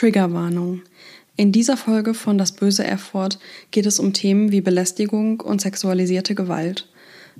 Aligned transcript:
Triggerwarnung. 0.00 0.80
In 1.36 1.52
dieser 1.52 1.76
Folge 1.76 2.14
von 2.14 2.38
Das 2.38 2.52
böse 2.52 2.86
F-Wort 2.86 3.38
geht 3.70 3.84
es 3.84 3.98
um 3.98 4.14
Themen 4.14 4.50
wie 4.50 4.62
Belästigung 4.62 5.42
und 5.42 5.60
sexualisierte 5.60 6.34
Gewalt. 6.34 6.88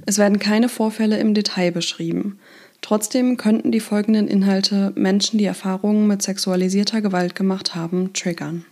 Es 0.04 0.18
werden 0.18 0.38
keine 0.38 0.68
Vorfälle 0.68 1.18
im 1.18 1.32
Detail 1.32 1.72
beschrieben. 1.72 2.38
Trotzdem 2.82 3.38
könnten 3.38 3.72
die 3.72 3.80
folgenden 3.80 4.28
Inhalte 4.28 4.92
Menschen, 4.94 5.38
die 5.38 5.46
Erfahrungen 5.46 6.06
mit 6.06 6.20
sexualisierter 6.20 7.00
Gewalt 7.00 7.34
gemacht 7.34 7.74
haben, 7.74 8.12
triggern. 8.12 8.66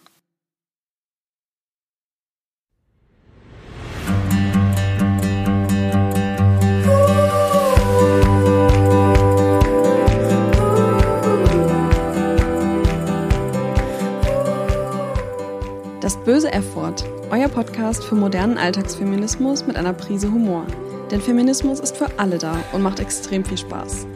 Euer 17.30 17.48
Podcast 17.48 18.04
für 18.04 18.14
modernen 18.14 18.56
Alltagsfeminismus 18.56 19.66
mit 19.66 19.76
einer 19.76 19.92
Prise 19.92 20.32
Humor. 20.32 20.66
Denn 21.10 21.20
Feminismus 21.20 21.78
ist 21.78 21.96
für 21.96 22.18
alle 22.18 22.38
da 22.38 22.58
und 22.72 22.80
macht 22.80 23.00
extrem 23.00 23.44
viel 23.44 23.58
Spaß. 23.58 24.06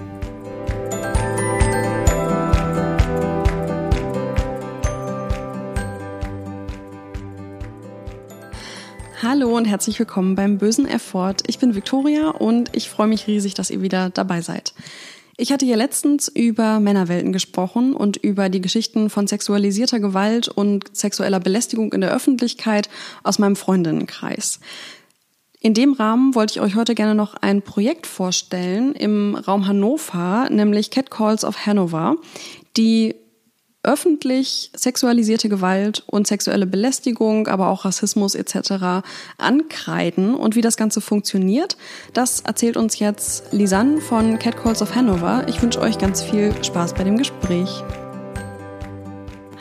Hallo 9.23 9.57
und 9.57 9.67
herzlich 9.67 9.99
willkommen 9.99 10.35
beim 10.35 10.57
bösen 10.59 10.89
F-Wort. 10.89 11.43
Ich 11.47 11.59
bin 11.59 11.75
Victoria 11.75 12.31
und 12.31 12.75
ich 12.75 12.89
freue 12.89 13.09
mich 13.09 13.27
riesig, 13.27 13.53
dass 13.55 13.71
ihr 13.71 13.83
wieder 13.83 14.09
dabei 14.09 14.41
seid. 14.41 14.73
Ich 15.37 15.51
hatte 15.51 15.65
hier 15.65 15.77
letztens 15.77 16.29
über 16.29 16.79
Männerwelten 16.79 17.33
gesprochen 17.33 17.95
und 17.95 18.19
über 18.19 18.49
die 18.49 18.61
Geschichten 18.61 19.09
von 19.09 19.27
sexualisierter 19.27 19.99
Gewalt 19.99 20.49
und 20.49 20.95
sexueller 20.95 21.41
Belästigung 21.41 21.93
in 21.93 22.03
der 22.03 22.15
Öffentlichkeit 22.15 22.91
aus 23.23 23.39
meinem 23.39 23.57
Freundinnenkreis. 23.57 24.61
In 25.61 25.75
dem 25.75 25.93
Rahmen 25.93 26.35
wollte 26.35 26.55
ich 26.55 26.61
euch 26.61 26.75
heute 26.75 26.95
gerne 26.95 27.15
noch 27.15 27.35
ein 27.35 27.63
Projekt 27.63 28.07
vorstellen 28.07 28.95
im 28.95 29.37
Raum 29.37 29.67
Hannover, 29.67 30.49
nämlich 30.51 30.91
Cat 30.91 31.11
Calls 31.11 31.45
of 31.45 31.67
Hanover, 31.67 32.17
die 32.77 33.15
öffentlich 33.83 34.71
sexualisierte 34.75 35.49
Gewalt 35.49 36.05
und 36.07 36.27
sexuelle 36.27 36.67
Belästigung, 36.67 37.49
aber 37.49 37.69
auch 37.69 37.85
Rassismus 37.85 38.35
etc. 38.35 39.05
ankreiden. 39.39 40.35
Und 40.35 40.55
wie 40.55 40.61
das 40.61 40.77
Ganze 40.77 41.01
funktioniert, 41.01 41.77
das 42.13 42.41
erzählt 42.41 42.77
uns 42.77 42.99
jetzt 42.99 43.53
Lisanne 43.53 44.01
von 44.01 44.39
Cat 44.39 44.57
Calls 44.57 44.83
of 44.83 44.95
Hanover. 44.95 45.47
Ich 45.49 45.61
wünsche 45.63 45.81
euch 45.81 45.99
ganz 45.99 46.23
viel 46.23 46.53
Spaß 46.63 46.95
bei 46.95 47.05
dem 47.05 47.19
Gespräch. 47.19 47.83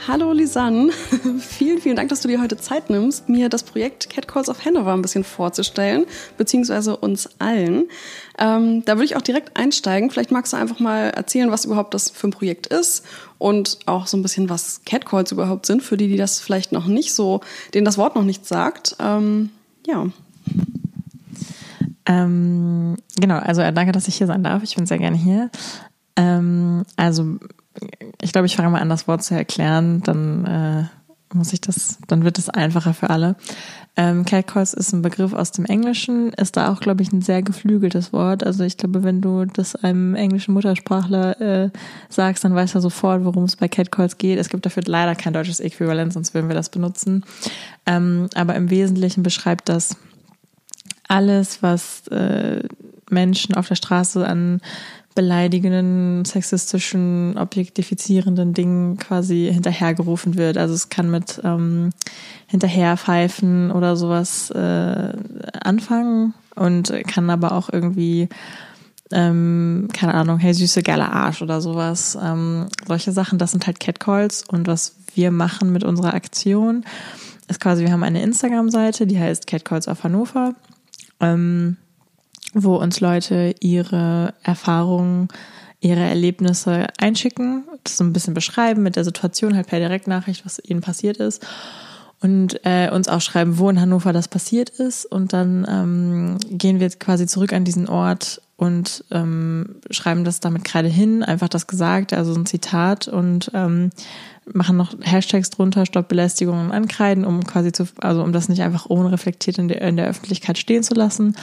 Hallo 0.08 0.32
Lisanne, 0.32 0.92
vielen, 1.40 1.80
vielen 1.80 1.96
Dank, 1.96 2.10
dass 2.10 2.22
du 2.22 2.28
dir 2.28 2.42
heute 2.42 2.58
Zeit 2.58 2.90
nimmst, 2.90 3.30
mir 3.30 3.50
das 3.50 3.62
Projekt 3.62 4.10
Cat 4.10 4.28
Calls 4.28 4.50
of 4.50 4.66
Hanover 4.66 4.94
ein 4.94 5.04
bisschen 5.04 5.24
vorzustellen, 5.24 6.06
beziehungsweise 6.38 6.98
uns 6.98 7.30
allen. 7.38 7.84
Ähm, 8.40 8.84
da 8.84 8.96
würde 8.96 9.06
ich 9.06 9.16
auch 9.16 9.22
direkt 9.22 9.56
einsteigen. 9.56 10.10
Vielleicht 10.10 10.32
magst 10.32 10.54
du 10.54 10.58
einfach 10.58 10.80
mal 10.80 11.12
erzählen, 11.12 11.52
was 11.52 11.66
überhaupt 11.66 11.94
das 11.94 12.10
für 12.10 12.28
ein 12.28 12.32
Projekt 12.32 12.66
ist 12.66 13.06
und 13.38 13.78
auch 13.86 14.08
so 14.08 14.18
ein 14.18 14.24
bisschen, 14.24 14.50
was 14.50 14.82
Cat 14.86 15.06
Calls 15.06 15.32
überhaupt 15.32 15.68
sind, 15.68 15.84
für 15.84 15.98
die, 15.98 16.08
die 16.08 16.18
das 16.18 16.40
vielleicht 16.40 16.72
noch 16.72 16.88
nicht 16.88 17.14
so, 17.14 17.42
denen 17.76 17.86
das 17.86 18.00
Wort 18.00 18.16
noch 18.16 18.24
nicht 18.24 18.48
sagt. 18.48 18.96
Ähm, 19.00 19.52
ja. 19.86 20.08
Ähm, 22.08 22.98
genau, 23.20 23.38
also 23.38 23.62
äh, 23.62 23.72
danke, 23.72 23.92
dass 23.92 24.08
ich 24.08 24.16
hier 24.16 24.26
sein 24.26 24.42
darf. 24.42 24.64
Ich 24.64 24.76
bin 24.76 24.88
sehr 24.88 24.98
gerne 24.98 25.18
hier. 25.18 25.52
Ähm, 26.16 26.86
also 26.98 27.38
ich 28.22 28.32
glaube, 28.32 28.48
ich 28.48 28.56
fange 28.56 28.70
mal 28.70 28.82
an, 28.82 28.90
das 28.90 29.08
Wort 29.08 29.24
zu 29.24 29.36
erklären, 29.36 30.02
dann 30.04 30.46
äh, 30.46 31.36
muss 31.36 31.54
ich 31.54 31.62
das, 31.62 31.98
dann 32.08 32.24
wird 32.24 32.38
es 32.38 32.50
einfacher 32.50 32.94
für 32.94 33.10
alle. 33.10 33.36
Ähm, 33.98 34.26
Catcalls 34.26 34.74
ist 34.74 34.94
ein 34.94 35.02
Begriff 35.02 35.34
aus 35.34 35.52
dem 35.52 35.66
Englischen, 35.66 36.32
ist 36.34 36.56
da 36.56 36.72
auch, 36.72 36.80
glaube 36.80 37.02
ich, 37.02 37.12
ein 37.12 37.22
sehr 37.22 37.42
geflügeltes 37.42 38.14
Wort. 38.14 38.46
Also 38.46 38.64
ich 38.64 38.78
glaube, 38.78 39.04
wenn 39.04 39.22
du 39.22 39.46
das 39.46 39.76
einem 39.76 40.16
englischen 40.16 40.54
Muttersprachler 40.54 41.42
äh, 41.42 41.70
sagst, 42.10 42.44
dann 42.44 42.56
weiß 42.56 42.76
er 42.76 42.82
sofort, 42.82 43.26
worum 43.26 43.44
es 43.44 43.56
bei 43.56 43.68
Catcalls 43.68 44.18
geht. 44.18 44.40
Es 44.40 44.50
gibt 44.50 44.66
dafür 44.66 44.84
leider 44.86 45.16
kein 45.16 45.34
deutsches 45.34 45.60
Äquivalent, 45.60 46.14
sonst 46.14 46.34
würden 46.34 46.50
wir 46.50 46.56
das 46.56 46.70
benutzen. 46.70 47.26
Ähm, 47.86 48.30
aber 48.34 48.56
im 48.56 48.70
Wesentlichen 48.70 49.24
beschreibt 49.24 49.68
das 49.68 49.98
alles, 51.08 51.62
was 51.62 52.08
äh, 52.08 52.64
Menschen 53.10 53.56
auf 53.56 53.68
der 53.68 53.76
Straße 53.76 54.26
an 54.26 54.62
beleidigenden, 55.16 56.24
sexistischen, 56.26 57.38
objektifizierenden 57.38 58.54
Dingen 58.54 58.98
quasi 58.98 59.50
hinterhergerufen 59.52 60.36
wird. 60.36 60.58
Also 60.58 60.74
es 60.74 60.90
kann 60.90 61.12
mit 61.12 61.42
ähm, 61.44 61.92
hinterherpfeifen 62.48 63.72
oder 63.72 63.96
sowas 63.96 64.52
äh, 64.52 65.14
anfangen 65.64 66.34
und 66.56 66.94
kann 67.08 67.30
aber 67.30 67.52
auch 67.54 67.70
irgendwie 67.72 68.30
ähm, 69.12 69.90
keine 69.94 70.14
Ahnung, 70.14 70.40
hey 70.40 70.54
süße 70.54 70.84
geile 70.84 71.12
Arsch 71.12 71.42
oder 71.42 71.62
sowas. 71.62 72.18
Ähm, 72.22 72.68
solche 72.88 73.12
Sachen, 73.12 73.38
das 73.38 73.52
sind 73.52 73.68
halt 73.68 73.80
Catcalls 73.80 74.46
und 74.48 74.68
was 74.68 74.96
wir 75.14 75.32
machen 75.32 75.74
mit 75.74 75.84
unserer 75.84 76.14
Aktion 76.14 76.86
ist 77.52 77.60
quasi, 77.60 77.84
wir 77.84 77.92
haben 77.92 78.04
eine 78.04 78.24
Instagram-Seite, 78.24 79.06
die 79.06 79.20
heißt 79.20 79.46
Catcalls 79.46 79.88
auf 79.88 80.04
Hannover. 80.04 80.56
Ähm, 81.20 81.78
wo 82.54 82.76
uns 82.76 83.00
Leute 83.00 83.56
ihre 83.60 84.34
Erfahrungen, 84.44 85.28
ihre 85.80 86.02
Erlebnisse 86.02 86.88
einschicken, 87.00 87.64
das 87.84 87.98
so 87.98 88.04
ein 88.04 88.14
bisschen 88.14 88.34
beschreiben 88.34 88.84
mit 88.84 88.96
der 88.96 89.04
Situation, 89.04 89.56
halt 89.56 89.68
per 89.68 89.80
Direktnachricht, 89.80 90.46
was 90.46 90.62
ihnen 90.64 90.82
passiert 90.82 91.18
ist. 91.18 91.46
Und 92.20 92.64
äh, 92.66 92.92
uns 92.92 93.08
auch 93.08 93.22
schreiben, 93.22 93.58
wo 93.58 93.68
in 93.68 93.82
Hannover 93.82 94.14
das 94.14 94.28
passiert 94.28 94.70
ist. 94.70 95.06
Und 95.06 95.34
dann 95.34 95.66
ähm, 95.68 96.38
gehen 96.52 96.80
wir 96.80 96.88
quasi 96.92 97.26
zurück 97.26 97.52
an 97.52 97.66
diesen 97.66 97.90
Ort 97.90 98.42
und 98.62 99.04
ähm, 99.10 99.78
schreiben 99.90 100.24
das 100.24 100.40
damit 100.40 100.64
gerade 100.64 100.88
hin, 100.88 101.24
einfach 101.24 101.50
das 101.50 101.66
Gesagte, 101.66 102.16
also 102.16 102.36
ein 102.36 102.46
Zitat 102.46 103.08
und 103.08 103.50
ähm, 103.56 103.90
machen 104.54 104.78
noch 104.78 104.94
Hashtags 105.02 105.50
drunter, 105.50 105.88
Stopp 105.88 106.10
Belästigung 106.10 106.60
und 106.60 106.72
Ankreiden, 106.72 107.26
um 107.26 107.44
quasi 107.44 107.72
zu, 107.72 107.88
also 108.02 108.22
um 108.22 108.34
das 108.34 108.50
nicht 108.50 108.62
einfach 108.62 108.86
unreflektiert 108.86 109.58
in 109.58 109.68
der, 109.68 109.82
in 109.82 109.98
der 109.98 110.08
Öffentlichkeit 110.08 110.60
stehen 110.60 110.84
zu 110.84 110.94
lassen. 110.94 111.36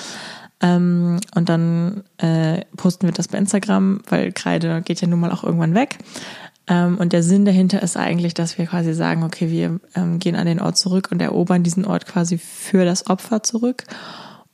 Ähm, 0.61 1.21
und 1.35 1.49
dann 1.49 2.03
äh, 2.19 2.65
posten 2.77 3.07
wir 3.07 3.13
das 3.13 3.29
bei 3.29 3.39
Instagram, 3.39 4.01
weil 4.09 4.33
Kreide 4.33 4.83
geht 4.83 5.01
ja 5.01 5.09
nun 5.09 5.21
mal 5.21 5.31
auch 5.31 5.45
irgendwann 5.45 5.75
weg. 5.75 5.99
Ähm, 6.67 6.99
und 6.99 7.13
der 7.13 7.23
Sinn 7.23 7.45
dahinter 7.45 7.83
ist 7.83 7.97
eigentlich, 7.97 8.35
dass 8.35 8.59
wir 8.59 8.67
quasi 8.67 8.93
sagen, 8.93 9.23
okay, 9.23 9.51
wir 9.51 9.81
ähm, 9.95 10.19
gehen 10.19 10.37
an 10.37 10.47
den 10.47 10.61
Ort 10.61 10.77
zurück 10.77 11.09
und 11.11 11.23
erobern 11.23 11.63
diesen 11.63 11.85
Ort 11.85 12.07
quasi 12.07 12.39
für 12.39 12.85
das 12.85 13.09
Opfer 13.09 13.43
zurück. 13.43 13.85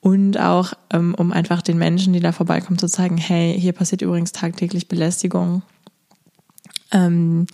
Und 0.01 0.39
auch, 0.39 0.75
ähm, 0.91 1.15
um 1.17 1.33
einfach 1.33 1.63
den 1.63 1.79
Menschen, 1.79 2.13
die 2.13 2.21
da 2.21 2.33
vorbeikommen, 2.33 2.79
zu 2.79 2.89
zeigen, 2.89 3.17
hey, 3.17 3.59
hier 3.59 3.73
passiert 3.73 4.03
übrigens 4.03 4.33
tagtäglich 4.33 4.87
Belästigung. 4.87 5.63
Ähm, 6.93 7.47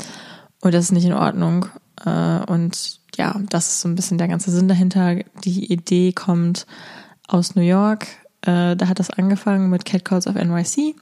und 0.60 0.74
das 0.74 0.86
ist 0.86 0.92
nicht 0.92 1.06
in 1.06 1.12
Ordnung. 1.12 1.66
Äh, 2.04 2.40
und 2.46 3.00
ja, 3.16 3.40
das 3.48 3.68
ist 3.68 3.80
so 3.80 3.88
ein 3.88 3.94
bisschen 3.94 4.18
der 4.18 4.28
ganze 4.28 4.50
Sinn 4.50 4.68
dahinter. 4.68 5.16
Die 5.44 5.72
Idee 5.72 6.12
kommt 6.12 6.66
aus 7.28 7.54
New 7.54 7.62
York. 7.62 8.06
Äh, 8.42 8.76
da 8.76 8.88
hat 8.88 8.98
das 8.98 9.10
angefangen 9.10 9.70
mit 9.70 9.84
Cat 9.84 10.04
Calls 10.04 10.26
of 10.26 10.34
NYC. 10.34 10.94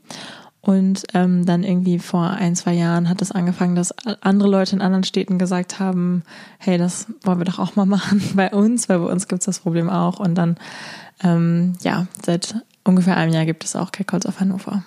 Und 0.60 1.04
ähm, 1.14 1.46
dann 1.46 1.62
irgendwie 1.62 1.98
vor 1.98 2.30
ein, 2.30 2.56
zwei 2.56 2.74
Jahren 2.74 3.08
hat 3.08 3.22
es 3.22 3.28
das 3.28 3.36
angefangen, 3.36 3.76
dass 3.76 3.94
andere 4.20 4.48
Leute 4.48 4.76
in 4.76 4.82
anderen 4.82 5.04
Städten 5.04 5.38
gesagt 5.38 5.78
haben, 5.78 6.24
hey, 6.58 6.78
das 6.78 7.06
wollen 7.22 7.38
wir 7.38 7.44
doch 7.44 7.58
auch 7.58 7.76
mal 7.76 7.86
machen 7.86 8.20
bei 8.34 8.50
uns, 8.50 8.88
weil 8.88 8.98
bei 8.98 9.10
uns 9.10 9.28
gibt 9.28 9.42
es 9.42 9.46
das 9.46 9.60
Problem 9.60 9.88
auch. 9.88 10.18
Und 10.18 10.34
dann, 10.34 10.56
ähm, 11.22 11.74
ja, 11.82 12.06
seit 12.24 12.56
ungefähr 12.84 13.16
einem 13.16 13.32
Jahr 13.32 13.46
gibt 13.46 13.64
es 13.64 13.76
auch 13.76 13.92
Cat 13.92 14.08
Calls 14.08 14.26
of 14.26 14.40
Hannover. 14.40 14.82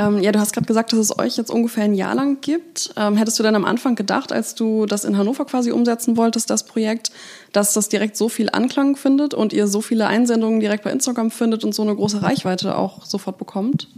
Ähm, 0.00 0.22
ja, 0.22 0.32
du 0.32 0.40
hast 0.40 0.52
gerade 0.54 0.66
gesagt, 0.66 0.92
dass 0.92 0.98
es 0.98 1.18
euch 1.18 1.36
jetzt 1.36 1.50
ungefähr 1.50 1.84
ein 1.84 1.92
Jahr 1.92 2.14
lang 2.14 2.40
gibt. 2.40 2.94
Ähm, 2.96 3.16
hättest 3.16 3.38
du 3.38 3.42
denn 3.42 3.54
am 3.54 3.66
Anfang 3.66 3.96
gedacht, 3.96 4.32
als 4.32 4.54
du 4.54 4.86
das 4.86 5.04
in 5.04 5.18
Hannover 5.18 5.44
quasi 5.44 5.72
umsetzen 5.72 6.16
wolltest, 6.16 6.48
das 6.48 6.64
Projekt, 6.64 7.12
dass 7.52 7.74
das 7.74 7.90
direkt 7.90 8.16
so 8.16 8.30
viel 8.30 8.48
Anklang 8.50 8.96
findet 8.96 9.34
und 9.34 9.52
ihr 9.52 9.66
so 9.66 9.82
viele 9.82 10.06
Einsendungen 10.06 10.60
direkt 10.60 10.84
bei 10.84 10.90
Instagram 10.90 11.30
findet 11.30 11.64
und 11.64 11.74
so 11.74 11.82
eine 11.82 11.94
große 11.94 12.22
Reichweite 12.22 12.78
auch 12.78 13.04
sofort 13.04 13.36
bekommt? 13.36 13.88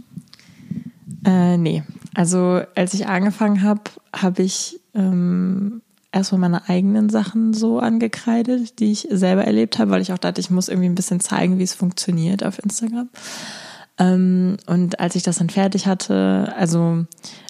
Äh, 1.25 1.55
nee. 1.55 1.83
Also 2.13 2.61
als 2.75 2.93
ich 2.93 3.07
angefangen 3.07 3.61
habe, 3.61 3.83
habe 4.13 4.43
ich 4.43 4.81
ähm, 4.93 5.81
erstmal 6.11 6.41
meine 6.41 6.67
eigenen 6.67 7.09
Sachen 7.09 7.53
so 7.53 7.79
angekreidet, 7.79 8.79
die 8.79 8.91
ich 8.91 9.07
selber 9.09 9.45
erlebt 9.45 9.79
habe, 9.79 9.91
weil 9.91 10.01
ich 10.01 10.11
auch 10.11 10.17
dachte, 10.17 10.41
ich 10.41 10.49
muss 10.49 10.67
irgendwie 10.67 10.89
ein 10.89 10.95
bisschen 10.95 11.21
zeigen, 11.21 11.59
wie 11.59 11.63
es 11.63 11.73
funktioniert 11.73 12.43
auf 12.43 12.61
Instagram. 12.61 13.07
Ähm, 13.99 14.57
und 14.65 14.99
als 14.99 15.15
ich 15.15 15.23
das 15.23 15.37
dann 15.37 15.49
fertig 15.49 15.85
hatte, 15.87 16.53
also 16.57 17.05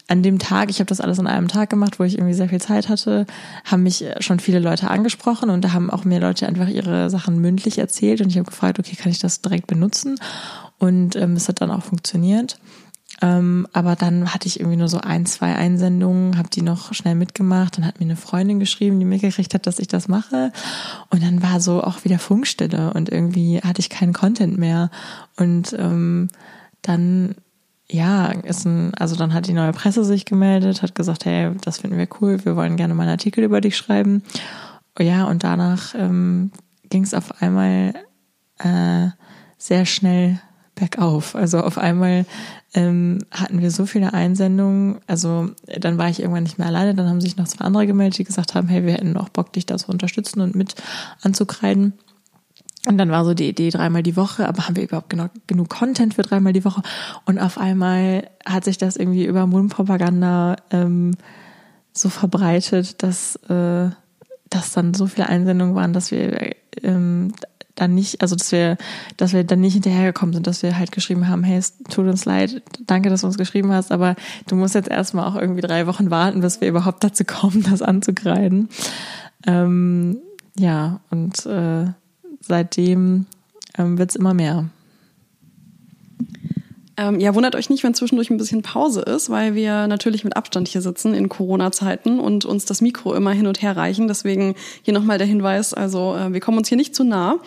an 0.07 0.22
dem 0.22 0.40
Tag, 0.40 0.69
ich 0.69 0.80
habe 0.80 0.88
das 0.88 1.00
alles 1.00 1.19
an 1.19 1.28
einem 1.28 1.48
Tag 1.48 1.69
gemacht, 1.69 2.00
wo 2.00 2.04
ich 2.04 2.18
irgendwie 2.18 2.34
sehr 2.34 2.50
viel 2.50 2.62
Zeit 2.62 2.90
hatte, 2.90 3.25
haben 3.63 3.84
mich 3.84 4.04
schon 4.19 4.40
viele 4.40 4.60
Leute 4.60 4.90
angesprochen 4.90 5.50
und 5.50 5.63
da 5.63 5.72
haben 5.72 5.90
auch 5.90 6.04
mehr 6.04 6.19
Leute 6.19 6.45
einfach 6.48 6.68
ihre 6.68 7.10
Sachen 7.10 7.40
mündlich 7.40 7.78
erzählt 7.78 8.19
und 8.22 8.28
ich 8.28 8.38
habe 8.38 8.50
gefragt, 8.50 8.80
okay, 8.80 8.95
kann 8.95 9.12
ich 9.12 9.19
das 9.19 9.42
direkt 9.42 9.68
benutzen? 9.68 10.19
Und 10.78 11.16
ähm, 11.16 11.34
es 11.34 11.48
hat 11.48 11.62
dann 11.62 11.72
auch 11.72 11.84
funktioniert. 11.84 12.60
Ähm, 13.24 13.68
aber 13.72 13.96
dann 13.96 14.34
hatte 14.34 14.50
ich 14.50 14.60
irgendwie 14.60 14.75
nur 14.75 14.90
so 14.90 14.98
ein, 14.98 15.25
zwei 15.25 15.56
Einsendungen, 15.56 16.38
habe 16.38 16.50
die 16.50 16.62
noch 16.62 16.94
schnell 16.94 17.16
mitgemacht. 17.16 17.78
Dann 17.78 17.86
hat 17.86 18.02
mir 18.02 18.06
eine 18.06 18.18
Freundin 18.18 18.60
geschrieben, 18.60 19.00
die 19.00 19.06
mitgekriegt 19.06 19.54
hat, 19.54 19.66
dass 19.66 19.80
ich 19.80 19.88
das 19.88 20.10
mache. 20.10 20.52
Und 21.10 21.24
dann 21.24 21.42
war 21.42 21.62
so 21.62 21.81
auch 21.81 22.04
wieder 22.04 22.20
Funkstille 22.20 22.92
und 22.94 23.10
irgendwie 23.10 23.62
hatte 23.62 23.80
ich 23.80 23.90
keinen 23.90 24.12
Content 24.12 24.58
mehr. 24.58 24.92
Und 25.38 25.74
ähm, 25.80 26.28
dann 26.81 27.36
ja, 27.90 28.28
ist 28.28 28.66
ein, 28.66 28.94
also 28.96 29.16
dann 29.16 29.34
hat 29.34 29.48
die 29.48 29.54
neue 29.54 29.72
Presse 29.72 30.04
sich 30.04 30.26
gemeldet, 30.26 30.81
hat 30.81 30.94
gesagt, 30.94 31.24
hey, 31.24 31.52
das 31.62 31.78
finden 31.78 31.98
wir 31.98 32.10
cool, 32.19 32.44
wir 32.44 32.58
wollen 32.58 32.76
gerne 32.76 32.94
mal 32.94 33.04
einen 33.04 33.12
Artikel 33.12 33.46
über 33.46 33.62
dich 33.62 33.78
schreiben. 33.78 34.22
Ja, 35.00 35.26
und 35.26 35.46
danach 35.46 35.96
ähm, 35.96 36.52
ging 36.90 37.04
es 37.04 37.14
auf 37.14 37.42
einmal 37.42 37.94
äh, 38.60 39.08
sehr 39.58 39.86
schnell 39.86 40.42
bergauf. 40.75 41.36
Also 41.36 41.60
auf 41.62 41.78
einmal 41.78 42.25
ähm, 42.74 43.20
hatten 43.31 43.62
wir 43.62 43.72
so 43.72 43.86
viele 43.86 44.14
Einsendungen. 44.14 45.00
Also 45.08 45.52
dann 45.80 45.98
war 45.98 46.10
ich 46.10 46.20
irgendwann 46.20 46.44
nicht 46.44 46.58
mehr 46.58 46.68
alleine. 46.68 46.96
Dann 46.96 47.08
haben 47.08 47.22
sich 47.22 47.38
noch 47.38 47.48
zwei 47.48 47.66
andere 47.66 47.88
gemeldet, 47.88 48.18
die 48.20 48.24
gesagt 48.24 48.56
haben, 48.56 48.68
hey, 48.68 48.86
wir 48.86 48.94
hätten 48.94 49.18
auch 49.18 49.30
Bock, 49.30 49.54
dich 49.54 49.66
da 49.66 49.78
zu 49.78 49.92
unterstützen 49.92 50.42
und 50.42 50.56
mit 50.56 50.75
anzukreiden. 51.22 51.94
Und 52.86 52.98
dann 52.98 53.12
war 53.12 53.24
so 53.24 53.34
die 53.34 53.48
Idee 53.48 53.70
dreimal 53.70 54.04
die 54.04 54.18
Woche, 54.18 54.48
aber 54.48 54.68
haben 54.68 54.75
wir 54.75 54.84
überhaupt 54.84 55.10
genug, 55.10 55.31
genug 55.48 55.70
Content 55.70 56.16
für 56.16 56.22
dreimal 56.22 56.52
die 56.52 56.66
Woche? 56.66 56.81
Und 57.26 57.40
auf 57.40 57.58
einmal 57.58 58.30
hat 58.46 58.66
sich 58.66 58.78
das 58.78 58.98
irgendwie 58.98 59.26
über 59.26 59.48
Mundpropaganda 59.48 60.58
ähm, 60.72 61.16
so 61.94 62.10
verbreitet, 62.10 63.02
dass, 63.02 63.38
äh, 63.48 63.90
dass 64.50 64.74
dann 64.74 64.94
so 64.94 65.08
viele 65.08 65.30
Einsendungen 65.30 65.76
waren, 65.76 65.94
dass 65.94 66.12
wir 66.12 66.56
ähm, 66.81 67.31
dann 67.83 67.94
nicht, 67.94 68.21
also 68.21 68.35
dass 68.35 68.51
wir, 68.51 68.77
dass 69.18 69.33
wir 69.33 69.44
dann 69.44 69.62
nicht 69.62 69.74
hinterhergekommen 69.74 70.33
sind, 70.33 70.47
dass 70.47 70.63
wir 70.63 70.77
halt 70.77 70.91
geschrieben 70.91 71.27
haben, 71.27 71.44
hey, 71.44 71.57
es 71.57 71.77
tut 71.89 72.07
uns 72.07 72.25
leid, 72.25 72.62
danke, 72.88 73.09
dass 73.09 73.21
du 73.21 73.27
uns 73.27 73.38
geschrieben 73.38 73.71
hast, 73.71 73.91
aber 73.91 74.15
du 74.47 74.56
musst 74.56 74.75
jetzt 74.75 74.89
erstmal 74.89 75.27
auch 75.27 75.35
irgendwie 75.35 75.62
drei 75.62 75.85
Wochen 75.88 76.09
warten, 76.09 76.41
bis 76.41 76.62
wir 76.62 76.68
überhaupt 76.68 77.03
dazu 77.03 77.24
kommen, 77.25 77.63
das 77.69 77.81
anzugreifen. 77.81 78.69
Ähm, 79.45 80.18
ja, 80.57 81.01
und 81.09 81.45
äh, 81.45 81.88
seitdem 82.41 83.25
ähm, 83.77 83.97
wird 83.97 84.12
es 84.12 84.15
immer 84.15 84.33
mehr. 84.33 84.65
Ähm, 86.95 87.19
ja, 87.19 87.34
wundert 87.34 87.56
euch 87.56 87.69
nicht, 87.69 87.84
wenn 87.84 87.95
zwischendurch 87.95 88.30
ein 88.30 88.38
bisschen 88.38 88.62
Pause 88.62 89.01
ist, 89.01 89.30
weil 89.30 89.56
wir 89.56 89.88
natürlich 89.88 90.24
mit 90.24 90.36
Abstand 90.36 90.68
hier 90.68 90.81
sitzen 90.81 91.16
in 91.16 91.28
Corona-Zeiten 91.28 92.19
und 92.19 92.45
uns 92.45 92.66
das 92.66 92.81
Mikro 92.81 93.16
immer 93.16 93.31
hin 93.31 93.48
und 93.48 93.62
her 93.62 93.75
reichen. 93.75 94.07
Deswegen 94.07 94.56
hier 94.84 94.94
nochmal 94.94 95.18
der 95.18 95.25
Hinweis, 95.25 95.74
also 95.74 96.16
äh, 96.16 96.34
wir 96.34 96.40
kommen 96.40 96.60
uns 96.60 96.69
hier 96.69 96.78
nicht 96.78 96.95
zu 96.95 97.04
nah. 97.04 97.40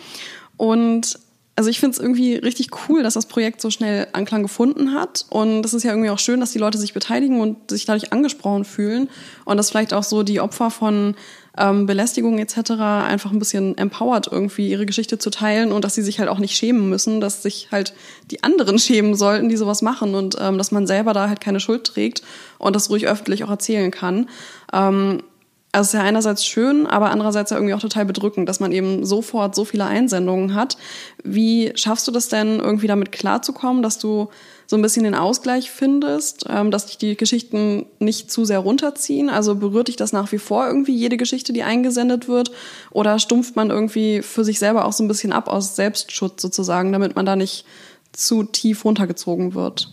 Und 0.57 1.19
also 1.55 1.69
ich 1.69 1.79
finde 1.79 1.95
es 1.95 1.99
irgendwie 1.99 2.35
richtig 2.35 2.69
cool, 2.87 3.01
dass 3.03 3.15
das 3.15 3.25
Projekt 3.25 3.61
so 3.61 3.71
schnell 3.71 4.07
Anklang 4.13 4.43
gefunden 4.43 4.93
hat. 4.93 5.25
Und 5.29 5.65
es 5.65 5.73
ist 5.73 5.83
ja 5.83 5.91
irgendwie 5.91 6.11
auch 6.11 6.19
schön, 6.19 6.39
dass 6.39 6.51
die 6.51 6.59
Leute 6.59 6.77
sich 6.77 6.93
beteiligen 6.93 7.39
und 7.39 7.71
sich 7.71 7.85
dadurch 7.85 8.13
angesprochen 8.13 8.63
fühlen. 8.63 9.09
Und 9.45 9.57
dass 9.57 9.71
vielleicht 9.71 9.93
auch 9.93 10.03
so 10.03 10.21
die 10.21 10.39
Opfer 10.39 10.69
von 10.69 11.15
ähm, 11.57 11.85
Belästigung 11.85 12.39
etc. 12.39 12.71
einfach 12.71 13.31
ein 13.31 13.39
bisschen 13.39 13.77
empowert, 13.77 14.27
irgendwie 14.31 14.69
ihre 14.69 14.85
Geschichte 14.85 15.17
zu 15.17 15.29
teilen 15.29 15.71
und 15.71 15.83
dass 15.83 15.95
sie 15.95 16.01
sich 16.01 16.19
halt 16.19 16.29
auch 16.29 16.39
nicht 16.39 16.55
schämen 16.55 16.89
müssen, 16.89 17.19
dass 17.21 17.43
sich 17.43 17.69
halt 17.71 17.93
die 18.31 18.43
anderen 18.43 18.79
schämen 18.79 19.15
sollten, 19.15 19.49
die 19.49 19.57
sowas 19.57 19.81
machen 19.81 20.15
und 20.15 20.37
ähm, 20.39 20.57
dass 20.57 20.71
man 20.71 20.87
selber 20.87 21.13
da 21.13 21.29
halt 21.29 21.41
keine 21.41 21.59
Schuld 21.59 21.85
trägt 21.85 22.21
und 22.57 22.75
das 22.75 22.89
ruhig 22.89 23.07
öffentlich 23.07 23.43
auch 23.43 23.49
erzählen 23.49 23.91
kann. 23.91 24.29
Ähm, 24.73 25.23
also 25.71 25.81
es 25.81 25.93
ist 25.93 25.99
ja 25.99 26.01
einerseits 26.01 26.45
schön, 26.45 26.87
aber 26.87 27.11
andererseits 27.11 27.51
ja 27.51 27.57
irgendwie 27.57 27.73
auch 27.73 27.79
total 27.79 28.05
bedrückend, 28.05 28.47
dass 28.49 28.59
man 28.59 28.71
eben 28.71 29.05
sofort 29.05 29.53
so 29.53 29.65
viele 29.65 29.85
Einsendungen 29.85 30.55
hat. 30.55 30.77
Wie 31.23 31.71
schaffst 31.75 32.07
du 32.07 32.11
das 32.11 32.29
denn, 32.29 32.59
irgendwie 32.59 32.87
damit 32.87 33.11
klarzukommen, 33.11 33.83
dass 33.83 33.99
du 33.99 34.29
so 34.67 34.75
ein 34.75 34.81
bisschen 34.81 35.05
den 35.05 35.15
Ausgleich 35.15 35.71
findest, 35.71 36.45
ähm, 36.49 36.71
dass 36.71 36.85
dich 36.85 36.97
die 36.97 37.15
Geschichten 37.15 37.85
nicht 37.99 38.29
zu 38.29 38.43
sehr 38.45 38.59
runterziehen? 38.59 39.29
Also 39.29 39.55
berührt 39.55 39.87
dich 39.87 39.95
das 39.95 40.11
nach 40.11 40.31
wie 40.33 40.37
vor 40.37 40.67
irgendwie 40.67 40.95
jede 40.95 41.15
Geschichte, 41.15 41.53
die 41.53 41.63
eingesendet 41.63 42.27
wird? 42.27 42.51
Oder 42.91 43.17
stumpft 43.17 43.55
man 43.55 43.69
irgendwie 43.69 44.21
für 44.21 44.43
sich 44.43 44.59
selber 44.59 44.85
auch 44.85 44.93
so 44.93 45.03
ein 45.03 45.07
bisschen 45.07 45.31
ab 45.31 45.47
aus 45.47 45.77
Selbstschutz 45.77 46.41
sozusagen, 46.41 46.91
damit 46.91 47.15
man 47.15 47.25
da 47.25 47.37
nicht 47.37 47.65
zu 48.11 48.43
tief 48.43 48.83
runtergezogen 48.83 49.53
wird? 49.53 49.89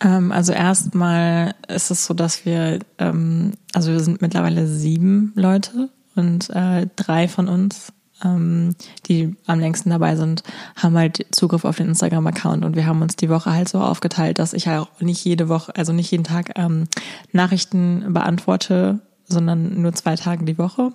Ähm, 0.00 0.30
also 0.30 0.52
erstmal 0.52 1.54
ist 1.68 1.90
es 1.90 2.04
so, 2.04 2.12
dass 2.12 2.44
wir, 2.44 2.80
ähm, 2.98 3.52
also 3.72 3.92
wir 3.92 4.00
sind 4.00 4.20
mittlerweile 4.20 4.66
sieben 4.66 5.32
Leute 5.34 5.88
und 6.14 6.50
äh, 6.50 6.86
drei 6.96 7.28
von 7.28 7.48
uns, 7.48 7.92
die 8.24 9.36
am 9.46 9.60
längsten 9.60 9.90
dabei 9.90 10.16
sind, 10.16 10.42
haben 10.74 10.96
halt 10.96 11.26
Zugriff 11.32 11.64
auf 11.64 11.76
den 11.76 11.88
Instagram-Account 11.88 12.64
und 12.64 12.74
wir 12.76 12.86
haben 12.86 13.02
uns 13.02 13.16
die 13.16 13.28
Woche 13.28 13.52
halt 13.52 13.68
so 13.68 13.78
aufgeteilt, 13.80 14.38
dass 14.38 14.54
ich 14.54 14.68
halt 14.68 14.80
auch 14.80 15.00
nicht 15.00 15.24
jede 15.24 15.48
Woche, 15.48 15.74
also 15.76 15.92
nicht 15.92 16.10
jeden 16.10 16.24
Tag 16.24 16.52
ähm, 16.56 16.88
Nachrichten 17.32 18.12
beantworte, 18.12 19.00
sondern 19.28 19.82
nur 19.82 19.92
zwei 19.92 20.16
Tage 20.16 20.44
die 20.44 20.58
Woche. 20.58 20.92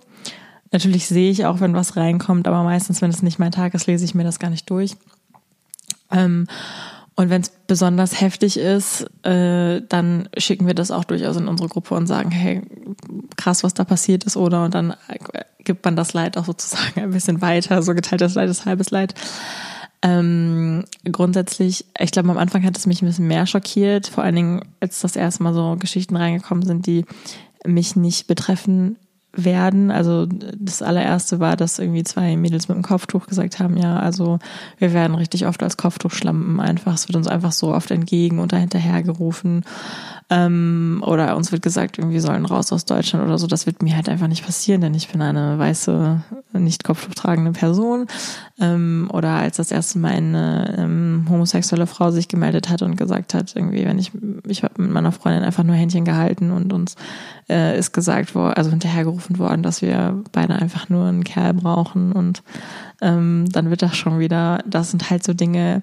Natürlich 0.71 1.07
sehe 1.07 1.29
ich 1.29 1.45
auch, 1.45 1.59
wenn 1.59 1.73
was 1.73 1.97
reinkommt, 1.97 2.47
aber 2.47 2.63
meistens, 2.63 3.01
wenn 3.01 3.11
es 3.11 3.21
nicht 3.21 3.39
mein 3.39 3.51
Tag 3.51 3.73
ist, 3.73 3.87
lese 3.87 4.05
ich 4.05 4.15
mir 4.15 4.23
das 4.23 4.39
gar 4.39 4.49
nicht 4.49 4.69
durch. 4.69 4.95
Ähm, 6.11 6.47
und 7.21 7.29
wenn 7.29 7.41
es 7.41 7.51
besonders 7.67 8.19
heftig 8.19 8.57
ist, 8.57 9.05
äh, 9.23 9.81
dann 9.87 10.27
schicken 10.37 10.65
wir 10.65 10.73
das 10.73 10.89
auch 10.89 11.03
durchaus 11.03 11.37
in 11.37 11.47
unsere 11.47 11.69
Gruppe 11.69 11.93
und 11.93 12.07
sagen, 12.07 12.31
hey, 12.31 12.63
krass, 13.37 13.63
was 13.63 13.75
da 13.75 13.83
passiert 13.83 14.23
ist, 14.23 14.37
oder? 14.37 14.65
Und 14.65 14.73
dann 14.73 14.95
gibt 15.63 15.85
man 15.85 15.95
das 15.95 16.13
Leid 16.13 16.35
auch 16.35 16.45
sozusagen 16.45 16.99
ein 16.99 17.11
bisschen 17.11 17.39
weiter. 17.41 17.83
So 17.83 17.93
geteiltes 17.93 18.33
Leid 18.33 18.49
ist 18.49 18.65
halbes 18.65 18.89
Leid. 18.89 19.13
Ähm, 20.01 20.85
grundsätzlich, 21.11 21.85
ich 21.99 22.09
glaube, 22.09 22.31
am 22.31 22.39
Anfang 22.39 22.63
hat 22.65 22.75
es 22.75 22.87
mich 22.87 23.03
ein 23.03 23.05
bisschen 23.05 23.27
mehr 23.27 23.45
schockiert, 23.45 24.07
vor 24.07 24.23
allen 24.23 24.35
Dingen, 24.35 24.65
als 24.79 25.01
das 25.01 25.15
erste 25.15 25.43
Mal 25.43 25.53
so 25.53 25.75
Geschichten 25.77 26.15
reingekommen 26.15 26.65
sind, 26.65 26.87
die 26.87 27.05
mich 27.67 27.95
nicht 27.95 28.25
betreffen 28.25 28.97
werden. 29.33 29.91
Also 29.91 30.27
das 30.27 30.81
allererste 30.81 31.39
war, 31.39 31.55
dass 31.55 31.79
irgendwie 31.79 32.03
zwei 32.03 32.35
Mädels 32.35 32.67
mit 32.67 32.75
dem 32.75 32.83
Kopftuch 32.83 33.27
gesagt 33.27 33.59
haben, 33.59 33.77
ja, 33.77 33.97
also 33.97 34.39
wir 34.77 34.93
werden 34.93 35.15
richtig 35.15 35.45
oft 35.45 35.63
als 35.63 35.77
Kopftuchschlampen 35.77 36.59
einfach, 36.59 36.93
es 36.93 37.07
wird 37.07 37.15
uns 37.15 37.27
einfach 37.27 37.51
so 37.51 37.73
oft 37.73 37.91
entgegen 37.91 38.39
und 38.39 38.51
dahinterher 38.51 39.03
gerufen. 39.03 39.63
Ähm, 40.29 41.03
oder 41.05 41.35
uns 41.35 41.51
wird 41.51 41.61
gesagt, 41.61 41.97
irgendwie 41.97 42.19
sollen 42.19 42.45
raus 42.45 42.71
aus 42.71 42.85
Deutschland 42.85 43.25
oder 43.25 43.37
so. 43.37 43.47
Das 43.47 43.65
wird 43.65 43.83
mir 43.83 43.95
halt 43.95 44.07
einfach 44.07 44.27
nicht 44.27 44.45
passieren, 44.45 44.81
denn 44.81 44.93
ich 44.93 45.09
bin 45.09 45.21
eine 45.21 45.59
weiße, 45.59 46.21
nicht 46.53 46.83
Kopftuch 46.83 47.13
Person. 47.53 48.07
Ähm, 48.59 49.09
oder 49.11 49.31
als 49.31 49.57
das 49.57 49.71
erste 49.71 49.99
Mal 49.99 50.13
eine 50.13 50.75
ähm, 50.77 51.25
homosexuelle 51.29 51.87
Frau 51.87 52.11
sich 52.11 52.27
gemeldet 52.27 52.69
hat 52.69 52.81
und 52.81 52.95
gesagt 52.95 53.33
hat, 53.33 53.55
irgendwie, 53.55 53.85
wenn 53.85 53.99
ich, 53.99 54.11
ich 54.47 54.63
habe 54.63 54.81
mit 54.81 54.91
meiner 54.91 55.11
Freundin 55.11 55.43
einfach 55.43 55.63
nur 55.63 55.75
Händchen 55.75 56.05
gehalten 56.05 56.51
und 56.51 56.71
uns 56.71 56.95
äh, 57.49 57.77
ist 57.77 57.91
gesagt 57.91 58.33
worden, 58.33 58.53
also 58.53 58.69
hinterhergerufen 58.69 59.37
worden, 59.39 59.63
dass 59.63 59.81
wir 59.81 60.23
beide 60.31 60.55
einfach 60.55 60.89
nur 60.89 61.05
einen 61.07 61.23
Kerl 61.23 61.53
brauchen 61.53 62.11
und 62.13 62.43
ähm, 63.01 63.45
dann 63.51 63.69
wird 63.69 63.81
das 63.81 63.97
schon 63.97 64.19
wieder, 64.19 64.59
das 64.65 64.91
sind 64.91 65.09
halt 65.09 65.23
so 65.23 65.33
Dinge, 65.33 65.81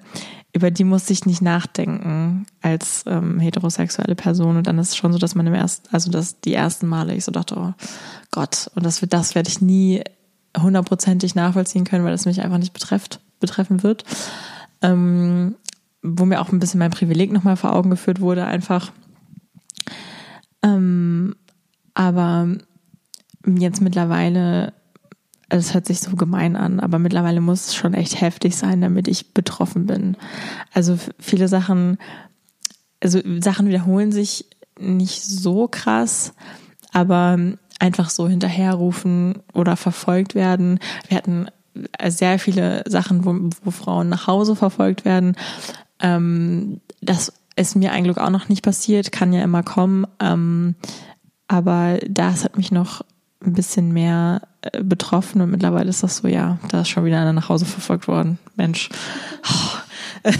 über 0.59 0.71
die 0.71 0.83
muss 0.83 1.09
ich 1.09 1.25
nicht 1.25 1.41
nachdenken 1.41 2.45
als 2.61 3.05
ähm, 3.07 3.39
heterosexuelle 3.39 4.15
Person. 4.15 4.57
Und 4.57 4.67
dann 4.67 4.77
ist 4.77 4.89
es 4.89 4.97
schon 4.97 5.13
so, 5.13 5.17
dass 5.17 5.33
man 5.33 5.47
im 5.47 5.53
ersten, 5.53 5.87
also 5.93 6.11
dass 6.11 6.41
die 6.41 6.53
ersten 6.53 6.85
Male 6.85 7.15
ich 7.15 7.23
so 7.23 7.31
dachte, 7.31 7.55
oh 7.57 7.73
Gott, 8.29 8.69
und 8.75 8.85
das 8.85 8.99
das 8.99 9.35
werde 9.35 9.47
ich 9.47 9.61
nie 9.61 10.03
hundertprozentig 10.57 11.33
nachvollziehen 11.33 11.85
können, 11.85 12.03
weil 12.03 12.11
das 12.11 12.25
mich 12.25 12.41
einfach 12.41 12.57
nicht 12.57 12.73
betrifft, 12.73 13.21
betreffen 13.39 13.83
wird. 13.83 14.03
Ähm, 14.81 15.55
wo 16.01 16.25
mir 16.25 16.41
auch 16.41 16.51
ein 16.51 16.59
bisschen 16.59 16.79
mein 16.79 16.91
Privileg 16.91 17.31
nochmal 17.31 17.55
vor 17.55 17.73
Augen 17.73 17.89
geführt 17.89 18.19
wurde, 18.19 18.45
einfach. 18.45 18.91
Ähm, 20.61 21.35
aber 21.93 22.49
jetzt 23.45 23.79
mittlerweile 23.79 24.73
es 25.49 25.73
hört 25.73 25.85
sich 25.85 25.99
so 25.99 26.15
gemein 26.15 26.55
an, 26.55 26.79
aber 26.79 26.99
mittlerweile 26.99 27.41
muss 27.41 27.67
es 27.67 27.75
schon 27.75 27.93
echt 27.93 28.21
heftig 28.21 28.55
sein, 28.55 28.81
damit 28.81 29.07
ich 29.07 29.33
betroffen 29.33 29.85
bin. 29.85 30.15
Also 30.73 30.97
viele 31.19 31.47
Sachen, 31.47 31.97
also 33.01 33.19
Sachen 33.39 33.67
wiederholen 33.67 34.11
sich 34.11 34.45
nicht 34.79 35.23
so 35.23 35.67
krass, 35.67 36.33
aber 36.91 37.37
einfach 37.79 38.09
so 38.09 38.27
hinterherrufen 38.27 39.39
oder 39.53 39.75
verfolgt 39.75 40.35
werden. 40.35 40.79
Wir 41.07 41.17
hatten 41.17 41.47
sehr 42.07 42.39
viele 42.39 42.83
Sachen, 42.87 43.25
wo, 43.25 43.35
wo 43.63 43.71
Frauen 43.71 44.09
nach 44.09 44.27
Hause 44.27 44.55
verfolgt 44.55 45.05
werden. 45.05 45.35
Ähm, 45.99 46.81
das 47.01 47.33
ist 47.55 47.75
mir 47.75 47.91
eigentlich 47.91 48.17
auch 48.17 48.29
noch 48.29 48.49
nicht 48.49 48.63
passiert, 48.63 49.11
kann 49.11 49.33
ja 49.33 49.43
immer 49.43 49.63
kommen. 49.63 50.05
Ähm, 50.19 50.75
aber 51.47 51.99
das 52.07 52.43
hat 52.43 52.57
mich 52.57 52.71
noch 52.71 53.03
ein 53.43 53.53
bisschen 53.53 53.91
mehr 53.91 54.41
äh, 54.43 54.48
betroffen 54.83 55.41
und 55.41 55.51
mittlerweile 55.51 55.89
ist 55.89 56.03
das 56.03 56.17
so, 56.17 56.27
ja, 56.27 56.57
da 56.69 56.81
ist 56.81 56.89
schon 56.89 57.05
wieder 57.05 57.19
einer 57.19 57.33
nach 57.33 57.49
Hause 57.49 57.65
verfolgt 57.65 58.07
worden. 58.07 58.39
Mensch, 58.55 58.89
oh, 59.45 59.79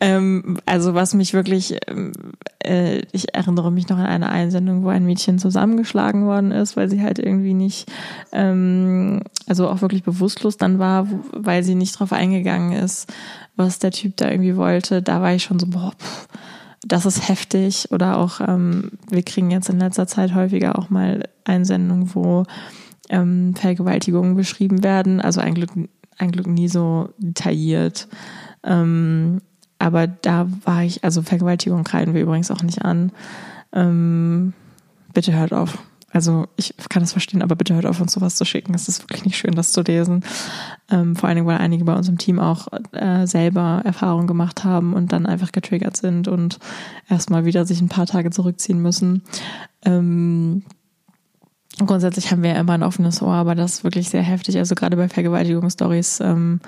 ähm, 0.00 0.58
also 0.66 0.94
was 0.94 1.14
mich 1.14 1.32
wirklich, 1.32 1.78
ähm, 1.86 2.12
äh, 2.58 3.02
ich 3.12 3.34
erinnere 3.34 3.70
mich 3.70 3.88
noch 3.88 3.98
an 3.98 4.06
eine 4.06 4.30
Einsendung, 4.30 4.82
wo 4.82 4.88
ein 4.88 5.06
Mädchen 5.06 5.38
zusammengeschlagen 5.38 6.26
worden 6.26 6.50
ist, 6.50 6.76
weil 6.76 6.90
sie 6.90 7.00
halt 7.00 7.20
irgendwie 7.20 7.54
nicht, 7.54 7.90
ähm, 8.32 9.22
also 9.46 9.68
auch 9.68 9.80
wirklich 9.80 10.02
bewusstlos 10.02 10.56
dann 10.56 10.78
war, 10.80 11.06
weil 11.32 11.62
sie 11.62 11.76
nicht 11.76 11.98
drauf 11.98 12.12
eingegangen 12.12 12.72
ist, 12.72 13.12
was 13.54 13.78
der 13.78 13.92
Typ 13.92 14.16
da 14.16 14.28
irgendwie 14.28 14.56
wollte. 14.56 15.02
Da 15.02 15.22
war 15.22 15.34
ich 15.34 15.44
schon 15.44 15.60
so, 15.60 15.68
boah, 15.68 15.92
pff, 15.96 16.28
das 16.84 17.06
ist 17.06 17.28
heftig. 17.28 17.90
Oder 17.90 18.18
auch, 18.18 18.40
ähm, 18.40 18.92
wir 19.10 19.22
kriegen 19.22 19.50
jetzt 19.50 19.68
in 19.68 19.78
letzter 19.78 20.06
Zeit 20.06 20.34
häufiger 20.34 20.78
auch 20.78 20.90
mal 20.90 21.28
Einsendungen, 21.44 22.14
wo 22.14 22.44
ähm, 23.08 23.54
Vergewaltigungen 23.54 24.36
beschrieben 24.36 24.82
werden. 24.82 25.20
Also 25.20 25.40
ein 25.40 25.54
Glück, 25.54 25.70
ein 26.18 26.32
Glück 26.32 26.46
nie 26.46 26.68
so 26.68 27.10
detailliert. 27.18 28.08
Ähm, 28.64 29.40
aber 29.78 30.06
da 30.06 30.48
war 30.64 30.82
ich, 30.82 31.04
also 31.04 31.22
Vergewaltigung 31.22 31.84
kreiden 31.84 32.14
wir 32.14 32.22
übrigens 32.22 32.50
auch 32.50 32.62
nicht 32.62 32.82
an. 32.82 33.12
Ähm, 33.72 34.52
bitte 35.12 35.34
hört 35.34 35.52
auf. 35.52 35.78
Also 36.12 36.46
ich 36.56 36.74
kann 36.88 37.02
das 37.02 37.12
verstehen, 37.12 37.42
aber 37.42 37.56
bitte 37.56 37.74
hört 37.74 37.84
auf, 37.84 38.00
uns 38.00 38.12
sowas 38.12 38.36
zu 38.36 38.46
schicken. 38.46 38.72
Es 38.74 38.88
ist 38.88 39.02
wirklich 39.02 39.26
nicht 39.26 39.36
schön, 39.36 39.54
das 39.54 39.72
zu 39.72 39.82
lesen. 39.82 40.24
Ähm, 40.90 41.14
vor 41.14 41.28
allen 41.28 41.36
Dingen, 41.36 41.46
weil 41.46 41.58
einige 41.58 41.84
bei 41.84 41.94
uns 41.94 42.08
im 42.08 42.16
Team 42.16 42.38
auch 42.38 42.68
äh, 42.92 43.26
selber 43.26 43.82
Erfahrungen 43.84 44.26
gemacht 44.26 44.64
haben 44.64 44.94
und 44.94 45.12
dann 45.12 45.26
einfach 45.26 45.52
getriggert 45.52 45.96
sind 45.96 46.26
und 46.26 46.58
erstmal 47.10 47.44
wieder 47.44 47.66
sich 47.66 47.82
ein 47.82 47.90
paar 47.90 48.06
Tage 48.06 48.30
zurückziehen 48.30 48.80
müssen. 48.80 49.24
Ähm, 49.84 50.62
grundsätzlich 51.84 52.30
haben 52.30 52.42
wir 52.42 52.50
ja 52.50 52.60
immer 52.60 52.72
ein 52.72 52.82
offenes 52.82 53.20
Ohr, 53.20 53.34
aber 53.34 53.54
das 53.54 53.74
ist 53.74 53.84
wirklich 53.84 54.08
sehr 54.08 54.22
heftig. 54.22 54.56
Also 54.56 54.74
gerade 54.74 54.96
bei 54.96 55.08
Vergewaltigungsstories 55.08 56.20
ähm, 56.20 56.60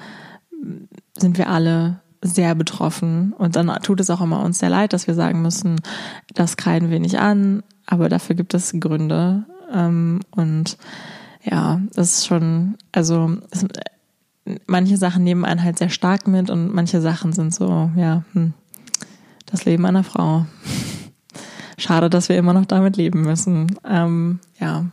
sind 1.16 1.38
wir 1.38 1.48
alle 1.48 2.00
sehr 2.22 2.54
betroffen. 2.54 3.32
Und 3.32 3.56
dann 3.56 3.68
tut 3.82 4.00
es 4.00 4.10
auch 4.10 4.20
immer 4.20 4.42
uns 4.42 4.58
sehr 4.58 4.70
leid, 4.70 4.92
dass 4.92 5.06
wir 5.06 5.14
sagen 5.14 5.40
müssen, 5.40 5.80
das 6.34 6.56
kreiden 6.56 6.90
wir 6.90 7.00
nicht 7.00 7.18
an, 7.18 7.62
aber 7.86 8.08
dafür 8.08 8.36
gibt 8.36 8.54
es 8.54 8.74
Gründe. 8.78 9.44
Ähm, 9.72 10.20
und 10.30 10.76
ja, 11.42 11.80
das 11.94 12.18
ist 12.18 12.26
schon, 12.26 12.76
also 12.92 13.36
es, 13.50 13.64
manche 14.66 14.96
Sachen 14.96 15.24
nehmen 15.24 15.44
einen 15.44 15.62
halt 15.62 15.78
sehr 15.78 15.90
stark 15.90 16.26
mit 16.26 16.50
und 16.50 16.74
manche 16.74 17.00
Sachen 17.00 17.32
sind 17.32 17.54
so, 17.54 17.90
ja, 17.96 18.24
hm, 18.32 18.52
das 19.46 19.64
Leben 19.64 19.86
einer 19.86 20.04
Frau. 20.04 20.46
Schade, 21.78 22.10
dass 22.10 22.28
wir 22.28 22.36
immer 22.36 22.54
noch 22.54 22.66
damit 22.66 22.96
leben 22.96 23.22
müssen. 23.22 23.78
Ähm, 23.84 24.40
ja. 24.58 24.86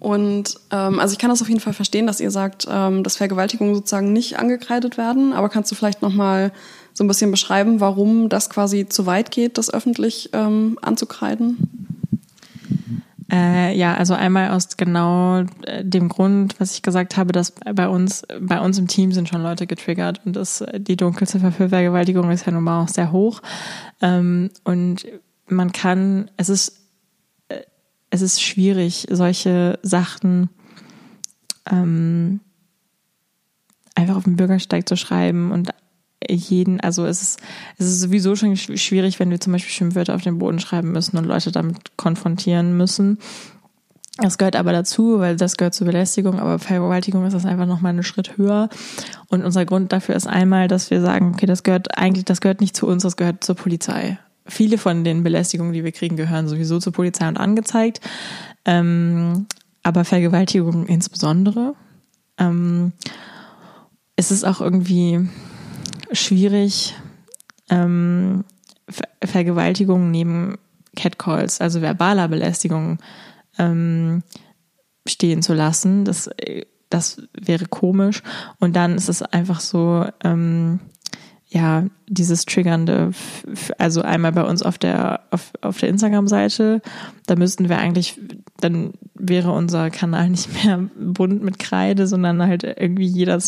Und 0.00 0.58
ähm, 0.70 0.98
also 0.98 1.12
ich 1.12 1.18
kann 1.18 1.28
das 1.28 1.42
auf 1.42 1.48
jeden 1.48 1.60
Fall 1.60 1.74
verstehen, 1.74 2.06
dass 2.06 2.20
ihr 2.20 2.30
sagt, 2.30 2.66
ähm, 2.68 3.04
dass 3.04 3.16
Vergewaltigungen 3.16 3.74
sozusagen 3.74 4.12
nicht 4.12 4.38
angekreidet 4.38 4.96
werden. 4.96 5.34
Aber 5.34 5.50
kannst 5.50 5.70
du 5.70 5.74
vielleicht 5.76 6.00
noch 6.00 6.12
mal 6.12 6.52
so 6.94 7.04
ein 7.04 7.08
bisschen 7.08 7.30
beschreiben, 7.30 7.80
warum 7.80 8.30
das 8.30 8.48
quasi 8.48 8.88
zu 8.88 9.04
weit 9.04 9.30
geht, 9.30 9.58
das 9.58 9.72
öffentlich 9.72 10.30
ähm, 10.32 10.78
anzukreiden? 10.80 11.98
Äh, 13.30 13.76
ja, 13.76 13.94
also 13.94 14.14
einmal 14.14 14.50
aus 14.50 14.76
genau 14.76 15.44
äh, 15.62 15.84
dem 15.84 16.08
Grund, 16.08 16.58
was 16.58 16.72
ich 16.72 16.82
gesagt 16.82 17.16
habe, 17.16 17.32
dass 17.32 17.52
bei 17.74 17.86
uns, 17.86 18.22
bei 18.40 18.58
uns 18.58 18.78
im 18.78 18.88
Team 18.88 19.12
sind 19.12 19.28
schon 19.28 19.42
Leute 19.42 19.66
getriggert 19.66 20.22
und 20.24 20.34
das, 20.34 20.64
die 20.76 20.96
Dunkelziffer 20.96 21.52
für 21.52 21.68
Vergewaltigung 21.68 22.30
ist 22.30 22.46
ja 22.46 22.52
nun 22.52 22.64
mal 22.64 22.82
auch 22.82 22.88
sehr 22.88 23.12
hoch. 23.12 23.40
Ähm, 24.00 24.50
und 24.64 25.06
man 25.46 25.72
kann, 25.72 26.30
es 26.38 26.48
ist 26.48 26.79
es 28.10 28.22
ist 28.22 28.42
schwierig, 28.42 29.06
solche 29.10 29.78
Sachen 29.82 30.50
ähm, 31.70 32.40
einfach 33.94 34.16
auf 34.16 34.24
den 34.24 34.36
Bürgersteig 34.36 34.88
zu 34.88 34.96
schreiben 34.96 35.52
und 35.52 35.70
jeden, 36.28 36.80
also 36.80 37.06
es 37.06 37.22
ist, 37.22 37.40
es 37.78 37.86
ist 37.86 38.00
sowieso 38.00 38.36
schon 38.36 38.56
schwierig, 38.56 39.18
wenn 39.18 39.30
wir 39.30 39.40
zum 39.40 39.52
Beispiel 39.52 39.72
Schimpfwörter 39.72 40.14
auf 40.14 40.22
den 40.22 40.38
Boden 40.38 40.58
schreiben 40.58 40.92
müssen 40.92 41.16
und 41.16 41.24
Leute 41.24 41.50
damit 41.50 41.96
konfrontieren 41.96 42.76
müssen. 42.76 43.18
Das 44.18 44.36
gehört 44.36 44.56
aber 44.56 44.72
dazu, 44.72 45.18
weil 45.18 45.36
das 45.36 45.56
gehört 45.56 45.72
zur 45.72 45.86
Belästigung, 45.86 46.38
aber 46.38 46.58
Vergewaltigung 46.58 47.24
ist 47.24 47.32
das 47.32 47.46
einfach 47.46 47.64
nochmal 47.64 47.90
einen 47.90 48.02
Schritt 48.02 48.36
höher. 48.36 48.68
Und 49.28 49.42
unser 49.44 49.64
Grund 49.64 49.92
dafür 49.92 50.14
ist 50.14 50.26
einmal, 50.26 50.68
dass 50.68 50.90
wir 50.90 51.00
sagen, 51.00 51.32
okay, 51.32 51.46
das 51.46 51.62
gehört 51.62 51.96
eigentlich, 51.96 52.26
das 52.26 52.42
gehört 52.42 52.60
nicht 52.60 52.76
zu 52.76 52.86
uns, 52.86 53.02
das 53.02 53.16
gehört 53.16 53.42
zur 53.42 53.54
Polizei 53.54 54.18
viele 54.46 54.78
von 54.78 55.04
den 55.04 55.22
Belästigungen, 55.22 55.72
die 55.72 55.84
wir 55.84 55.92
kriegen, 55.92 56.16
gehören 56.16 56.48
sowieso 56.48 56.78
zur 56.78 56.92
Polizei 56.92 57.28
und 57.28 57.36
angezeigt. 57.36 58.00
Ähm, 58.64 59.46
aber 59.82 60.04
Vergewaltigung 60.04 60.86
insbesondere. 60.86 61.74
Ähm, 62.38 62.92
es 64.16 64.30
ist 64.30 64.44
auch 64.44 64.60
irgendwie 64.60 65.28
schwierig, 66.12 66.94
ähm, 67.68 68.44
Ver 68.88 69.08
Vergewaltigung 69.22 70.10
neben 70.10 70.58
Catcalls, 70.96 71.60
also 71.60 71.80
verbaler 71.80 72.26
Belästigung, 72.28 72.98
ähm, 73.58 74.22
stehen 75.06 75.42
zu 75.42 75.54
lassen. 75.54 76.04
Das, 76.04 76.28
das 76.88 77.22
wäre 77.32 77.66
komisch. 77.66 78.22
Und 78.58 78.74
dann 78.74 78.96
ist 78.96 79.08
es 79.08 79.22
einfach 79.22 79.60
so, 79.60 80.06
ähm, 80.24 80.80
ja, 81.52 81.84
dieses 82.06 82.44
Triggernde, 82.44 83.10
also 83.76 84.02
einmal 84.02 84.30
bei 84.30 84.44
uns 84.44 84.62
auf 84.62 84.78
der, 84.78 85.22
auf, 85.32 85.50
auf 85.60 85.78
der 85.78 85.88
Instagram-Seite, 85.88 86.80
da 87.26 87.34
müssten 87.34 87.68
wir 87.68 87.78
eigentlich, 87.78 88.20
dann 88.60 88.92
wäre 89.14 89.50
unser 89.50 89.90
Kanal 89.90 90.30
nicht 90.30 90.48
mehr 90.62 90.78
bunt 90.96 91.42
mit 91.42 91.58
Kreide, 91.58 92.06
sondern 92.06 92.40
halt 92.40 92.62
irgendwie 92.62 93.06
jeder 93.06 93.40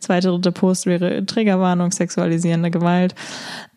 zweite, 0.00 0.28
dritte 0.28 0.50
Post 0.50 0.86
wäre 0.86 1.24
Triggerwarnung, 1.26 1.92
sexualisierende 1.92 2.72
Gewalt. 2.72 3.14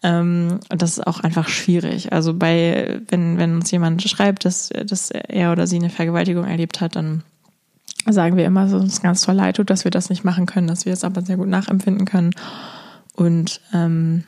Ähm, 0.02 0.60
und 0.72 0.82
das 0.82 0.98
ist 0.98 1.06
auch 1.06 1.20
einfach 1.20 1.48
schwierig. 1.48 2.12
Also 2.12 2.34
bei, 2.34 3.00
wenn, 3.10 3.38
wenn 3.38 3.56
uns 3.56 3.70
jemand 3.70 4.02
schreibt, 4.02 4.44
dass, 4.44 4.70
dass 4.70 5.12
er 5.12 5.52
oder 5.52 5.68
sie 5.68 5.78
eine 5.78 5.92
Vergewaltigung 5.92 6.46
erlebt 6.46 6.82
hat, 6.82 6.96
dann 6.96 7.22
sagen 8.10 8.38
wir 8.38 8.46
immer, 8.46 8.64
dass 8.64 8.74
es 8.74 8.82
uns 8.82 9.02
ganz 9.04 9.22
toll 9.22 9.36
leid 9.36 9.58
tut, 9.58 9.70
dass 9.70 9.84
wir 9.84 9.92
das 9.92 10.10
nicht 10.10 10.24
machen 10.24 10.48
können, 10.48 10.66
dass 10.66 10.88
wir 10.88 10.94
es 10.94 11.04
aber 11.04 11.22
sehr 11.22 11.38
gut 11.38 11.48
nachempfinden 11.48 12.06
können 12.06 12.32
und 13.22 13.62
ähm, 13.72 14.24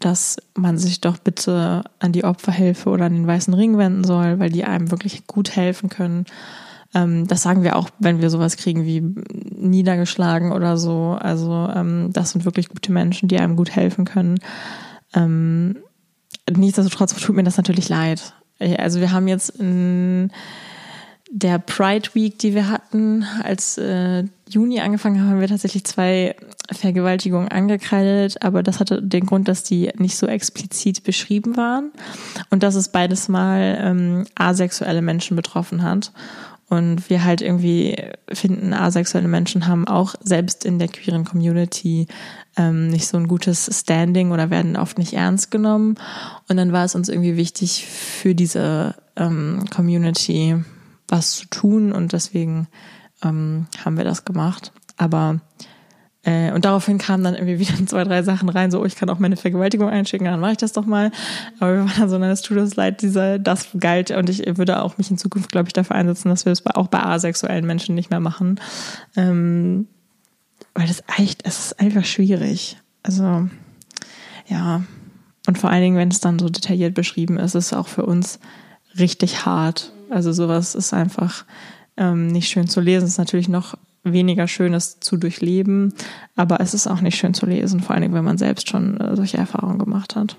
dass 0.00 0.36
man 0.56 0.76
sich 0.76 1.00
doch 1.00 1.18
bitte 1.18 1.84
an 2.00 2.10
die 2.10 2.24
Opferhilfe 2.24 2.90
oder 2.90 3.04
an 3.04 3.14
den 3.14 3.26
Weißen 3.26 3.54
Ring 3.54 3.78
wenden 3.78 4.02
soll, 4.02 4.40
weil 4.40 4.50
die 4.50 4.64
einem 4.64 4.90
wirklich 4.90 5.28
gut 5.28 5.54
helfen 5.54 5.88
können. 5.88 6.26
Ähm, 6.92 7.28
das 7.28 7.42
sagen 7.42 7.62
wir 7.62 7.76
auch, 7.76 7.88
wenn 8.00 8.20
wir 8.20 8.30
sowas 8.30 8.56
kriegen 8.56 8.84
wie 8.84 9.00
niedergeschlagen 9.00 10.50
oder 10.50 10.76
so. 10.76 11.16
Also 11.20 11.70
ähm, 11.72 12.12
das 12.12 12.32
sind 12.32 12.44
wirklich 12.44 12.68
gute 12.68 12.90
Menschen, 12.90 13.28
die 13.28 13.38
einem 13.38 13.54
gut 13.54 13.70
helfen 13.76 14.06
können. 14.06 14.40
Ähm, 15.14 15.76
nichtsdestotrotz 16.52 17.14
tut 17.14 17.36
mir 17.36 17.44
das 17.44 17.58
natürlich 17.58 17.88
leid. 17.88 18.34
Also 18.58 18.98
wir 18.98 19.12
haben 19.12 19.28
jetzt 19.28 19.50
in 19.50 20.32
der 21.30 21.60
Pride 21.60 22.10
Week, 22.14 22.40
die 22.40 22.56
wir 22.56 22.68
hatten, 22.68 23.24
als 23.44 23.78
äh, 23.78 24.24
Juni 24.52 24.80
angefangen 24.80 25.20
haben, 25.20 25.30
haben 25.30 25.40
wir 25.40 25.48
tatsächlich 25.48 25.84
zwei 25.84 26.36
Vergewaltigungen 26.70 27.48
angekreidet, 27.48 28.42
aber 28.42 28.62
das 28.62 28.80
hatte 28.80 29.02
den 29.02 29.26
Grund, 29.26 29.48
dass 29.48 29.62
die 29.62 29.90
nicht 29.96 30.16
so 30.16 30.26
explizit 30.26 31.04
beschrieben 31.04 31.56
waren 31.56 31.90
und 32.50 32.62
dass 32.62 32.74
es 32.74 32.90
beides 32.90 33.28
mal 33.28 33.78
ähm, 33.80 34.26
asexuelle 34.34 35.02
Menschen 35.02 35.36
betroffen 35.36 35.82
hat. 35.82 36.12
Und 36.68 37.10
wir 37.10 37.22
halt 37.22 37.42
irgendwie 37.42 37.96
finden, 38.32 38.72
asexuelle 38.72 39.28
Menschen 39.28 39.66
haben 39.66 39.86
auch 39.86 40.14
selbst 40.22 40.64
in 40.64 40.78
der 40.78 40.88
queeren 40.88 41.26
Community 41.26 42.06
ähm, 42.56 42.88
nicht 42.88 43.06
so 43.06 43.18
ein 43.18 43.28
gutes 43.28 43.68
Standing 43.70 44.30
oder 44.30 44.48
werden 44.48 44.78
oft 44.78 44.96
nicht 44.96 45.12
ernst 45.12 45.50
genommen. 45.50 45.96
Und 46.48 46.56
dann 46.56 46.72
war 46.72 46.86
es 46.86 46.94
uns 46.94 47.10
irgendwie 47.10 47.36
wichtig, 47.36 47.86
für 47.86 48.34
diese 48.34 48.94
ähm, 49.16 49.64
Community 49.74 50.64
was 51.08 51.32
zu 51.32 51.46
tun 51.48 51.92
und 51.92 52.14
deswegen 52.14 52.68
ähm, 53.22 53.66
haben 53.84 53.96
wir 53.96 54.04
das 54.04 54.24
gemacht. 54.24 54.72
Aber 54.96 55.40
äh, 56.24 56.52
und 56.52 56.64
daraufhin 56.64 56.98
kamen 56.98 57.24
dann 57.24 57.34
irgendwie 57.34 57.58
wieder 57.68 57.86
zwei, 57.86 58.04
drei 58.04 58.22
Sachen 58.22 58.48
rein, 58.48 58.70
so, 58.70 58.80
oh, 58.80 58.84
ich 58.84 58.96
kann 58.96 59.10
auch 59.10 59.18
meine 59.18 59.36
Vergewaltigung 59.36 59.88
einschicken, 59.88 60.26
dann 60.26 60.40
mache 60.40 60.52
ich 60.52 60.58
das 60.58 60.72
doch 60.72 60.86
mal. 60.86 61.10
Aber 61.58 61.72
wir 61.74 61.80
waren 61.84 62.20
dann 62.20 62.36
so, 62.36 62.42
tut 62.42 62.58
uns 62.58 62.76
leid, 62.76 63.02
dieser, 63.02 63.38
das 63.38 63.68
galt 63.78 64.10
und 64.10 64.28
ich 64.28 64.56
würde 64.56 64.82
auch 64.82 64.98
mich 64.98 65.10
in 65.10 65.18
Zukunft, 65.18 65.50
glaube 65.50 65.68
ich, 65.68 65.72
dafür 65.72 65.96
einsetzen, 65.96 66.28
dass 66.28 66.44
wir 66.44 66.52
es 66.52 66.64
auch 66.66 66.88
bei 66.88 67.02
asexuellen 67.02 67.66
Menschen 67.66 67.94
nicht 67.94 68.10
mehr 68.10 68.20
machen. 68.20 68.60
Ähm, 69.16 69.88
weil 70.74 70.86
das 70.86 71.02
echt, 71.18 71.46
es 71.46 71.58
ist 71.58 71.80
einfach 71.80 72.04
schwierig. 72.04 72.78
Also, 73.02 73.48
ja. 74.46 74.82
Und 75.48 75.58
vor 75.58 75.70
allen 75.70 75.82
Dingen, 75.82 75.96
wenn 75.96 76.08
es 76.08 76.20
dann 76.20 76.38
so 76.38 76.48
detailliert 76.48 76.94
beschrieben 76.94 77.36
ist, 77.36 77.56
ist 77.56 77.66
es 77.66 77.72
auch 77.72 77.88
für 77.88 78.06
uns 78.06 78.38
richtig 78.96 79.44
hart. 79.44 79.92
Also 80.08 80.32
sowas 80.32 80.74
ist 80.74 80.94
einfach 80.94 81.44
ähm, 81.96 82.28
nicht 82.28 82.48
schön 82.48 82.68
zu 82.68 82.80
lesen. 82.80 83.04
Es 83.04 83.12
ist 83.12 83.18
natürlich 83.18 83.48
noch 83.48 83.76
weniger 84.04 84.48
schön, 84.48 84.74
es 84.74 85.00
zu 85.00 85.16
durchleben, 85.16 85.94
aber 86.34 86.60
es 86.60 86.74
ist 86.74 86.86
auch 86.86 87.00
nicht 87.00 87.16
schön 87.16 87.34
zu 87.34 87.46
lesen, 87.46 87.80
vor 87.80 87.96
Dingen, 87.96 88.14
wenn 88.14 88.24
man 88.24 88.38
selbst 88.38 88.68
schon 88.68 89.00
äh, 89.00 89.14
solche 89.16 89.38
Erfahrungen 89.38 89.78
gemacht 89.78 90.16
hat. 90.16 90.36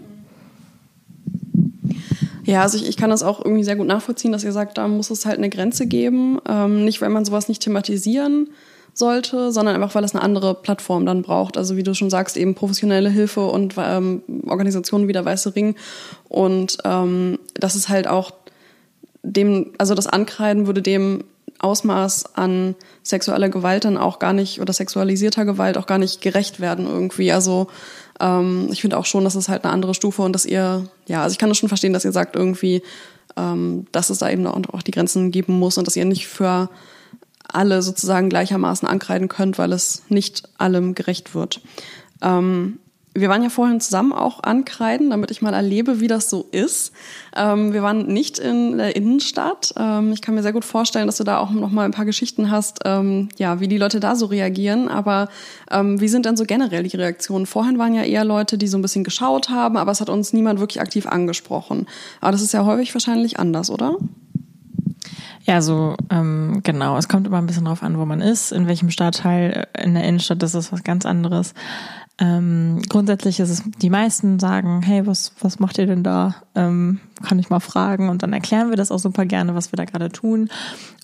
Ja, 2.46 2.62
also 2.62 2.78
ich, 2.78 2.88
ich 2.88 2.98
kann 2.98 3.10
das 3.10 3.24
auch 3.24 3.44
irgendwie 3.44 3.64
sehr 3.64 3.78
gut 3.78 3.88
nachvollziehen, 3.88 4.34
dass 4.34 4.44
ihr 4.44 4.52
sagt, 4.52 4.78
da 4.78 4.88
muss 4.88 5.10
es 5.10 5.26
halt 5.26 5.38
eine 5.38 5.50
Grenze 5.50 5.88
geben. 5.88 6.40
Ähm, 6.48 6.84
nicht, 6.84 7.02
weil 7.02 7.10
man 7.10 7.24
sowas 7.24 7.48
nicht 7.48 7.62
thematisieren 7.62 8.50
sollte, 8.94 9.52
sondern 9.52 9.76
einfach, 9.76 9.96
weil 9.96 10.04
es 10.04 10.14
eine 10.14 10.24
andere 10.24 10.54
Plattform 10.54 11.06
dann 11.06 11.22
braucht. 11.22 11.58
Also 11.58 11.78
wie 11.78 11.84
du 11.84 11.94
schon 11.94 12.10
sagst, 12.10 12.38
eben 12.38 12.54
professionelle 12.54 13.10
Hilfe 13.10 13.46
und 13.46 13.76
ähm, 13.78 14.22
Organisationen 14.48 15.08
wie 15.08 15.14
der 15.14 15.26
Weiße 15.26 15.56
Ring. 15.56 15.76
Und 16.28 16.78
ähm, 16.84 17.40
das 17.56 17.76
ist 17.76 17.90
halt 17.90 18.08
auch 18.08 18.34
dem, 19.24 19.72
also 19.78 19.96
das 19.96 20.08
Ankreiden 20.08 20.68
würde 20.68 20.82
dem 20.82 21.24
Ausmaß 21.64 22.36
an 22.36 22.76
sexueller 23.04 23.50
Gewalt 23.50 23.86
dann 23.86 23.98
auch 23.98 24.20
gar 24.20 24.34
nicht 24.34 24.60
oder 24.60 24.74
sexualisierter 24.74 25.46
Gewalt 25.46 25.78
auch 25.78 25.86
gar 25.86 25.98
nicht 25.98 26.22
gerecht 26.22 26.60
werden 26.60 26.86
irgendwie. 26.86 27.32
Also 27.32 27.68
ähm, 28.20 28.68
ich 28.72 28.82
finde 28.82 28.98
auch 28.98 29.06
schon, 29.06 29.24
dass 29.24 29.36
es 29.36 29.50
halt 29.50 29.64
eine 29.64 29.74
andere 29.74 29.94
Stufe 29.94 30.22
und 30.22 30.34
dass 30.34 30.46
ihr, 30.46 30.88
ja, 31.08 31.24
also 31.24 31.34
ich 31.34 31.40
kann 31.40 31.50
das 31.50 31.58
schon 31.58 31.70
verstehen, 31.70 31.94
dass 31.94 32.06
ihr 32.06 32.12
sagt 32.12 32.36
irgendwie, 32.36 32.84
ähm, 33.38 33.88
dass 33.92 34.10
es 34.10 34.20
da 34.20 34.30
eben 34.30 34.46
auch 34.46 34.82
die 34.82 34.92
Grenzen 34.92 35.32
geben 35.32 35.58
muss 35.58 35.78
und 35.78 35.88
dass 35.88 35.96
ihr 35.96 36.06
nicht 36.06 36.28
für 36.28 36.70
alle 37.48 37.82
sozusagen 37.82 38.30
gleichermaßen 38.30 38.88
ankreiden 38.88 39.30
könnt, 39.30 39.58
weil 39.58 39.74
es 39.74 40.04
nicht 40.10 40.44
allem 40.58 40.96
gerecht 40.96 41.34
wird. 41.34 41.62
Ähm, 42.22 42.80
wir 43.16 43.30
waren 43.30 43.44
ja 43.44 43.50
vorhin 43.50 43.80
zusammen 43.80 44.12
auch 44.12 44.42
ankreiden, 44.42 45.12
damit 45.12 45.30
ich 45.30 45.42
mal 45.42 45.54
erlebe, 45.54 46.00
wie 46.00 46.08
das 46.08 46.30
so 46.30 46.48
ist. 46.52 46.92
Ähm, 47.36 47.72
wir 47.72 47.84
waren 47.84 48.08
nicht 48.08 48.40
in 48.40 48.78
der 48.78 48.96
Innenstadt. 48.96 49.74
Ähm, 49.78 50.14
ich 50.14 50.22
kann 50.22 50.34
mir 50.34 50.42
sehr 50.42 50.54
gut 50.54 50.66
vorstellen, 50.66 51.06
dass 51.06 51.18
du 51.18 51.24
da 51.24 51.38
auch 51.38 51.52
noch 51.52 51.70
mal 51.70 51.86
ein 51.86 51.92
paar 51.92 52.06
Geschichten 52.06 52.50
hast, 52.50 52.80
ähm, 52.86 53.30
ja, 53.38 53.60
wie 53.60 53.68
die 53.68 53.78
Leute 53.78 54.00
da 54.00 54.16
so 54.16 54.26
reagieren. 54.26 54.88
Aber 54.88 55.30
ähm, 55.70 56.02
wie 56.02 56.08
sind 56.08 56.26
denn 56.26 56.38
so 56.38 56.46
generell 56.46 56.84
die 56.84 56.98
Reaktionen? 56.98 57.46
Vorhin 57.46 57.78
waren 57.78 57.94
ja 57.94 58.04
eher 58.04 58.26
Leute, 58.26 58.58
die 58.58 58.68
so 58.68 58.78
ein 58.78 58.82
bisschen 58.82 59.04
geschaut 59.04 59.50
haben, 59.50 59.78
aber 59.78 59.92
es 59.92 60.02
hat 60.02 60.10
uns 60.10 60.34
niemand 60.34 60.60
wirklich 60.60 60.82
aktiv 60.82 61.06
angesprochen. 61.06 61.88
Aber 62.20 62.32
das 62.32 62.42
ist 62.42 62.54
ja 62.54 62.66
häufig 62.66 62.94
wahrscheinlich 62.96 63.38
anders, 63.38 63.70
oder? 63.70 63.98
Ja, 65.46 65.62
so 65.62 65.96
ähm, 66.10 66.62
genau. 66.64 66.98
Es 66.98 67.10
kommt 67.10 67.28
immer 67.28 67.38
ein 67.38 67.46
bisschen 67.46 67.66
drauf 67.66 67.84
an, 67.84 68.00
wo 68.00 68.06
man 68.06 68.22
ist, 68.22 68.52
in 68.52 68.68
welchem 68.68 68.90
Stadtteil. 68.90 69.68
In 69.78 69.94
der 69.94 70.04
Innenstadt 70.06 70.42
ist 70.42 70.54
es 70.54 70.72
was 70.72 70.84
ganz 70.84 71.06
anderes. 71.06 71.54
Ähm, 72.20 72.82
grundsätzlich 72.90 73.40
ist 73.40 73.50
es, 73.50 73.64
die 73.82 73.90
meisten 73.90 74.40
sagen, 74.40 74.82
hey, 74.84 75.08
was, 75.08 75.34
was 75.40 75.60
macht 75.60 75.78
ihr 75.80 75.88
denn 75.88 76.04
da? 76.04 76.36
Ähm, 76.54 77.00
kann 77.24 77.40
ich 77.40 77.50
mal 77.50 77.60
fragen? 77.60 78.10
Und 78.10 78.22
dann 78.22 78.34
erklären 78.34 78.70
wir 78.70 78.78
das 78.78 78.92
auch 78.92 79.00
super 79.00 79.26
gerne, 79.26 79.56
was 79.56 79.72
wir 79.72 79.78
da 79.78 79.86
gerade 79.86 80.10
tun. 80.10 80.50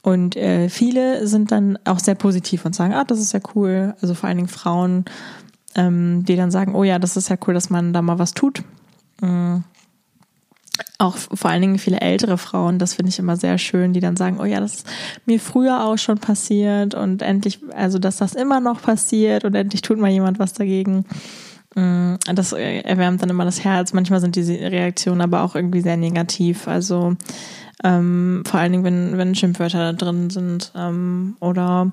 Und 0.04 0.36
äh, 0.36 0.70
viele 0.70 1.26
sind 1.28 1.52
dann 1.52 1.80
auch 1.86 2.00
sehr 2.00 2.16
positiv 2.16 2.64
und 2.66 2.76
sagen, 2.76 2.94
ah, 2.94 3.04
das 3.04 3.20
ist 3.20 3.34
ja 3.34 3.40
cool. 3.56 3.96
Also 4.02 4.14
vor 4.14 4.30
allen 4.30 4.38
Dingen 4.38 4.50
Frauen, 4.50 5.06
ähm, 5.76 6.26
die 6.26 6.36
dann 6.36 6.52
sagen, 6.52 6.76
oh 6.76 6.84
ja, 6.84 7.00
das 7.00 7.18
ist 7.18 7.30
ja 7.30 7.38
cool, 7.48 7.54
dass 7.56 7.70
man 7.70 7.92
da 7.92 8.02
mal 8.02 8.20
was 8.20 8.34
tut. 8.34 8.64
Mhm 9.22 9.64
auch 10.98 11.18
vor 11.18 11.50
allen 11.50 11.62
Dingen 11.62 11.80
viele 11.80 12.02
ältere 12.02 12.38
Frauen, 12.38 12.80
das 12.80 12.96
finde 12.96 13.10
ich 13.10 13.20
immer 13.20 13.38
sehr 13.38 13.58
schön, 13.58 13.94
die 13.94 14.00
dann 14.00 14.18
sagen, 14.18 14.40
oh 14.40 14.46
ja, 14.46 14.60
das 14.60 14.76
ist 14.76 14.88
mir 15.26 15.40
früher 15.40 15.86
auch 15.86 15.98
schon 15.98 16.18
passiert 16.18 16.96
und 16.96 17.22
endlich, 17.22 17.60
also 17.76 18.00
dass 18.00 18.18
das 18.18 18.36
immer 18.36 18.60
noch 18.60 18.82
passiert 18.82 19.46
und 19.46 19.56
endlich 19.56 19.82
tut 19.82 19.98
mal 19.98 20.10
jemand 20.10 20.40
was 20.40 20.54
dagegen. 20.54 21.06
Mm, 21.76 22.16
das 22.34 22.52
erwärmt 22.52 23.22
dann 23.22 23.30
immer 23.30 23.46
das 23.46 23.64
Herz. 23.64 23.94
Manchmal 23.94 24.20
sind 24.22 24.36
diese 24.36 24.54
Reaktionen 24.54 25.22
aber 25.22 25.44
auch 25.44 25.56
irgendwie 25.56 25.82
sehr 25.82 25.98
negativ. 25.98 26.68
Also 26.68 27.16
ähm, 27.84 28.44
vor 28.46 28.60
allen 28.60 28.72
Dingen, 28.72 28.84
wenn, 28.84 29.18
wenn 29.18 29.36
Schimpfwörter 29.36 29.80
da 29.80 29.94
drin 29.94 30.30
sind 30.30 30.72
ähm, 30.76 31.38
oder 31.40 31.92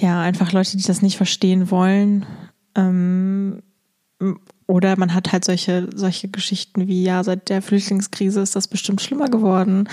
ja, 0.00 0.20
einfach 0.20 0.52
Leute, 0.52 0.76
die 0.76 0.82
das 0.82 1.02
nicht 1.02 1.16
verstehen 1.16 1.70
wollen. 1.70 2.26
Ähm, 2.74 3.62
oder 4.66 4.98
man 4.98 5.14
hat 5.14 5.32
halt 5.32 5.44
solche, 5.44 5.88
solche 5.94 6.28
Geschichten 6.28 6.88
wie, 6.88 7.04
ja, 7.04 7.22
seit 7.22 7.48
der 7.48 7.62
Flüchtlingskrise 7.62 8.40
ist 8.40 8.56
das 8.56 8.66
bestimmt 8.66 9.00
schlimmer 9.00 9.28
geworden, 9.28 9.88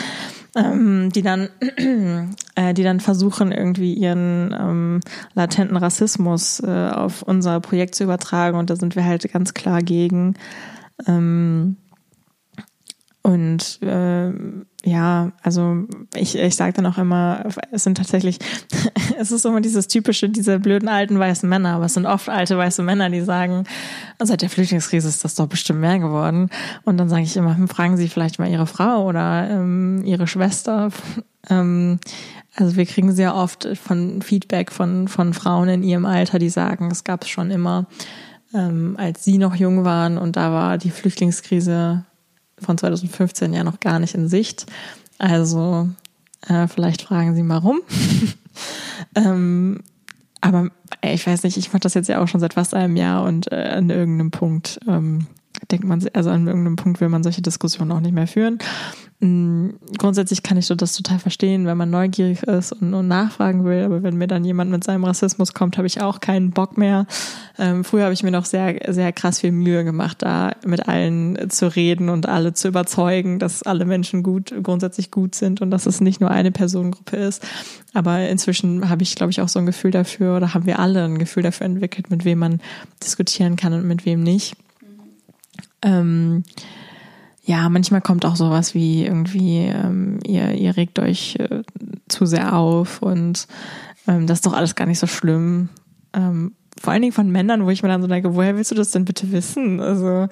ähm, 0.56 1.12
die 1.13 1.22
dann, 1.22 1.50
äh, 2.56 2.74
die 2.74 2.84
dann 2.84 3.00
versuchen, 3.00 3.51
irgendwie 3.51 3.94
ihren 3.94 4.56
ähm, 4.60 5.00
latenten 5.36 5.77
Rassismus 5.77 6.60
äh, 6.60 6.89
auf 6.89 7.22
unser 7.22 7.60
Projekt 7.60 7.94
zu 7.94 8.03
übertragen. 8.03 8.58
Und 8.58 8.72
da 8.72 8.75
sind 8.75 8.96
wir 8.96 9.06
halt 9.06 9.32
ganz 9.32 9.53
klar 9.53 9.82
gegen. 9.82 10.36
Ähm, 11.08 11.77
und 13.22 13.82
äh, 13.84 14.32
ja, 14.86 15.32
also 15.42 15.86
ich, 16.13 16.38
ich 16.38 16.56
sage 16.56 16.74
dann 16.74 16.86
auch 16.86 16.98
immer, 16.98 17.46
es 17.72 17.84
sind 17.84 17.96
tatsächlich, 17.96 18.40
es 19.18 19.32
ist 19.32 19.46
immer 19.46 19.62
dieses 19.62 19.88
typische, 19.88 20.30
diese 20.30 20.60
blöden 20.60 20.90
alten 20.90 21.18
weißen 21.18 21.48
Männer, 21.48 21.75
aber 21.75 21.86
es 21.86 21.94
sind 21.94 22.06
oft 22.06 22.28
alte 22.28 22.58
weiße 22.58 22.84
Männer, 22.84 23.10
die 23.10 23.22
sagen, 23.22 23.63
seit 24.20 24.42
der 24.42 24.50
Flüchtlingskrise 24.50 25.08
ist 25.08 25.24
das 25.24 25.36
doch 25.36 25.48
bestimmt 25.48 25.80
mehr 25.80 26.00
geworden. 26.00 26.50
Und 26.84 26.98
dann 26.98 27.08
sage 27.08 27.24
ich 27.24 27.38
immer, 27.38 27.56
hm, 27.56 27.70
fragen 27.70 27.96
Sie 27.96 28.10
vielleicht 28.10 28.40
mal 28.40 28.50
Ihre 28.50 28.68
Frau 28.68 29.08
oder 29.08 29.50
ähm, 29.50 30.04
Ihre 30.06 30.28
Schwester. 30.28 30.90
Ähm, 31.50 32.00
also 32.56 32.78
wir 32.78 32.86
kriegen 32.86 33.12
sehr 33.12 33.36
oft 33.36 33.67
von 33.76 34.22
Feedback 34.22 34.72
von, 34.72 35.10
von 35.10 35.34
Frauen 35.34 35.67
in 35.67 35.84
ihrem 35.84 36.06
Alter, 36.06 36.39
die 36.39 36.48
sagen, 36.48 36.88
es 36.89 37.04
gab 37.04 37.24
es 37.24 37.30
schon 37.30 37.52
immer, 37.52 37.86
ähm, 38.54 38.96
als 38.98 39.26
sie 39.26 39.38
noch 39.38 39.54
jung 39.54 39.84
waren 39.84 40.17
und 40.17 40.38
da 40.38 40.54
war 40.54 40.78
die 40.78 40.89
Flüchtlingskrise 40.89 42.06
von 42.60 42.78
2015 42.78 43.54
ja 43.54 43.63
noch 43.63 43.80
gar 43.80 44.00
nicht 44.00 44.16
in 44.16 44.28
Sicht. 44.28 44.66
Also 45.18 45.89
äh, 46.48 46.68
vielleicht 46.68 47.04
fragen 47.04 47.36
Sie 47.36 47.44
mal 47.44 47.58
rum. 47.58 47.82
ähm, 49.16 49.82
aber 50.42 50.70
ich 51.02 51.26
weiß 51.26 51.44
nicht, 51.44 51.58
ich 51.58 51.72
mache 51.72 51.82
das 51.82 51.94
jetzt 51.94 52.10
ja 52.10 52.22
auch 52.22 52.28
schon 52.28 52.42
seit 52.42 52.56
fast 52.56 52.74
einem 52.74 52.98
Jahr 52.98 53.24
und 53.24 53.52
äh, 53.52 53.56
an 53.56 53.89
irgendeinem 53.89 54.32
Punkt 54.32 54.80
ähm, 54.88 55.28
denkt 55.72 55.86
man, 55.86 56.06
also 56.13 56.30
an 56.30 56.48
irgendeinem 56.48 56.76
Punkt 56.76 57.00
will 57.00 57.10
man 57.10 57.24
solche 57.24 57.42
Diskussionen 57.42 57.92
auch 57.92 58.00
nicht 58.00 58.13
mehr 58.13 58.28
führen. 58.28 58.60
Mm, 59.19 59.69
grundsätzlich 59.97 60.43
kann 60.43 60.58
ich 60.58 60.65
so 60.65 60.76
das 60.76 60.95
total 60.95 61.19
verstehen, 61.19 61.65
wenn 61.65 61.78
man 61.78 61.89
neugierig 61.89 62.43
ist 62.43 62.73
und, 62.73 62.93
und, 62.93 63.08
nachfragen 63.08 63.63
will. 63.63 63.84
Aber 63.84 64.04
wenn 64.04 64.17
mir 64.17 64.28
dann 64.28 64.43
jemand 64.43 64.71
mit 64.71 64.84
seinem 64.84 65.04
Rassismus 65.04 65.54
kommt, 65.54 65.78
habe 65.78 65.88
ich 65.88 66.02
auch 66.02 66.19
keinen 66.19 66.52
Bock 66.52 66.78
mehr. 66.78 67.06
Ähm, 67.58 67.84
früher 67.84 68.04
habe 68.04 68.13
ich 68.13 68.23
mir 68.23 68.32
noch 68.32 68.45
sehr, 68.45 68.76
sehr 68.93 69.13
krass 69.13 69.39
viel 69.39 69.52
Mühe 69.52 69.84
gemacht, 69.84 70.17
da 70.21 70.52
mit 70.65 70.88
allen 70.88 71.49
zu 71.49 71.73
reden 71.73 72.10
und 72.10 72.28
alle 72.28 72.54
zu 72.54 72.67
überzeugen, 72.67 73.39
dass 73.39 73.63
alle 73.63 73.86
Menschen 73.86 74.23
gut, 74.23 74.54
grundsätzlich 74.62 75.12
gut 75.12 75.36
sind 75.36 75.62
und 75.62 75.71
dass 75.71 75.86
es 75.86 76.02
nicht 76.02 76.19
nur 76.19 76.32
eine 76.32 76.52
Personengruppe 76.52 77.17
ist. 77.17 77.45
Aber 77.93 78.28
inzwischen 78.28 78.89
habe 78.89 79.04
ich, 79.04 79.15
glaube 79.15 79.32
ich, 79.32 79.39
auch 79.39 79.49
so 79.49 79.60
ein 79.60 79.65
Gefühl 79.65 79.91
dafür 79.91 80.36
oder 80.36 80.54
haben 80.54 80.65
wir 80.65 80.80
alle 80.80 81.06
ein 81.06 81.17
Gefühl 81.19 81.43
dafür 81.43 81.65
entwickelt, 81.65 82.10
mit 82.10 82.26
wem 82.26 82.39
man 82.39 82.62
diskutieren 83.02 83.56
kann 83.56 83.73
und 83.73 83.86
mit 83.86 84.06
wem 84.06 84.23
nicht. 84.23 84.56
Ähm, 85.82 86.43
ja, 87.45 87.67
manchmal 87.67 88.01
kommt 88.01 88.25
auch 88.25 88.38
sowas 88.38 88.73
wie 88.73 89.06
irgendwie, 89.06 89.60
ähm, 89.60 90.19
ihr, 90.25 90.51
ihr 90.51 90.77
regt 90.77 90.97
euch 90.99 91.36
äh, 91.39 91.63
zu 92.08 92.25
sehr 92.25 92.56
auf 92.56 93.01
und 93.01 93.47
ähm, 94.08 94.27
das 94.27 94.38
ist 94.38 94.45
doch 94.45 94.53
alles 94.53 94.75
gar 94.75 94.86
nicht 94.86 94.99
so 94.99 95.08
schlimm. 95.08 95.69
Ähm, 96.13 96.53
vor 96.82 96.93
allen 96.93 97.01
Dingen 97.01 97.13
von 97.13 97.32
Männern, 97.32 97.65
wo 97.65 97.69
ich 97.69 97.84
mir 97.84 97.89
dann 97.89 98.01
so 98.01 98.08
denke, 98.08 98.36
woher 98.36 98.56
willst 98.56 98.71
du 98.71 98.75
das 98.75 98.91
denn 98.91 99.06
bitte 99.06 99.32
wissen? 99.32 99.79
Also 99.79 100.27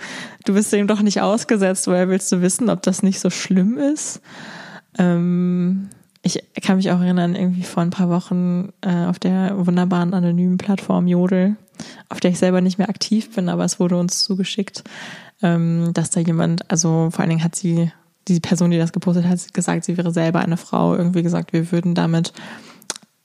du 0.46 0.54
bist 0.54 0.72
dem 0.72 0.88
doch 0.88 1.02
nicht 1.02 1.22
ausgesetzt, 1.22 1.88
woher 1.88 2.10
willst 2.10 2.32
du 2.32 2.42
wissen, 2.42 2.70
ob 2.70 2.82
das 2.82 3.04
nicht 3.04 3.20
so 3.20 3.30
schlimm 3.30 3.78
ist? 3.78 4.22
Ähm, 4.98 5.90
ich 6.24 6.42
kann 6.62 6.78
mich 6.78 6.92
auch 6.92 7.02
erinnern, 7.02 7.36
irgendwie 7.36 7.64
vor 7.64 7.84
ein 7.84 7.90
paar 7.90 8.10
Wochen 8.10 8.70
äh, 8.82 9.06
auf 9.06 9.20
der 9.20 9.66
wunderbaren 9.66 10.14
anonymen 10.14 10.58
Plattform 10.58 11.08
Jodel, 11.08 11.58
auf 12.10 12.20
der 12.20 12.32
ich 12.32 12.40
selber 12.40 12.62
nicht 12.62 12.78
mehr 12.78 12.90
aktiv 12.90 13.34
bin, 13.36 13.50
aber 13.50 13.66
es 13.66 13.80
wurde 13.80 13.98
uns 13.98 14.24
zugeschickt, 14.24 14.84
ähm, 15.42 15.92
dass 15.94 16.10
da 16.10 16.20
jemand, 16.20 16.70
also 16.70 17.10
vor 17.12 17.22
allen 17.22 17.30
Dingen 17.30 17.44
hat 17.44 17.56
sie, 17.56 17.92
die 18.28 18.40
Person, 18.40 18.72
die 18.72 18.78
das 18.78 18.94
gepostet 18.94 19.26
hat, 19.26 19.54
gesagt, 19.54 19.86
sie 19.86 19.98
wäre 19.98 20.12
selber 20.12 20.40
eine 20.40 20.58
Frau, 20.58 20.96
irgendwie 20.96 21.24
gesagt, 21.24 21.54
wir 21.54 21.72
würden 21.72 21.96
damit, 21.96 22.34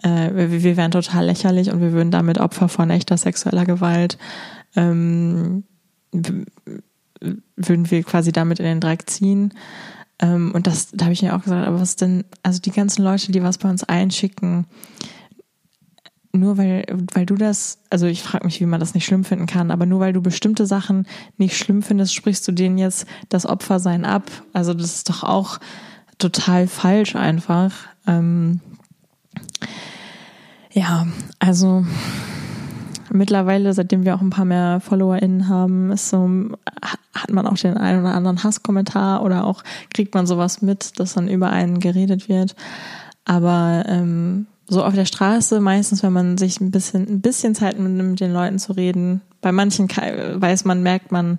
äh, 0.02 0.34
wir, 0.34 0.62
wir 0.62 0.76
wären 0.76 0.90
total 0.90 1.26
lächerlich 1.26 1.70
und 1.70 1.80
wir 1.80 1.92
würden 1.92 2.10
damit 2.10 2.38
Opfer 2.38 2.68
von 2.68 2.90
echter 2.90 3.16
sexueller 3.16 3.66
Gewalt, 3.66 4.18
ähm, 4.74 5.64
würden 6.12 7.90
wir 7.90 8.02
quasi 8.04 8.32
damit 8.32 8.58
in 8.58 8.66
den 8.66 8.80
Dreck 8.80 9.08
ziehen. 9.08 9.52
Ähm, 10.18 10.52
und 10.54 10.66
das, 10.66 10.90
da 10.92 11.06
habe 11.06 11.12
ich 11.12 11.22
mir 11.22 11.36
auch 11.36 11.42
gesagt, 11.42 11.66
aber 11.66 11.80
was 11.80 11.96
denn, 11.96 12.24
also 12.42 12.60
die 12.60 12.70
ganzen 12.70 13.02
Leute, 13.02 13.32
die 13.32 13.42
was 13.42 13.58
bei 13.58 13.68
uns 13.68 13.84
einschicken, 13.84 14.66
nur 16.36 16.58
weil, 16.58 16.84
weil 17.12 17.26
du 17.26 17.34
das, 17.34 17.78
also 17.90 18.06
ich 18.06 18.22
frage 18.22 18.44
mich, 18.44 18.60
wie 18.60 18.66
man 18.66 18.80
das 18.80 18.94
nicht 18.94 19.04
schlimm 19.04 19.24
finden 19.24 19.46
kann, 19.46 19.70
aber 19.70 19.86
nur 19.86 20.00
weil 20.00 20.12
du 20.12 20.22
bestimmte 20.22 20.66
Sachen 20.66 21.06
nicht 21.36 21.56
schlimm 21.56 21.82
findest, 21.82 22.14
sprichst 22.14 22.46
du 22.46 22.52
denen 22.52 22.78
jetzt 22.78 23.06
das 23.28 23.46
Opfersein 23.46 24.04
ab. 24.04 24.24
Also 24.52 24.74
das 24.74 24.94
ist 24.94 25.08
doch 25.08 25.22
auch 25.22 25.58
total 26.18 26.66
falsch 26.66 27.16
einfach. 27.16 27.72
Ähm, 28.06 28.60
ja, 30.72 31.06
also 31.38 31.84
mittlerweile, 33.10 33.72
seitdem 33.72 34.04
wir 34.04 34.14
auch 34.14 34.20
ein 34.20 34.30
paar 34.30 34.44
mehr 34.44 34.80
FollowerInnen 34.80 35.48
haben, 35.48 35.90
ist 35.90 36.10
so, 36.10 36.28
hat 37.14 37.30
man 37.30 37.46
auch 37.46 37.56
den 37.56 37.76
einen 37.76 38.00
oder 38.00 38.14
anderen 38.14 38.42
Hasskommentar 38.42 39.22
oder 39.22 39.44
auch 39.44 39.62
kriegt 39.94 40.14
man 40.14 40.26
sowas 40.26 40.62
mit, 40.62 40.98
dass 40.98 41.14
dann 41.14 41.28
über 41.28 41.50
einen 41.50 41.80
geredet 41.80 42.28
wird. 42.28 42.54
Aber 43.24 43.84
ähm, 43.88 44.46
so 44.68 44.84
auf 44.84 44.94
der 44.94 45.04
Straße 45.04 45.60
meistens, 45.60 46.02
wenn 46.02 46.12
man 46.12 46.38
sich 46.38 46.60
ein 46.60 46.70
bisschen, 46.70 47.08
ein 47.08 47.20
bisschen 47.20 47.54
Zeit 47.54 47.78
nimmt, 47.78 47.96
mit 47.96 48.20
den 48.20 48.32
Leuten 48.32 48.58
zu 48.58 48.72
reden. 48.72 49.20
Bei 49.40 49.52
manchen 49.52 49.88
weiß 49.88 50.64
man, 50.64 50.82
merkt 50.82 51.12
man, 51.12 51.38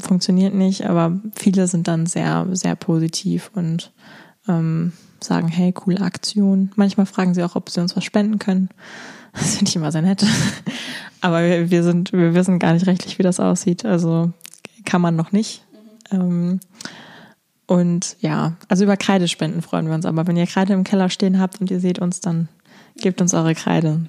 funktioniert 0.00 0.54
nicht, 0.54 0.86
aber 0.86 1.20
viele 1.34 1.66
sind 1.66 1.88
dann 1.88 2.06
sehr, 2.06 2.46
sehr 2.52 2.76
positiv 2.76 3.50
und 3.54 3.92
ähm, 4.48 4.92
sagen, 5.20 5.48
hey, 5.48 5.72
coole 5.72 6.00
Aktion. 6.00 6.70
Manchmal 6.76 7.06
fragen 7.06 7.34
sie 7.34 7.42
auch, 7.42 7.56
ob 7.56 7.70
sie 7.70 7.80
uns 7.80 7.96
was 7.96 8.04
spenden 8.04 8.38
können. 8.38 8.68
Das 9.34 9.56
finde 9.56 9.68
ich 9.68 9.76
immer 9.76 9.92
sehr 9.92 10.02
nett. 10.02 10.24
Aber 11.20 11.44
wir, 11.44 11.70
wir, 11.70 11.82
sind, 11.84 12.12
wir 12.12 12.34
wissen 12.34 12.58
gar 12.58 12.72
nicht 12.72 12.86
rechtlich, 12.86 13.18
wie 13.18 13.22
das 13.22 13.38
aussieht. 13.38 13.84
Also 13.84 14.32
kann 14.84 15.02
man 15.02 15.14
noch 15.14 15.32
nicht. 15.32 15.62
Mhm. 16.10 16.18
Ähm, 16.18 16.60
und 17.68 18.16
ja, 18.20 18.54
also 18.68 18.84
über 18.84 18.96
Kreidespenden 18.96 19.60
freuen 19.60 19.86
wir 19.86 19.94
uns. 19.94 20.06
Aber 20.06 20.26
wenn 20.26 20.38
ihr 20.38 20.46
Kreide 20.46 20.72
im 20.72 20.84
Keller 20.84 21.10
stehen 21.10 21.38
habt 21.38 21.60
und 21.60 21.70
ihr 21.70 21.80
seht 21.80 21.98
uns, 21.98 22.20
dann 22.20 22.48
gebt 22.96 23.20
uns 23.20 23.34
eure 23.34 23.54
Kreide. 23.54 24.00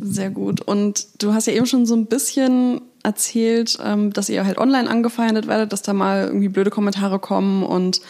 Sehr 0.00 0.30
gut. 0.30 0.62
Und 0.62 1.22
du 1.22 1.34
hast 1.34 1.46
ja 1.46 1.52
eben 1.52 1.66
schon 1.66 1.84
so 1.84 1.94
ein 1.94 2.06
bisschen 2.06 2.80
erzählt, 3.02 3.78
ähm, 3.84 4.10
dass 4.14 4.30
ihr 4.30 4.46
halt 4.46 4.56
online 4.56 4.88
angefeindet 4.88 5.46
werdet, 5.46 5.74
dass 5.74 5.82
da 5.82 5.92
mal 5.92 6.24
irgendwie 6.24 6.48
blöde 6.48 6.70
Kommentare 6.70 7.18
kommen 7.18 7.62
und 7.62 8.00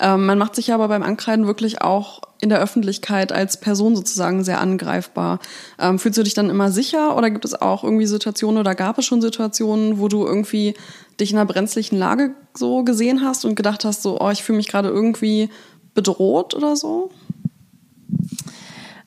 ähm, 0.00 0.26
man 0.26 0.38
macht 0.38 0.56
sich 0.56 0.66
ja 0.66 0.74
aber 0.74 0.88
beim 0.88 1.02
Ankreiden 1.02 1.46
wirklich 1.46 1.80
auch 1.80 2.20
in 2.40 2.48
der 2.48 2.60
Öffentlichkeit 2.60 3.30
als 3.30 3.58
Person 3.58 3.94
sozusagen 3.94 4.42
sehr 4.42 4.60
angreifbar. 4.60 5.38
Ähm, 5.78 5.98
fühlst 5.98 6.18
du 6.18 6.24
dich 6.24 6.34
dann 6.34 6.50
immer 6.50 6.72
sicher 6.72 7.16
oder 7.16 7.30
gibt 7.30 7.44
es 7.44 7.54
auch 7.54 7.84
irgendwie 7.84 8.06
Situationen 8.06 8.58
oder 8.58 8.74
gab 8.74 8.98
es 8.98 9.06
schon 9.06 9.22
Situationen, 9.22 10.00
wo 10.00 10.08
du 10.08 10.26
irgendwie 10.26 10.74
dich 11.20 11.32
in 11.32 11.38
einer 11.38 11.46
brenzlichen 11.46 11.98
Lage 11.98 12.34
so 12.54 12.84
gesehen 12.84 13.22
hast 13.22 13.44
und 13.44 13.54
gedacht 13.54 13.84
hast, 13.84 14.02
so, 14.02 14.20
oh, 14.20 14.30
ich 14.30 14.42
fühle 14.42 14.58
mich 14.58 14.68
gerade 14.68 14.88
irgendwie 14.88 15.48
bedroht 15.94 16.54
oder 16.54 16.76
so? 16.76 17.10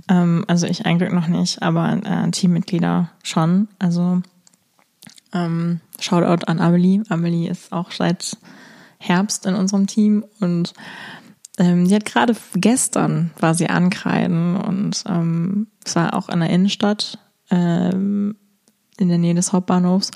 Ähm, 0.10 0.46
also 0.48 0.68
ich 0.68 0.86
eigentlich 0.86 1.12
noch 1.12 1.28
nicht, 1.28 1.62
aber 1.62 2.00
äh, 2.04 2.32
Teammitglieder 2.32 3.12
schon. 3.24 3.68
Also 3.80 4.22
ähm, 5.34 5.82
Shoutout 6.00 6.46
an 6.46 6.60
Amelie. 6.60 7.04
Amelie 7.10 7.50
ist 7.50 7.72
auch 7.72 7.92
seit 7.92 8.38
Herbst 8.98 9.46
in 9.46 9.56
unserem 9.56 9.88
Team 9.88 10.26
und 10.40 10.74
ähm, 11.58 11.88
die 11.88 11.96
hat 11.96 12.06
gerade 12.06 12.36
gestern 12.56 13.32
war 13.40 13.54
sie 13.54 13.70
ankreiden 13.70 14.58
und 14.58 15.04
ähm, 15.08 15.68
es 15.86 15.96
war 15.96 16.14
auch 16.14 16.30
in 16.30 16.40
der 16.40 16.50
Innenstadt 16.50 17.20
ähm, 17.50 18.36
in 18.98 19.10
der 19.10 19.18
Nähe 19.18 19.36
des 19.36 19.54
Hauptbahnhofs 19.54 20.12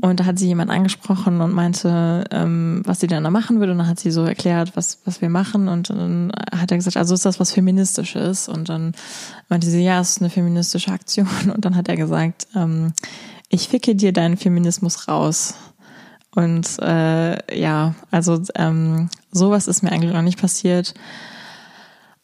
und 0.00 0.18
da 0.18 0.24
hat 0.24 0.38
sie 0.38 0.48
jemand 0.48 0.70
angesprochen 0.70 1.40
und 1.40 1.52
meinte, 1.52 2.24
ähm, 2.32 2.82
was 2.84 3.00
sie 3.00 3.06
denn 3.06 3.22
da 3.22 3.30
machen 3.30 3.60
würde. 3.60 3.72
Und 3.72 3.78
dann 3.78 3.86
hat 3.86 4.00
sie 4.00 4.10
so 4.10 4.24
erklärt, 4.24 4.76
was, 4.76 4.98
was 5.04 5.20
wir 5.20 5.30
machen. 5.30 5.68
Und 5.68 5.90
dann 5.90 6.32
hat 6.52 6.72
er 6.72 6.78
gesagt, 6.78 6.96
also 6.96 7.14
ist 7.14 7.24
das 7.24 7.38
was 7.38 7.52
Feministisches? 7.52 8.48
Und 8.48 8.68
dann 8.68 8.92
meinte 9.48 9.68
sie, 9.68 9.84
ja, 9.84 10.00
es 10.00 10.10
ist 10.10 10.20
eine 10.20 10.30
feministische 10.30 10.90
Aktion. 10.90 11.28
Und 11.54 11.64
dann 11.64 11.76
hat 11.76 11.88
er 11.88 11.96
gesagt, 11.96 12.48
ähm, 12.56 12.92
ich 13.48 13.68
ficke 13.68 13.94
dir 13.94 14.12
deinen 14.12 14.36
Feminismus 14.36 15.06
raus. 15.06 15.54
Und 16.34 16.78
äh, 16.80 17.58
ja, 17.58 17.94
also 18.10 18.42
ähm, 18.56 19.08
sowas 19.30 19.68
ist 19.68 19.82
mir 19.84 19.92
eigentlich 19.92 20.12
noch 20.12 20.22
nicht 20.22 20.40
passiert. 20.40 20.94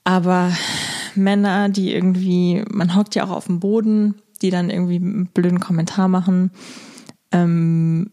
Aber 0.03 0.51
Männer, 1.15 1.69
die 1.69 1.95
irgendwie, 1.95 2.65
man 2.69 2.97
hockt 2.97 3.15
ja 3.15 3.25
auch 3.25 3.31
auf 3.31 3.47
dem 3.47 3.61
Boden, 3.61 4.17
die 4.43 4.51
dann 4.51 4.71
irgendwie 4.71 4.97
einen 4.97 5.27
blöden 5.27 5.61
Kommentar 5.61 6.09
machen, 6.09 6.51
ähm, 7.33 8.11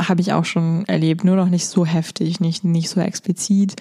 habe 0.00 0.20
ich 0.20 0.32
auch 0.32 0.44
schon 0.44 0.84
erlebt, 0.86 1.24
nur 1.24 1.36
noch 1.36 1.48
nicht 1.48 1.66
so 1.66 1.84
heftig, 1.84 2.40
nicht, 2.40 2.64
nicht 2.64 2.88
so 2.88 3.00
explizit. 3.00 3.76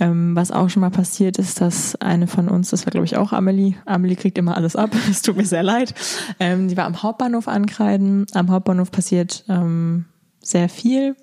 Ähm, 0.00 0.34
was 0.34 0.50
auch 0.50 0.68
schon 0.68 0.80
mal 0.80 0.90
passiert 0.90 1.38
ist, 1.38 1.60
dass 1.60 1.94
eine 1.96 2.26
von 2.26 2.48
uns, 2.48 2.70
das 2.70 2.84
war 2.84 2.90
glaube 2.90 3.06
ich 3.06 3.16
auch 3.16 3.32
Amelie, 3.32 3.74
Amelie 3.86 4.16
kriegt 4.16 4.38
immer 4.38 4.56
alles 4.56 4.74
ab, 4.74 4.90
es 5.10 5.22
tut 5.22 5.36
mir 5.36 5.46
sehr 5.46 5.62
leid, 5.62 5.94
ähm, 6.40 6.66
die 6.66 6.76
war 6.76 6.86
am 6.86 7.02
Hauptbahnhof 7.02 7.46
ankreiden. 7.46 8.26
Am 8.32 8.50
Hauptbahnhof 8.50 8.90
passiert 8.90 9.44
ähm, 9.48 10.06
sehr 10.40 10.68
viel. 10.68 11.16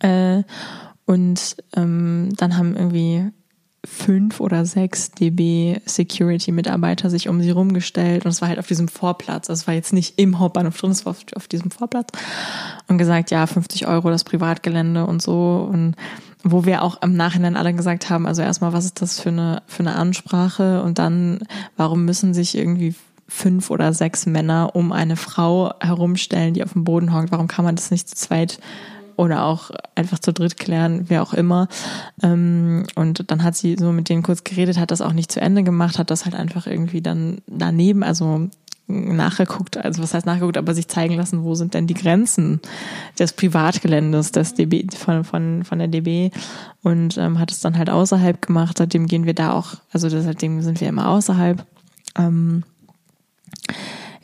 Äh, 0.00 0.42
und 1.06 1.56
ähm, 1.74 2.28
dann 2.36 2.58
haben 2.58 2.76
irgendwie 2.76 3.30
fünf 3.86 4.40
oder 4.40 4.64
sechs 4.64 5.12
DB 5.12 5.80
Security 5.86 6.52
Mitarbeiter 6.52 7.10
sich 7.10 7.28
um 7.28 7.40
sie 7.40 7.50
rumgestellt 7.50 8.24
und 8.24 8.30
es 8.30 8.40
war 8.40 8.48
halt 8.48 8.58
auf 8.58 8.66
diesem 8.66 8.88
Vorplatz. 8.88 9.48
Also 9.48 9.60
es 9.60 9.66
war 9.66 9.74
jetzt 9.74 9.92
nicht 9.92 10.18
im 10.18 10.38
Hauptbahnhof 10.38 10.76
drin, 10.76 10.90
es 10.90 11.06
war 11.06 11.12
auf, 11.12 11.24
auf 11.36 11.48
diesem 11.48 11.70
Vorplatz 11.70 12.10
und 12.88 12.98
gesagt, 12.98 13.30
ja, 13.30 13.46
50 13.46 13.86
Euro 13.86 14.10
das 14.10 14.24
Privatgelände 14.24 15.06
und 15.06 15.22
so 15.22 15.68
und 15.70 15.94
wo 16.42 16.64
wir 16.64 16.82
auch 16.82 17.02
im 17.02 17.16
Nachhinein 17.16 17.56
alle 17.56 17.74
gesagt 17.74 18.10
haben, 18.10 18.26
also 18.26 18.42
erstmal, 18.42 18.72
was 18.72 18.84
ist 18.84 19.02
das 19.02 19.20
für 19.20 19.30
eine, 19.30 19.62
für 19.66 19.80
eine 19.80 19.96
Ansprache 19.96 20.82
und 20.82 20.98
dann, 20.98 21.40
warum 21.76 22.04
müssen 22.04 22.34
sich 22.34 22.56
irgendwie 22.56 22.94
fünf 23.28 23.70
oder 23.70 23.92
sechs 23.92 24.24
Männer 24.26 24.74
um 24.74 24.92
eine 24.92 25.16
Frau 25.16 25.72
herumstellen, 25.80 26.54
die 26.54 26.64
auf 26.64 26.72
dem 26.72 26.84
Boden 26.84 27.12
hockt? 27.12 27.30
Warum 27.30 27.48
kann 27.48 27.64
man 27.64 27.76
das 27.76 27.90
nicht 27.90 28.08
zu 28.08 28.16
zweit 28.16 28.58
oder 29.18 29.44
auch 29.44 29.72
einfach 29.96 30.20
zu 30.20 30.32
dritt 30.32 30.56
klären, 30.56 31.06
wer 31.08 31.22
auch 31.22 31.34
immer. 31.34 31.66
Ähm, 32.22 32.84
und 32.94 33.30
dann 33.30 33.42
hat 33.42 33.56
sie 33.56 33.76
so 33.76 33.90
mit 33.90 34.08
denen 34.08 34.22
kurz 34.22 34.44
geredet, 34.44 34.78
hat 34.78 34.92
das 34.92 35.00
auch 35.00 35.12
nicht 35.12 35.32
zu 35.32 35.40
Ende 35.40 35.64
gemacht, 35.64 35.98
hat 35.98 36.10
das 36.10 36.24
halt 36.24 36.36
einfach 36.36 36.68
irgendwie 36.68 37.02
dann 37.02 37.42
daneben, 37.48 38.04
also 38.04 38.48
nachgeguckt, 38.86 39.76
also 39.76 40.02
was 40.02 40.14
heißt 40.14 40.24
nachgeguckt, 40.24 40.56
aber 40.56 40.72
sich 40.72 40.86
zeigen 40.86 41.16
lassen, 41.16 41.42
wo 41.42 41.56
sind 41.56 41.74
denn 41.74 41.88
die 41.88 41.94
Grenzen 41.94 42.60
des 43.18 43.32
Privatgeländes 43.32 44.32
des 44.32 44.54
DB 44.54 44.86
von 44.96 45.24
von 45.24 45.64
von 45.64 45.78
der 45.78 45.88
DB 45.88 46.30
und 46.82 47.18
ähm, 47.18 47.38
hat 47.38 47.50
es 47.50 47.60
dann 47.60 47.76
halt 47.76 47.90
außerhalb 47.90 48.40
gemacht. 48.40 48.78
Seitdem 48.78 49.08
gehen 49.08 49.26
wir 49.26 49.34
da 49.34 49.52
auch, 49.52 49.74
also 49.92 50.08
seitdem 50.08 50.62
sind 50.62 50.80
wir 50.80 50.88
immer 50.88 51.08
außerhalb. 51.08 51.66
Ähm, 52.16 52.62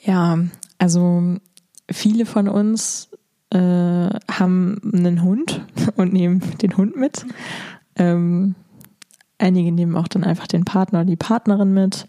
ja, 0.03 0.39
also 0.79 1.37
viele 1.91 2.25
von 2.25 2.49
uns 2.49 3.11
äh, 3.55 4.11
haben 4.31 4.81
einen 4.93 5.23
Hund 5.23 5.65
und 5.97 6.13
nehmen 6.13 6.43
den 6.61 6.77
Hund 6.77 6.97
mit. 6.97 7.25
Ähm, 7.97 8.57
einige 9.39 9.73
nehmen 9.73 9.97
auch 9.97 10.09
dann 10.09 10.25
einfach 10.25 10.47
den 10.47 10.65
Partner 10.65 11.01
oder 11.01 11.07
die 11.07 11.17
Partnerin 11.17 11.73
mit. 11.73 12.07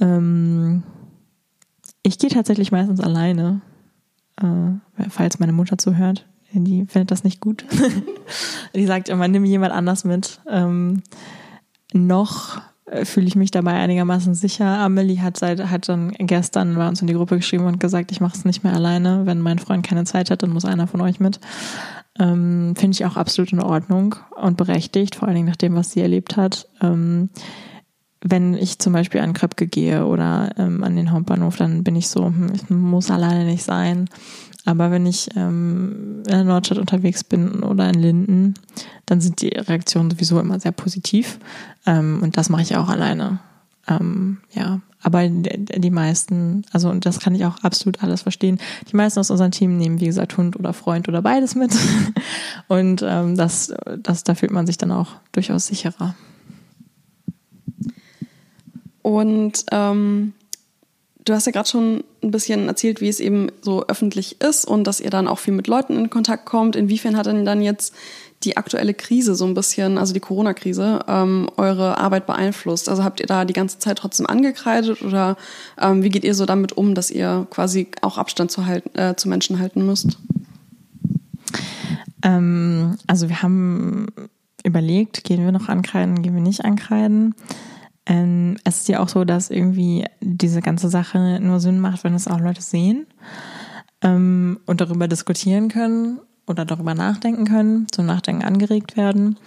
Ähm, 0.00 0.82
ich 2.02 2.18
gehe 2.18 2.30
tatsächlich 2.30 2.72
meistens 2.72 3.00
alleine, 3.00 3.60
äh, 4.40 5.08
falls 5.10 5.38
meine 5.38 5.52
Mutter 5.52 5.76
zuhört. 5.76 6.26
Die 6.52 6.86
findet 6.86 7.10
das 7.10 7.22
nicht 7.22 7.40
gut. 7.40 7.66
die 8.74 8.86
sagt 8.86 9.10
immer, 9.10 9.28
nimm 9.28 9.44
jemand 9.44 9.72
anders 9.72 10.04
mit. 10.04 10.40
Ähm, 10.48 11.02
noch 11.92 12.62
fühle 13.04 13.26
ich 13.26 13.34
mich 13.34 13.50
dabei 13.50 13.72
einigermaßen 13.72 14.34
sicher. 14.34 14.66
Amelie 14.66 15.20
hat 15.20 15.36
seit 15.36 15.70
hat 15.70 15.88
dann 15.88 16.12
gestern 16.12 16.76
bei 16.76 16.86
uns 16.86 17.00
in 17.00 17.08
die 17.08 17.14
Gruppe 17.14 17.36
geschrieben 17.36 17.64
und 17.64 17.80
gesagt, 17.80 18.12
ich 18.12 18.20
mache 18.20 18.36
es 18.36 18.44
nicht 18.44 18.62
mehr 18.62 18.74
alleine. 18.74 19.26
Wenn 19.26 19.40
mein 19.40 19.58
Freund 19.58 19.84
keine 19.84 20.04
Zeit 20.04 20.30
hat, 20.30 20.42
dann 20.42 20.50
muss 20.50 20.64
einer 20.64 20.86
von 20.86 21.00
euch 21.00 21.18
mit. 21.18 21.40
Ähm, 22.18 22.74
Finde 22.76 22.94
ich 22.94 23.04
auch 23.04 23.16
absolut 23.16 23.52
in 23.52 23.60
Ordnung 23.60 24.14
und 24.40 24.56
berechtigt, 24.56 25.16
vor 25.16 25.26
allen 25.28 25.36
Dingen 25.36 25.48
nach 25.48 25.56
dem, 25.56 25.74
was 25.74 25.90
sie 25.90 26.00
erlebt 26.00 26.36
hat. 26.36 26.68
Ähm, 26.80 27.30
wenn 28.22 28.54
ich 28.54 28.78
zum 28.78 28.92
Beispiel 28.92 29.20
an 29.20 29.34
Kröpke 29.34 29.66
gehe 29.66 30.06
oder 30.06 30.50
ähm, 30.56 30.82
an 30.82 30.96
den 30.96 31.10
Hauptbahnhof, 31.10 31.56
dann 31.56 31.84
bin 31.84 31.96
ich 31.96 32.08
so, 32.08 32.26
hm, 32.26 32.52
ich 32.54 32.70
muss 32.70 33.10
alleine 33.10 33.44
nicht 33.44 33.64
sein. 33.64 34.08
Aber 34.66 34.90
wenn 34.90 35.06
ich 35.06 35.30
ähm, 35.36 36.22
in 36.26 36.32
der 36.32 36.44
Nordstadt 36.44 36.78
unterwegs 36.78 37.22
bin 37.22 37.62
oder 37.62 37.88
in 37.88 37.94
Linden, 37.94 38.54
dann 39.06 39.20
sind 39.20 39.40
die 39.40 39.48
Reaktionen 39.56 40.10
sowieso 40.10 40.40
immer 40.40 40.58
sehr 40.58 40.72
positiv. 40.72 41.38
Ähm, 41.86 42.20
und 42.22 42.36
das 42.36 42.48
mache 42.50 42.62
ich 42.62 42.76
auch 42.76 42.88
alleine. 42.88 43.38
Ähm, 43.88 44.38
ja, 44.52 44.80
aber 45.00 45.28
die 45.28 45.90
meisten, 45.90 46.64
also 46.72 46.90
und 46.90 47.06
das 47.06 47.20
kann 47.20 47.36
ich 47.36 47.44
auch 47.44 47.58
absolut 47.62 48.02
alles 48.02 48.22
verstehen. 48.22 48.58
Die 48.90 48.96
meisten 48.96 49.20
aus 49.20 49.30
unserem 49.30 49.52
Team 49.52 49.76
nehmen, 49.76 50.00
wie 50.00 50.06
gesagt, 50.06 50.36
Hund 50.36 50.56
oder 50.56 50.72
Freund 50.72 51.06
oder 51.06 51.22
beides 51.22 51.54
mit. 51.54 51.72
Und 52.68 53.04
ähm, 53.06 53.36
das, 53.36 53.72
das, 54.02 54.24
da 54.24 54.34
fühlt 54.34 54.50
man 54.50 54.66
sich 54.66 54.78
dann 54.78 54.90
auch 54.90 55.12
durchaus 55.30 55.68
sicherer. 55.68 56.16
Und 59.02 59.64
ähm, 59.70 60.32
du 61.26 61.34
hast 61.34 61.44
ja 61.46 61.52
gerade 61.52 61.68
schon 61.68 62.04
ein 62.22 62.30
bisschen 62.30 62.68
erzählt, 62.68 63.00
wie 63.00 63.08
es 63.08 63.20
eben 63.20 63.48
so 63.60 63.86
öffentlich 63.86 64.40
ist 64.40 64.64
und 64.64 64.84
dass 64.84 65.00
ihr 65.00 65.10
dann 65.10 65.28
auch 65.28 65.38
viel 65.38 65.52
mit 65.52 65.66
Leuten 65.66 65.96
in 65.96 66.08
Kontakt 66.08 66.46
kommt. 66.46 66.76
Inwiefern 66.76 67.16
hat 67.16 67.26
denn 67.26 67.44
dann 67.44 67.60
jetzt 67.60 67.94
die 68.44 68.56
aktuelle 68.56 68.94
Krise 68.94 69.34
so 69.34 69.44
ein 69.44 69.54
bisschen, 69.54 69.98
also 69.98 70.14
die 70.14 70.20
Corona-Krise, 70.20 71.00
ähm, 71.08 71.50
eure 71.56 71.98
Arbeit 71.98 72.26
beeinflusst? 72.26 72.88
Also 72.88 73.02
habt 73.02 73.20
ihr 73.20 73.26
da 73.26 73.44
die 73.44 73.52
ganze 73.52 73.78
Zeit 73.78 73.98
trotzdem 73.98 74.26
angekreidet 74.26 75.02
oder 75.02 75.36
ähm, 75.80 76.02
wie 76.02 76.10
geht 76.10 76.24
ihr 76.24 76.34
so 76.34 76.46
damit 76.46 76.76
um, 76.76 76.94
dass 76.94 77.10
ihr 77.10 77.46
quasi 77.50 77.88
auch 78.02 78.18
Abstand 78.18 78.50
zu, 78.50 78.66
halten, 78.66 78.96
äh, 78.96 79.16
zu 79.16 79.28
Menschen 79.28 79.58
halten 79.58 79.84
müsst? 79.84 80.18
Ähm, 82.22 82.96
also 83.06 83.28
wir 83.28 83.42
haben 83.42 84.06
überlegt, 84.62 85.24
gehen 85.24 85.44
wir 85.44 85.52
noch 85.52 85.68
ankreiden, 85.68 86.22
gehen 86.22 86.34
wir 86.34 86.42
nicht 86.42 86.64
ankreiden. 86.64 87.34
Ähm, 88.06 88.56
es 88.64 88.78
ist 88.78 88.88
ja 88.88 89.00
auch 89.00 89.08
so, 89.08 89.24
dass 89.24 89.50
irgendwie 89.50 90.06
diese 90.20 90.62
ganze 90.62 90.88
Sache 90.88 91.40
nur 91.40 91.60
Sinn 91.60 91.80
macht, 91.80 92.04
wenn 92.04 92.14
es 92.14 92.28
auch 92.28 92.40
Leute 92.40 92.62
sehen 92.62 93.06
ähm, 94.02 94.60
und 94.66 94.80
darüber 94.80 95.08
diskutieren 95.08 95.68
können 95.68 96.20
oder 96.46 96.64
darüber 96.64 96.94
nachdenken 96.94 97.44
können, 97.44 97.88
zum 97.90 98.06
Nachdenken 98.06 98.44
angeregt 98.44 98.96
werden. 98.96 99.38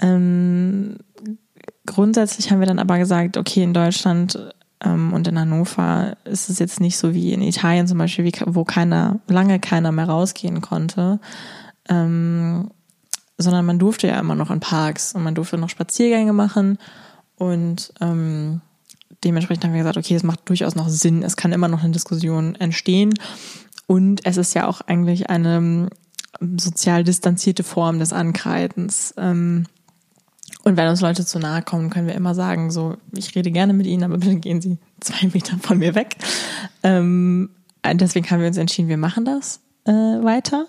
Ähm, 0.00 0.96
grundsätzlich 1.86 2.50
haben 2.50 2.60
wir 2.60 2.66
dann 2.66 2.80
aber 2.80 2.98
gesagt, 2.98 3.36
okay, 3.36 3.62
in 3.62 3.74
Deutschland 3.74 4.52
ähm, 4.80 5.12
und 5.12 5.28
in 5.28 5.38
Hannover 5.38 6.16
ist 6.24 6.50
es 6.50 6.58
jetzt 6.58 6.80
nicht 6.80 6.98
so 6.98 7.14
wie 7.14 7.32
in 7.32 7.42
Italien 7.42 7.86
zum 7.86 7.98
Beispiel, 7.98 8.32
wo 8.46 8.64
keiner, 8.64 9.20
lange 9.28 9.60
keiner 9.60 9.92
mehr 9.92 10.08
rausgehen 10.08 10.60
konnte. 10.60 11.20
Ähm, 11.88 12.70
sondern 13.40 13.64
man 13.64 13.78
durfte 13.78 14.08
ja 14.08 14.18
immer 14.18 14.34
noch 14.34 14.50
in 14.50 14.58
Parks 14.58 15.12
und 15.12 15.22
man 15.22 15.36
durfte 15.36 15.58
noch 15.58 15.68
Spaziergänge 15.68 16.32
machen 16.32 16.76
und 17.38 17.92
ähm, 18.00 18.60
dementsprechend 19.24 19.64
haben 19.64 19.72
wir 19.72 19.80
gesagt, 19.80 19.96
okay, 19.96 20.14
es 20.14 20.22
macht 20.22 20.48
durchaus 20.48 20.74
noch 20.74 20.88
Sinn, 20.88 21.22
es 21.22 21.36
kann 21.36 21.52
immer 21.52 21.68
noch 21.68 21.82
eine 21.82 21.92
Diskussion 21.92 22.54
entstehen 22.56 23.14
und 23.86 24.24
es 24.26 24.36
ist 24.36 24.54
ja 24.54 24.66
auch 24.66 24.80
eigentlich 24.82 25.30
eine 25.30 25.56
ähm, 25.56 25.88
sozial 26.58 27.04
distanzierte 27.04 27.64
Form 27.64 27.98
des 27.98 28.12
Ankreidens. 28.12 29.14
Ähm, 29.16 29.64
und 30.64 30.76
wenn 30.76 30.88
uns 30.88 31.00
Leute 31.00 31.24
zu 31.24 31.38
nahe 31.38 31.62
kommen, 31.62 31.90
können 31.90 32.06
wir 32.06 32.14
immer 32.14 32.34
sagen, 32.34 32.70
so, 32.70 32.96
ich 33.12 33.34
rede 33.34 33.50
gerne 33.50 33.72
mit 33.72 33.86
ihnen, 33.86 34.04
aber 34.04 34.18
bitte 34.18 34.36
gehen 34.36 34.60
sie 34.60 34.78
zwei 35.00 35.28
Meter 35.28 35.56
von 35.58 35.78
mir 35.78 35.94
weg. 35.94 36.16
Ähm, 36.82 37.50
deswegen 37.94 38.30
haben 38.30 38.40
wir 38.40 38.48
uns 38.48 38.56
entschieden, 38.56 38.88
wir 38.88 38.98
machen 38.98 39.24
das 39.24 39.60
äh, 39.84 39.92
weiter. 39.92 40.66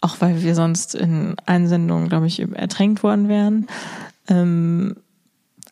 Auch 0.00 0.20
weil 0.20 0.42
wir 0.42 0.54
sonst 0.54 0.94
in 0.94 1.36
Einsendungen, 1.46 2.08
glaube 2.08 2.26
ich, 2.26 2.40
ertränkt 2.40 3.02
worden 3.02 3.28
wären. 3.28 3.66
Ähm, 4.28 4.96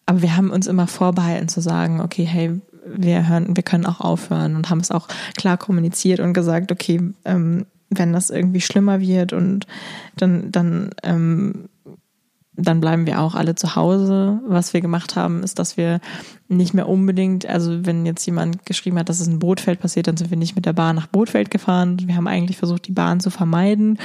aber 0.06 0.22
wir 0.22 0.36
haben 0.36 0.50
uns 0.50 0.66
immer 0.66 0.86
vorbehalten 0.86 1.48
zu 1.48 1.60
sagen, 1.60 2.00
okay, 2.00 2.24
hey, 2.24 2.60
wir 2.86 3.28
hören, 3.28 3.56
wir 3.56 3.62
können 3.62 3.86
auch 3.86 4.00
aufhören 4.00 4.56
und 4.56 4.68
haben 4.68 4.80
es 4.80 4.90
auch 4.90 5.08
klar 5.36 5.56
kommuniziert 5.56 6.20
und 6.20 6.34
gesagt, 6.34 6.72
okay, 6.72 7.00
ähm, 7.24 7.66
wenn 7.90 8.12
das 8.12 8.30
irgendwie 8.30 8.60
schlimmer 8.60 9.00
wird 9.00 9.32
und 9.32 9.66
dann, 10.16 10.50
dann 10.50 10.90
ähm, 11.02 11.68
dann 12.54 12.80
bleiben 12.80 13.06
wir 13.06 13.20
auch 13.20 13.34
alle 13.34 13.54
zu 13.54 13.76
Hause. 13.76 14.40
Was 14.46 14.74
wir 14.74 14.82
gemacht 14.82 15.16
haben, 15.16 15.42
ist, 15.42 15.58
dass 15.58 15.78
wir 15.78 16.00
nicht 16.48 16.74
mehr 16.74 16.88
unbedingt, 16.88 17.46
also 17.46 17.86
wenn 17.86 18.04
jetzt 18.04 18.26
jemand 18.26 18.66
geschrieben 18.66 18.98
hat, 18.98 19.08
dass 19.08 19.20
es 19.20 19.26
in 19.26 19.38
Bootfeld 19.38 19.80
passiert, 19.80 20.06
dann 20.06 20.18
sind 20.18 20.30
wir 20.30 20.36
nicht 20.36 20.54
mit 20.54 20.66
der 20.66 20.74
Bahn 20.74 20.96
nach 20.96 21.06
Bootfeld 21.06 21.50
gefahren. 21.50 21.96
Wir 22.04 22.14
haben 22.14 22.26
eigentlich 22.26 22.58
versucht, 22.58 22.86
die 22.86 22.92
Bahn 22.92 23.20
zu 23.20 23.30
vermeiden. 23.30 23.98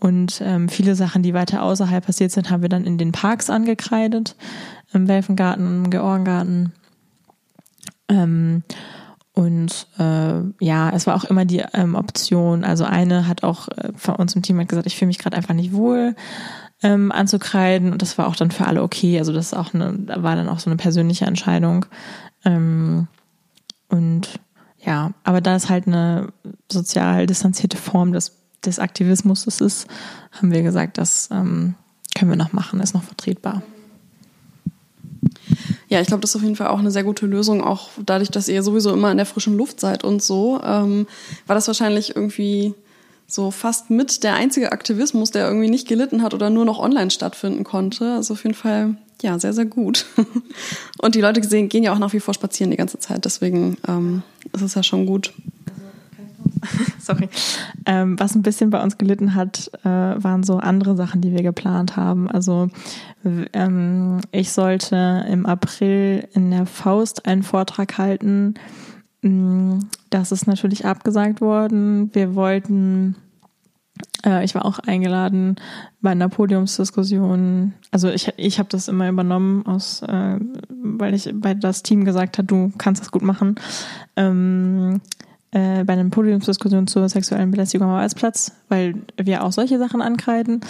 Und 0.00 0.42
ähm, 0.44 0.68
viele 0.68 0.96
Sachen, 0.96 1.22
die 1.22 1.34
weiter 1.34 1.62
außerhalb 1.62 2.04
passiert 2.04 2.32
sind, 2.32 2.50
haben 2.50 2.62
wir 2.62 2.68
dann 2.68 2.84
in 2.84 2.98
den 2.98 3.12
Parks 3.12 3.48
angekreidet. 3.48 4.34
Im 4.94 5.08
Welfengarten, 5.08 5.84
im 5.84 5.90
Georgengarten. 5.90 6.72
Ähm, 8.08 8.62
und 9.34 9.88
äh, 9.98 10.64
ja, 10.64 10.90
es 10.90 11.08
war 11.08 11.16
auch 11.16 11.24
immer 11.24 11.44
die 11.44 11.64
ähm, 11.72 11.96
Option. 11.96 12.62
Also 12.62 12.84
eine 12.84 13.26
hat 13.26 13.42
auch 13.42 13.68
äh, 13.68 13.92
von 13.96 14.14
uns 14.14 14.36
im 14.36 14.42
Team 14.42 14.60
hat 14.60 14.68
gesagt, 14.68 14.86
ich 14.86 14.96
fühle 14.96 15.08
mich 15.08 15.18
gerade 15.18 15.36
einfach 15.36 15.54
nicht 15.54 15.72
wohl 15.72 16.14
ähm, 16.84 17.10
anzukreiden. 17.10 17.90
Und 17.90 18.00
das 18.00 18.16
war 18.16 18.28
auch 18.28 18.36
dann 18.36 18.52
für 18.52 18.66
alle 18.66 18.82
okay. 18.82 19.18
Also 19.18 19.32
das 19.32 19.46
ist 19.46 19.54
auch 19.54 19.74
eine, 19.74 20.06
war 20.22 20.36
dann 20.36 20.48
auch 20.48 20.60
so 20.60 20.70
eine 20.70 20.76
persönliche 20.76 21.24
Entscheidung. 21.24 21.84
Ähm, 22.44 23.08
und 23.88 24.38
ja, 24.78 25.12
aber 25.24 25.40
da 25.40 25.56
es 25.56 25.68
halt 25.68 25.88
eine 25.88 26.28
sozial 26.70 27.26
distanzierte 27.26 27.76
Form 27.76 28.12
des, 28.12 28.36
des 28.64 28.78
Aktivismus 28.78 29.46
ist, 29.46 29.88
haben 30.30 30.52
wir 30.52 30.62
gesagt, 30.62 30.98
das 30.98 31.28
ähm, 31.32 31.74
können 32.14 32.30
wir 32.30 32.36
noch 32.36 32.52
machen, 32.52 32.78
ist 32.78 32.94
noch 32.94 33.02
vertretbar. 33.02 33.62
Ja, 35.88 36.00
ich 36.00 36.06
glaube, 36.06 36.20
das 36.20 36.30
ist 36.30 36.36
auf 36.36 36.42
jeden 36.42 36.56
Fall 36.56 36.68
auch 36.68 36.78
eine 36.78 36.90
sehr 36.90 37.04
gute 37.04 37.26
Lösung, 37.26 37.62
auch 37.62 37.90
dadurch, 38.04 38.30
dass 38.30 38.48
ihr 38.48 38.62
sowieso 38.62 38.92
immer 38.92 39.10
in 39.10 39.16
der 39.16 39.26
frischen 39.26 39.56
Luft 39.56 39.80
seid 39.80 40.04
und 40.04 40.22
so. 40.22 40.60
Ähm, 40.64 41.06
war 41.46 41.54
das 41.54 41.66
wahrscheinlich 41.66 42.16
irgendwie 42.16 42.74
so 43.26 43.50
fast 43.50 43.90
mit 43.90 44.22
der 44.22 44.34
einzige 44.34 44.72
Aktivismus, 44.72 45.30
der 45.30 45.46
irgendwie 45.46 45.70
nicht 45.70 45.88
gelitten 45.88 46.22
hat 46.22 46.34
oder 46.34 46.50
nur 46.50 46.64
noch 46.64 46.78
online 46.78 47.10
stattfinden 47.10 47.64
konnte. 47.64 48.14
Also 48.14 48.34
auf 48.34 48.42
jeden 48.42 48.54
Fall, 48.54 48.96
ja, 49.22 49.38
sehr, 49.38 49.52
sehr 49.52 49.64
gut. 49.64 50.06
Und 50.98 51.14
die 51.14 51.20
Leute 51.20 51.40
gehen 51.40 51.82
ja 51.82 51.92
auch 51.92 51.98
nach 51.98 52.12
wie 52.12 52.20
vor 52.20 52.34
spazieren 52.34 52.70
die 52.70 52.76
ganze 52.76 52.98
Zeit, 52.98 53.24
deswegen 53.24 53.76
ähm, 53.88 54.22
ist 54.52 54.62
es 54.62 54.74
ja 54.74 54.82
schon 54.82 55.06
gut. 55.06 55.32
Sorry. 56.98 57.28
Ähm, 57.86 58.18
was 58.18 58.34
ein 58.34 58.42
bisschen 58.42 58.70
bei 58.70 58.82
uns 58.82 58.98
gelitten 58.98 59.34
hat, 59.34 59.70
äh, 59.84 59.88
waren 59.88 60.42
so 60.42 60.58
andere 60.58 60.96
Sachen, 60.96 61.20
die 61.20 61.32
wir 61.32 61.42
geplant 61.42 61.96
haben. 61.96 62.30
Also 62.30 62.68
ähm, 63.52 64.20
ich 64.32 64.52
sollte 64.52 65.24
im 65.28 65.46
April 65.46 66.28
in 66.32 66.50
der 66.50 66.66
Faust 66.66 67.26
einen 67.26 67.42
Vortrag 67.42 67.98
halten 67.98 68.54
Mm, 69.24 69.78
das 70.10 70.32
ist 70.32 70.46
natürlich 70.46 70.84
abgesagt 70.84 71.40
worden. 71.40 72.14
Wir 72.14 72.34
wollten, 72.34 73.16
äh, 74.24 74.44
ich 74.44 74.54
war 74.54 74.66
auch 74.66 74.78
eingeladen 74.80 75.56
bei 76.02 76.10
einer 76.10 76.28
Podiumsdiskussion. 76.28 77.72
Also 77.90 78.10
ich, 78.10 78.30
ich 78.36 78.58
habe 78.58 78.68
das 78.68 78.88
immer 78.88 79.08
übernommen, 79.08 79.64
aus, 79.66 80.02
äh, 80.02 80.38
weil 80.68 81.14
ich 81.14 81.30
bei 81.34 81.54
das 81.54 81.82
Team 81.82 82.04
gesagt 82.04 82.36
hat, 82.36 82.50
du 82.50 82.70
kannst 82.76 83.00
das 83.00 83.10
gut 83.10 83.22
machen. 83.22 83.54
Ähm, 84.14 85.00
äh, 85.54 85.84
bei 85.84 85.92
einer 85.92 86.10
Podiumsdiskussion 86.10 86.88
zur 86.88 87.08
sexuellen 87.08 87.52
Belästigung 87.52 87.86
am 87.86 87.94
Arbeitsplatz, 87.94 88.52
weil 88.68 88.96
wir 89.16 89.44
auch 89.44 89.52
solche 89.52 89.78
Sachen 89.78 90.02
ankreiden. 90.02 90.60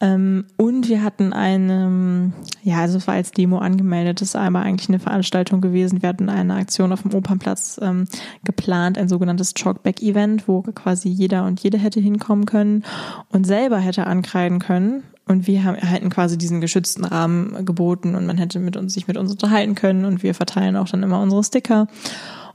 Ähm, 0.00 0.44
und 0.56 0.88
wir 0.88 1.02
hatten 1.02 1.32
eine, 1.32 2.32
ja, 2.62 2.78
also 2.78 2.98
es 2.98 3.08
war 3.08 3.14
als 3.14 3.32
Demo 3.32 3.58
angemeldet, 3.58 4.20
das 4.20 4.28
ist 4.28 4.36
aber 4.36 4.60
eigentlich 4.60 4.88
eine 4.88 5.00
Veranstaltung 5.00 5.60
gewesen. 5.60 6.02
Wir 6.02 6.08
hatten 6.08 6.28
eine 6.28 6.54
Aktion 6.54 6.92
auf 6.92 7.02
dem 7.02 7.14
Opernplatz 7.14 7.80
ähm, 7.82 8.04
geplant, 8.44 8.96
ein 8.96 9.08
sogenanntes 9.08 9.54
Chalkback-Event, 9.54 10.46
wo 10.46 10.62
quasi 10.62 11.08
jeder 11.08 11.44
und 11.44 11.60
jede 11.60 11.78
hätte 11.78 11.98
hinkommen 11.98 12.46
können 12.46 12.84
und 13.30 13.44
selber 13.44 13.78
hätte 13.78 14.06
ankreiden 14.06 14.60
können. 14.60 15.02
Und 15.26 15.46
wir 15.46 15.64
haben, 15.64 15.74
hätten 15.74 16.10
quasi 16.10 16.38
diesen 16.38 16.60
geschützten 16.60 17.04
Rahmen 17.04 17.66
geboten 17.66 18.14
und 18.14 18.24
man 18.24 18.38
hätte 18.38 18.60
mit 18.60 18.76
uns, 18.76 18.94
sich 18.94 19.08
mit 19.08 19.16
uns 19.18 19.32
unterhalten 19.32 19.74
können 19.74 20.04
und 20.06 20.22
wir 20.22 20.34
verteilen 20.34 20.76
auch 20.76 20.88
dann 20.88 21.02
immer 21.02 21.20
unsere 21.20 21.44
Sticker 21.44 21.88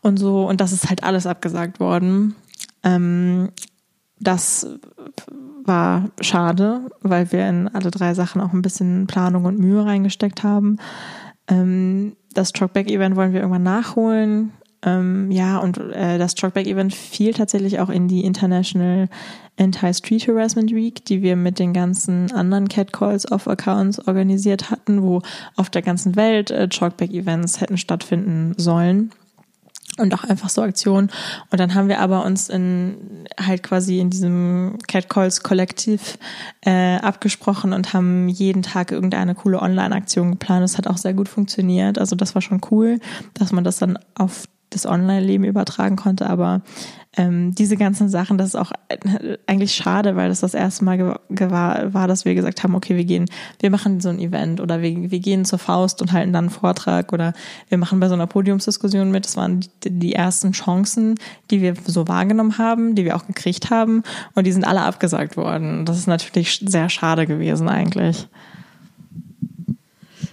und 0.03 0.17
so. 0.17 0.47
Und 0.47 0.61
das 0.61 0.71
ist 0.71 0.89
halt 0.89 1.03
alles 1.03 1.25
abgesagt 1.25 1.79
worden. 1.79 2.35
Ähm, 2.83 3.49
das 4.19 4.67
war 5.65 6.09
schade, 6.21 6.91
weil 7.01 7.31
wir 7.31 7.47
in 7.47 7.67
alle 7.69 7.89
drei 7.89 8.13
Sachen 8.13 8.41
auch 8.41 8.53
ein 8.53 8.61
bisschen 8.61 9.07
Planung 9.07 9.45
und 9.45 9.59
Mühe 9.59 9.85
reingesteckt 9.85 10.43
haben. 10.43 10.77
Ähm, 11.47 12.15
das 12.33 12.51
Truckback-Event 12.51 13.15
wollen 13.15 13.33
wir 13.33 13.39
irgendwann 13.39 13.63
nachholen. 13.63 14.51
Ähm, 14.85 15.31
ja, 15.31 15.59
und 15.59 15.77
äh, 15.77 16.17
das 16.17 16.35
Truckback-Event 16.35 16.93
fiel 16.93 17.33
tatsächlich 17.33 17.79
auch 17.79 17.89
in 17.89 18.09
die 18.09 18.25
International 18.25 19.07
Anti-Street 19.57 20.27
Harassment 20.27 20.73
Week, 20.73 21.05
die 21.05 21.21
wir 21.21 21.37
mit 21.37 21.59
den 21.59 21.71
ganzen 21.71 22.31
anderen 22.33 22.67
Catcalls 22.67 23.31
of 23.31 23.47
Accounts 23.47 24.05
organisiert 24.05 24.69
hatten, 24.69 25.01
wo 25.01 25.21
auf 25.55 25.69
der 25.69 25.81
ganzen 25.81 26.17
Welt 26.17 26.51
äh, 26.51 26.67
Truckback-Events 26.67 27.61
hätten 27.61 27.77
stattfinden 27.77 28.53
sollen 28.57 29.11
und 29.97 30.13
auch 30.13 30.23
einfach 30.23 30.49
so 30.49 30.61
Aktionen. 30.61 31.11
Und 31.51 31.59
dann 31.59 31.75
haben 31.75 31.87
wir 31.87 31.99
aber 31.99 32.25
uns 32.25 32.49
in 32.49 33.25
halt 33.39 33.63
quasi 33.63 33.99
in 33.99 34.09
diesem 34.09 34.77
Catcalls 34.87 35.43
Kollektiv 35.43 36.17
äh, 36.61 36.97
abgesprochen 36.97 37.73
und 37.73 37.93
haben 37.93 38.29
jeden 38.29 38.63
Tag 38.63 38.91
irgendeine 38.91 39.35
coole 39.35 39.61
Online-Aktion 39.61 40.31
geplant. 40.31 40.63
Das 40.63 40.77
hat 40.77 40.87
auch 40.87 40.97
sehr 40.97 41.13
gut 41.13 41.29
funktioniert. 41.29 41.99
Also 41.99 42.15
das 42.15 42.35
war 42.35 42.41
schon 42.41 42.61
cool, 42.71 42.99
dass 43.33 43.51
man 43.51 43.63
das 43.63 43.77
dann 43.77 43.99
auf 44.15 44.47
das 44.69 44.85
Online-Leben 44.85 45.43
übertragen 45.43 45.95
konnte. 45.95 46.29
Aber 46.29 46.61
ähm, 47.15 47.53
diese 47.53 47.77
ganzen 47.77 48.09
Sachen, 48.09 48.37
das 48.37 48.49
ist 48.49 48.55
auch 48.55 48.71
eigentlich 49.45 49.75
schade, 49.75 50.15
weil 50.15 50.29
das 50.29 50.39
das 50.39 50.53
erste 50.53 50.83
Mal 50.83 51.19
war, 51.29 51.93
war, 51.93 52.07
dass 52.07 52.25
wir 52.25 52.33
gesagt 52.33 52.63
haben, 52.63 52.75
okay, 52.75 52.95
wir 52.97 53.05
gehen, 53.05 53.25
wir 53.59 53.69
machen 53.69 53.99
so 53.99 54.09
ein 54.09 54.19
Event 54.19 54.59
oder 54.59 54.81
wir, 54.81 55.11
wir 55.11 55.19
gehen 55.19 55.45
zur 55.45 55.59
Faust 55.59 56.01
und 56.01 56.11
halten 56.11 56.33
dann 56.33 56.45
einen 56.45 56.49
Vortrag 56.49 57.13
oder 57.13 57.33
wir 57.69 57.77
machen 57.77 57.99
bei 57.99 58.07
so 58.07 58.15
einer 58.15 58.27
Podiumsdiskussion 58.27 59.11
mit. 59.11 59.25
Das 59.25 59.37
waren 59.37 59.61
die, 59.83 59.99
die 59.99 60.13
ersten 60.13 60.53
Chancen, 60.53 61.15
die 61.51 61.61
wir 61.61 61.75
so 61.85 62.07
wahrgenommen 62.07 62.57
haben, 62.57 62.95
die 62.95 63.05
wir 63.05 63.15
auch 63.15 63.27
gekriegt 63.27 63.69
haben 63.69 64.03
und 64.33 64.47
die 64.47 64.51
sind 64.51 64.65
alle 64.65 64.81
abgesagt 64.81 65.37
worden. 65.37 65.85
Das 65.85 65.97
ist 65.97 66.07
natürlich 66.07 66.63
sehr 66.65 66.89
schade 66.89 67.27
gewesen 67.27 67.69
eigentlich. 67.69 68.27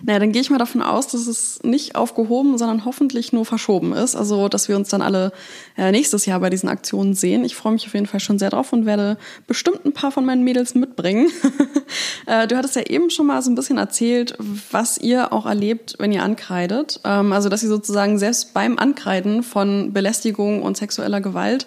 Naja, 0.02 0.18
dann 0.18 0.32
gehe 0.32 0.40
ich 0.40 0.50
mal 0.50 0.58
davon 0.58 0.82
aus, 0.82 1.08
dass 1.08 1.26
es 1.26 1.60
nicht 1.62 1.96
aufgehoben, 1.96 2.58
sondern 2.58 2.84
hoffentlich 2.84 3.32
nur 3.32 3.44
verschoben 3.44 3.92
ist. 3.92 4.16
Also, 4.16 4.48
dass 4.48 4.68
wir 4.68 4.76
uns 4.76 4.88
dann 4.88 5.02
alle 5.02 5.32
äh, 5.76 5.90
nächstes 5.90 6.26
Jahr 6.26 6.40
bei 6.40 6.50
diesen 6.50 6.68
Aktionen 6.68 7.14
sehen. 7.14 7.44
Ich 7.44 7.54
freue 7.54 7.72
mich 7.72 7.86
auf 7.86 7.94
jeden 7.94 8.06
Fall 8.06 8.20
schon 8.20 8.38
sehr 8.38 8.50
drauf 8.50 8.72
und 8.72 8.86
werde 8.86 9.16
bestimmt 9.46 9.84
ein 9.84 9.92
paar 9.92 10.10
von 10.10 10.24
meinen 10.24 10.44
Mädels 10.44 10.74
mitbringen. 10.74 11.30
äh, 12.26 12.46
du 12.46 12.56
hattest 12.56 12.76
ja 12.76 12.82
eben 12.82 13.10
schon 13.10 13.26
mal 13.26 13.42
so 13.42 13.50
ein 13.50 13.54
bisschen 13.54 13.78
erzählt, 13.78 14.36
was 14.70 14.98
ihr 14.98 15.32
auch 15.32 15.46
erlebt, 15.46 15.96
wenn 15.98 16.12
ihr 16.12 16.22
ankreidet. 16.22 17.00
Ähm, 17.04 17.32
also, 17.32 17.48
dass 17.48 17.62
ihr 17.62 17.68
sozusagen 17.68 18.18
selbst 18.18 18.54
beim 18.54 18.78
Ankreiden 18.78 19.42
von 19.42 19.92
Belästigung 19.92 20.62
und 20.62 20.76
sexueller 20.76 21.20
Gewalt 21.20 21.66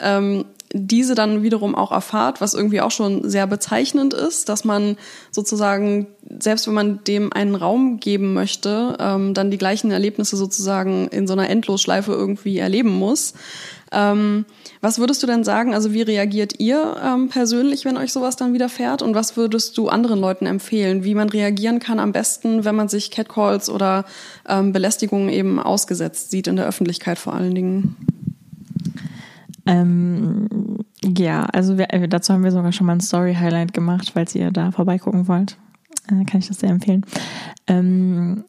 ähm, 0.00 0.44
diese 0.72 1.14
dann 1.14 1.42
wiederum 1.42 1.74
auch 1.74 1.90
erfahrt, 1.90 2.40
was 2.40 2.54
irgendwie 2.54 2.80
auch 2.80 2.92
schon 2.92 3.28
sehr 3.28 3.46
bezeichnend 3.46 4.14
ist, 4.14 4.48
dass 4.48 4.64
man 4.64 4.96
sozusagen, 5.32 6.06
selbst 6.38 6.66
wenn 6.66 6.74
man 6.74 7.04
dem 7.04 7.32
einen 7.32 7.54
Raum 7.54 7.98
geben 7.98 8.34
möchte, 8.34 8.96
ähm, 9.00 9.34
dann 9.34 9.50
die 9.50 9.58
gleichen 9.58 9.90
Erlebnisse 9.90 10.36
sozusagen 10.36 11.08
in 11.08 11.26
so 11.26 11.32
einer 11.32 11.48
Endlosschleife 11.48 12.12
irgendwie 12.12 12.58
erleben 12.58 12.90
muss. 12.90 13.34
Ähm, 13.92 14.44
was 14.80 14.98
würdest 14.98 15.22
du 15.22 15.26
denn 15.26 15.42
sagen? 15.42 15.74
Also 15.74 15.92
wie 15.92 16.02
reagiert 16.02 16.60
ihr 16.60 16.96
ähm, 17.04 17.28
persönlich, 17.28 17.84
wenn 17.84 17.96
euch 17.96 18.12
sowas 18.12 18.36
dann 18.36 18.52
widerfährt? 18.52 19.02
Und 19.02 19.14
was 19.14 19.36
würdest 19.36 19.76
du 19.76 19.88
anderen 19.88 20.20
Leuten 20.20 20.46
empfehlen, 20.46 21.02
wie 21.02 21.14
man 21.14 21.28
reagieren 21.28 21.80
kann 21.80 21.98
am 21.98 22.12
besten, 22.12 22.64
wenn 22.64 22.76
man 22.76 22.88
sich 22.88 23.10
Catcalls 23.10 23.68
oder 23.68 24.04
ähm, 24.48 24.72
Belästigungen 24.72 25.28
eben 25.28 25.58
ausgesetzt 25.58 26.30
sieht 26.30 26.46
in 26.46 26.56
der 26.56 26.66
Öffentlichkeit 26.66 27.18
vor 27.18 27.34
allen 27.34 27.54
Dingen? 27.54 27.96
Ähm, 29.66 30.48
Ja, 31.02 31.46
also 31.46 31.78
wir, 31.78 31.92
äh, 31.92 32.08
dazu 32.08 32.32
haben 32.32 32.44
wir 32.44 32.52
sogar 32.52 32.72
schon 32.72 32.86
mal 32.86 32.94
ein 32.94 33.00
Story-Highlight 33.00 33.72
gemacht, 33.72 34.12
falls 34.14 34.34
ihr 34.34 34.50
da 34.50 34.70
vorbeigucken 34.70 35.28
wollt. 35.28 35.56
Äh, 36.08 36.24
kann 36.24 36.40
ich 36.40 36.48
das 36.48 36.60
sehr 36.60 36.70
empfehlen. 36.70 37.04
Ähm, 37.66 38.44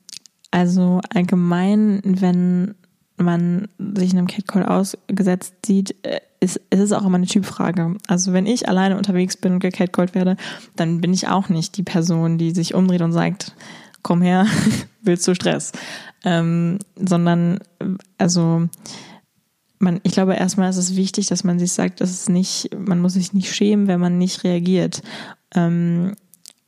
also 0.52 1.02
allgemein, 1.14 2.02
wenn 2.04 2.76
man 3.18 3.68
sich 3.96 4.12
einem 4.12 4.28
Catcall 4.28 4.66
ausgesetzt 4.66 5.66
sieht, 5.66 5.96
äh, 6.04 6.20
ist, 6.40 6.60
es 6.72 6.92
auch 6.92 7.06
immer 7.06 7.18
eine 7.18 7.28
Typfrage. 7.28 7.96
Also 8.08 8.34
wenn 8.34 8.48
ich 8.48 8.68
alleine 8.68 8.98
unterwegs 8.98 9.38
bin 9.38 9.54
und 9.54 9.60
gecatcallt 9.60 10.16
werde, 10.16 10.38
dann 10.76 11.00
bin 11.00 11.14
ich 11.14 11.28
auch 11.28 11.50
nicht 11.50 11.78
die 11.78 11.84
Person, 11.84 12.38
die 12.38 12.52
sich 12.52 12.74
umdreht 12.74 13.02
und 13.02 13.14
sagt, 13.14 13.56
komm 14.02 14.22
her, 14.22 14.48
willst 15.02 15.28
du 15.28 15.36
Stress? 15.36 15.72
Ähm, 16.24 16.80
sondern, 16.96 17.60
also 18.18 18.68
man, 19.80 20.00
ich 20.04 20.14
glaube, 20.14 20.34
erstmal 20.34 20.70
ist 20.70 20.78
es 20.78 20.96
wichtig, 20.96 21.28
dass 21.28 21.44
man 21.44 21.60
sich 21.60 21.72
sagt, 21.72 22.02
dass 22.02 22.10
es 22.10 22.30
nicht, 22.30 22.70
man 22.78 23.00
muss 23.00 23.14
sich 23.14 23.34
nicht 23.34 23.54
schämen, 23.54 23.88
wenn 23.88 24.00
man 24.00 24.18
nicht 24.18 24.44
reagiert. 24.44 25.02
Ähm, 25.54 26.16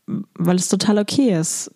weil 0.07 0.55
es 0.55 0.69
total 0.69 0.99
okay 0.99 1.37
ist. 1.37 1.71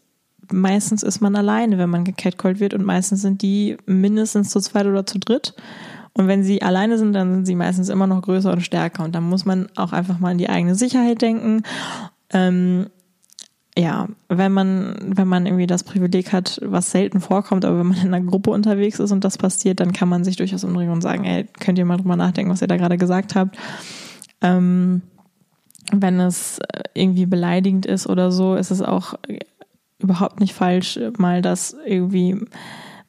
Meistens 0.52 1.04
ist 1.04 1.20
man 1.20 1.36
alleine, 1.36 1.78
wenn 1.78 1.90
man 1.90 2.06
gecatcallt 2.06 2.60
wird 2.60 2.74
und 2.74 2.86
meistens 2.86 3.22
sind 3.22 3.42
die 3.42 3.78
mindestens 3.86 4.50
zu 4.50 4.60
zweit 4.60 4.86
oder 4.86 5.06
zu 5.06 5.20
dritt. 5.20 5.54
Und 6.14 6.28
wenn 6.28 6.44
sie 6.44 6.62
alleine 6.62 6.98
sind, 6.98 7.14
dann 7.14 7.34
sind 7.34 7.46
sie 7.46 7.56
meistens 7.56 7.90
immer 7.90 8.08
noch 8.08 8.22
größer 8.22 8.52
und 8.52 8.62
stärker. 8.62 9.04
Und 9.04 9.14
dann 9.14 9.24
muss 9.24 9.46
man 9.46 9.68
auch 9.76 9.92
einfach 9.94 10.20
mal 10.20 10.32
an 10.32 10.38
die 10.38 10.50
eigene 10.50 10.74
Sicherheit 10.74 11.22
denken. 11.22 11.62
Ähm, 12.32 12.88
ja, 13.78 14.08
wenn 14.28 14.52
man, 14.52 14.96
wenn 15.16 15.28
man 15.28 15.46
irgendwie 15.46 15.68
das 15.68 15.84
Privileg 15.84 16.34
hat, 16.34 16.60
was 16.64 16.90
selten 16.90 17.22
vorkommt, 17.22 17.64
aber 17.64 17.78
wenn 17.78 17.88
man 17.88 17.98
in 17.98 18.14
einer 18.14 18.26
Gruppe 18.26 18.50
unterwegs 18.50 19.00
ist 19.00 19.12
und 19.12 19.24
das 19.24 19.38
passiert, 19.38 19.80
dann 19.80 19.94
kann 19.94 20.10
man 20.10 20.24
sich 20.24 20.36
durchaus 20.36 20.64
umdrehen 20.64 20.90
und 20.90 21.02
sagen, 21.02 21.26
ey, 21.26 21.46
könnt 21.60 21.78
ihr 21.78 21.86
mal 21.86 21.98
drüber 21.98 22.16
nachdenken, 22.16 22.52
was 22.52 22.64
ihr 22.64 22.68
da 22.68 22.78
gerade 22.78 22.98
gesagt 22.98 23.36
habt. 23.36 23.56
Ähm, 24.42 25.04
wenn 25.92 26.20
es 26.20 26.60
irgendwie 26.94 27.26
beleidigend 27.26 27.86
ist 27.86 28.08
oder 28.08 28.32
so, 28.32 28.56
ist 28.56 28.72
es 28.72 28.82
auch 28.82 29.16
überhaupt 30.00 30.40
nicht 30.40 30.54
falsch, 30.54 31.00
mal 31.18 31.42
das 31.42 31.76
irgendwie 31.86 32.46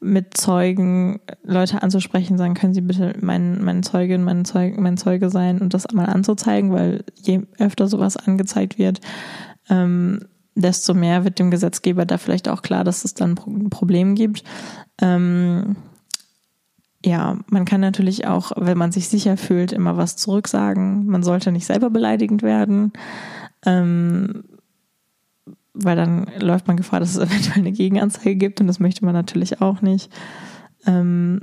mit 0.01 0.37
Zeugen 0.37 1.21
Leute 1.43 1.83
anzusprechen, 1.83 2.39
sagen, 2.39 2.55
können 2.55 2.75
Sie 2.75 2.81
bitte 2.81 3.15
mein, 3.21 3.63
mein 3.65 3.83
Zeugin, 3.83 4.23
mein 4.23 4.45
Zeuge, 4.45 4.81
mein 4.81 4.97
Zeuge 4.97 5.29
sein 5.29 5.61
und 5.61 5.75
das 5.75 5.87
mal 5.93 6.07
anzuzeigen, 6.07 6.73
weil 6.73 7.05
je 7.17 7.43
öfter 7.59 7.89
sowas 7.89 8.17
angezeigt 8.17 8.79
wird, 8.79 9.01
ähm, 9.69 10.21
desto 10.55 10.95
mehr 10.95 11.25
wird 11.25 11.39
dem 11.39 11.51
Gesetzgeber 11.51 12.07
da 12.07 12.19
vielleicht 12.19 12.49
auch 12.49 12.63
klar, 12.63 12.85
dass 12.85 13.05
es 13.05 13.15
dann 13.15 13.39
ein 13.47 13.71
Problem 13.71 14.15
gibt. 14.15 14.45
Ähm, 15.01 15.77
ja, 17.05 17.39
man 17.49 17.65
kann 17.65 17.81
natürlich 17.81 18.27
auch, 18.27 18.53
wenn 18.57 18.79
man 18.79 18.93
sich 18.93 19.09
sicher 19.09 19.37
fühlt, 19.37 19.73
immer 19.73 19.97
was 19.97 20.17
zurücksagen. 20.17 21.07
Man 21.07 21.23
sollte 21.23 21.53
nicht 21.53 21.67
selber 21.67 21.91
beleidigend 21.91 22.43
werden, 22.43 22.93
ähm, 23.65 24.45
weil 25.75 25.97
dann 25.97 26.27
läuft 26.41 26.67
man 26.67 26.77
Gefahr, 26.77 27.01
dass 27.01 27.11
es 27.11 27.19
eventuell 27.31 27.59
eine 27.59 27.73
Gegenanzeige 27.73 28.37
gibt 28.37 28.61
und 28.61 28.67
das 28.67 28.81
möchte 28.81 29.05
man 29.05 29.15
natürlich 29.15 29.61
auch 29.61 29.81
nicht. 29.81 30.11
Ähm, 30.87 31.43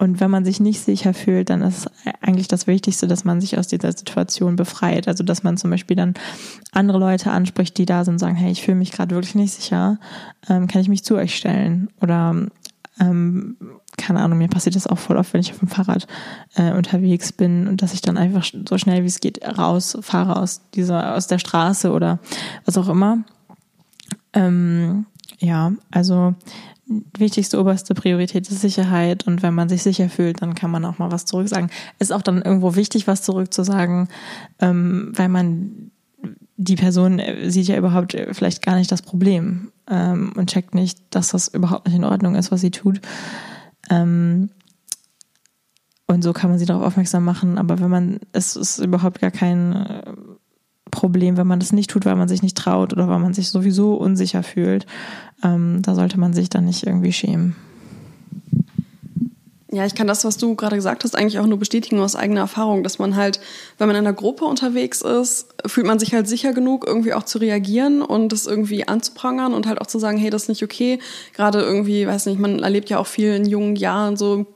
und 0.00 0.20
wenn 0.20 0.30
man 0.30 0.44
sich 0.44 0.60
nicht 0.60 0.80
sicher 0.80 1.12
fühlt, 1.12 1.50
dann 1.50 1.60
ist 1.60 1.90
eigentlich 2.20 2.46
das 2.46 2.68
Wichtigste, 2.68 3.08
dass 3.08 3.24
man 3.24 3.40
sich 3.40 3.58
aus 3.58 3.66
dieser 3.66 3.90
Situation 3.90 4.54
befreit. 4.54 5.08
Also 5.08 5.24
dass 5.24 5.42
man 5.42 5.56
zum 5.56 5.70
Beispiel 5.70 5.96
dann 5.96 6.14
andere 6.70 6.98
Leute 6.98 7.32
anspricht, 7.32 7.76
die 7.78 7.86
da 7.86 8.04
sind 8.04 8.14
und 8.14 8.18
sagen, 8.20 8.36
hey, 8.36 8.52
ich 8.52 8.62
fühle 8.62 8.76
mich 8.76 8.92
gerade 8.92 9.16
wirklich 9.16 9.34
nicht 9.34 9.54
sicher, 9.54 9.98
ähm, 10.48 10.68
kann 10.68 10.82
ich 10.82 10.88
mich 10.88 11.02
zu 11.02 11.16
euch 11.16 11.34
stellen? 11.34 11.88
Oder 12.00 12.46
ähm, 13.00 13.56
keine 14.08 14.20
Ahnung, 14.20 14.38
mir 14.38 14.48
passiert 14.48 14.74
das 14.74 14.86
auch 14.86 14.96
voll 14.96 15.18
oft, 15.18 15.34
wenn 15.34 15.42
ich 15.42 15.52
auf 15.52 15.58
dem 15.58 15.68
Fahrrad 15.68 16.06
äh, 16.54 16.72
unterwegs 16.72 17.30
bin 17.30 17.68
und 17.68 17.82
dass 17.82 17.92
ich 17.92 18.00
dann 18.00 18.16
einfach 18.16 18.42
so 18.66 18.78
schnell 18.78 19.02
wie 19.02 19.06
es 19.06 19.20
geht 19.20 19.46
rausfahre 19.46 20.36
aus 20.36 20.62
dieser, 20.72 21.14
aus 21.14 21.26
der 21.26 21.38
Straße 21.38 21.92
oder 21.92 22.18
was 22.64 22.78
auch 22.78 22.88
immer. 22.88 23.18
Ähm, 24.32 25.04
ja, 25.40 25.72
also 25.90 26.34
wichtigste 27.18 27.60
oberste 27.60 27.92
Priorität 27.92 28.48
ist 28.48 28.62
Sicherheit 28.62 29.26
und 29.26 29.42
wenn 29.42 29.52
man 29.52 29.68
sich 29.68 29.82
sicher 29.82 30.08
fühlt, 30.08 30.40
dann 30.40 30.54
kann 30.54 30.70
man 30.70 30.86
auch 30.86 30.96
mal 30.96 31.12
was 31.12 31.26
zurücksagen. 31.26 31.68
Ist 31.98 32.10
auch 32.10 32.22
dann 32.22 32.40
irgendwo 32.40 32.76
wichtig, 32.76 33.06
was 33.06 33.20
zurückzusagen, 33.20 34.08
ähm, 34.58 35.12
weil 35.16 35.28
man 35.28 35.90
die 36.56 36.76
Person 36.76 37.20
sieht 37.44 37.68
ja 37.68 37.76
überhaupt 37.76 38.16
vielleicht 38.32 38.62
gar 38.62 38.76
nicht 38.76 38.90
das 38.90 39.02
Problem 39.02 39.70
ähm, 39.86 40.32
und 40.34 40.48
checkt 40.48 40.74
nicht, 40.74 40.98
dass 41.10 41.28
das 41.28 41.48
überhaupt 41.48 41.86
nicht 41.86 41.96
in 41.96 42.04
Ordnung 42.04 42.36
ist, 42.36 42.50
was 42.50 42.62
sie 42.62 42.70
tut. 42.70 43.02
Ähm, 43.90 44.50
und 46.06 46.22
so 46.22 46.32
kann 46.32 46.50
man 46.50 46.58
sie 46.58 46.64
darauf 46.64 46.84
aufmerksam 46.84 47.24
machen. 47.24 47.58
Aber 47.58 47.80
wenn 47.80 47.90
man, 47.90 48.20
es 48.32 48.56
ist 48.56 48.78
überhaupt 48.78 49.20
gar 49.20 49.30
kein 49.30 49.72
äh, 49.74 50.12
Problem, 50.90 51.36
wenn 51.36 51.46
man 51.46 51.60
das 51.60 51.72
nicht 51.72 51.90
tut, 51.90 52.06
weil 52.06 52.16
man 52.16 52.28
sich 52.28 52.42
nicht 52.42 52.56
traut 52.56 52.92
oder 52.92 53.08
weil 53.08 53.18
man 53.18 53.34
sich 53.34 53.50
sowieso 53.50 53.94
unsicher 53.94 54.42
fühlt. 54.42 54.86
Ähm, 55.42 55.82
da 55.82 55.94
sollte 55.94 56.18
man 56.18 56.32
sich 56.32 56.48
dann 56.48 56.64
nicht 56.64 56.86
irgendwie 56.86 57.12
schämen. 57.12 57.56
Ja, 59.78 59.86
ich 59.86 59.94
kann 59.94 60.08
das, 60.08 60.24
was 60.24 60.38
du 60.38 60.56
gerade 60.56 60.74
gesagt 60.74 61.04
hast, 61.04 61.14
eigentlich 61.14 61.38
auch 61.38 61.46
nur 61.46 61.60
bestätigen 61.60 62.00
aus 62.00 62.16
eigener 62.16 62.40
Erfahrung, 62.40 62.82
dass 62.82 62.98
man 62.98 63.14
halt, 63.14 63.38
wenn 63.78 63.86
man 63.86 63.94
in 63.94 64.04
einer 64.04 64.12
Gruppe 64.12 64.44
unterwegs 64.44 65.02
ist, 65.02 65.54
fühlt 65.66 65.86
man 65.86 66.00
sich 66.00 66.12
halt 66.12 66.26
sicher 66.26 66.52
genug, 66.52 66.84
irgendwie 66.84 67.14
auch 67.14 67.22
zu 67.22 67.38
reagieren 67.38 68.02
und 68.02 68.32
das 68.32 68.48
irgendwie 68.48 68.88
anzuprangern 68.88 69.54
und 69.54 69.68
halt 69.68 69.80
auch 69.80 69.86
zu 69.86 70.00
sagen, 70.00 70.18
hey, 70.18 70.30
das 70.30 70.42
ist 70.42 70.48
nicht 70.48 70.64
okay. 70.64 70.98
Gerade 71.32 71.60
irgendwie, 71.60 72.08
weiß 72.08 72.26
nicht, 72.26 72.40
man 72.40 72.58
erlebt 72.58 72.90
ja 72.90 72.98
auch 72.98 73.06
viel 73.06 73.32
in 73.32 73.46
jungen 73.46 73.76
Jahren 73.76 74.16
so 74.16 74.46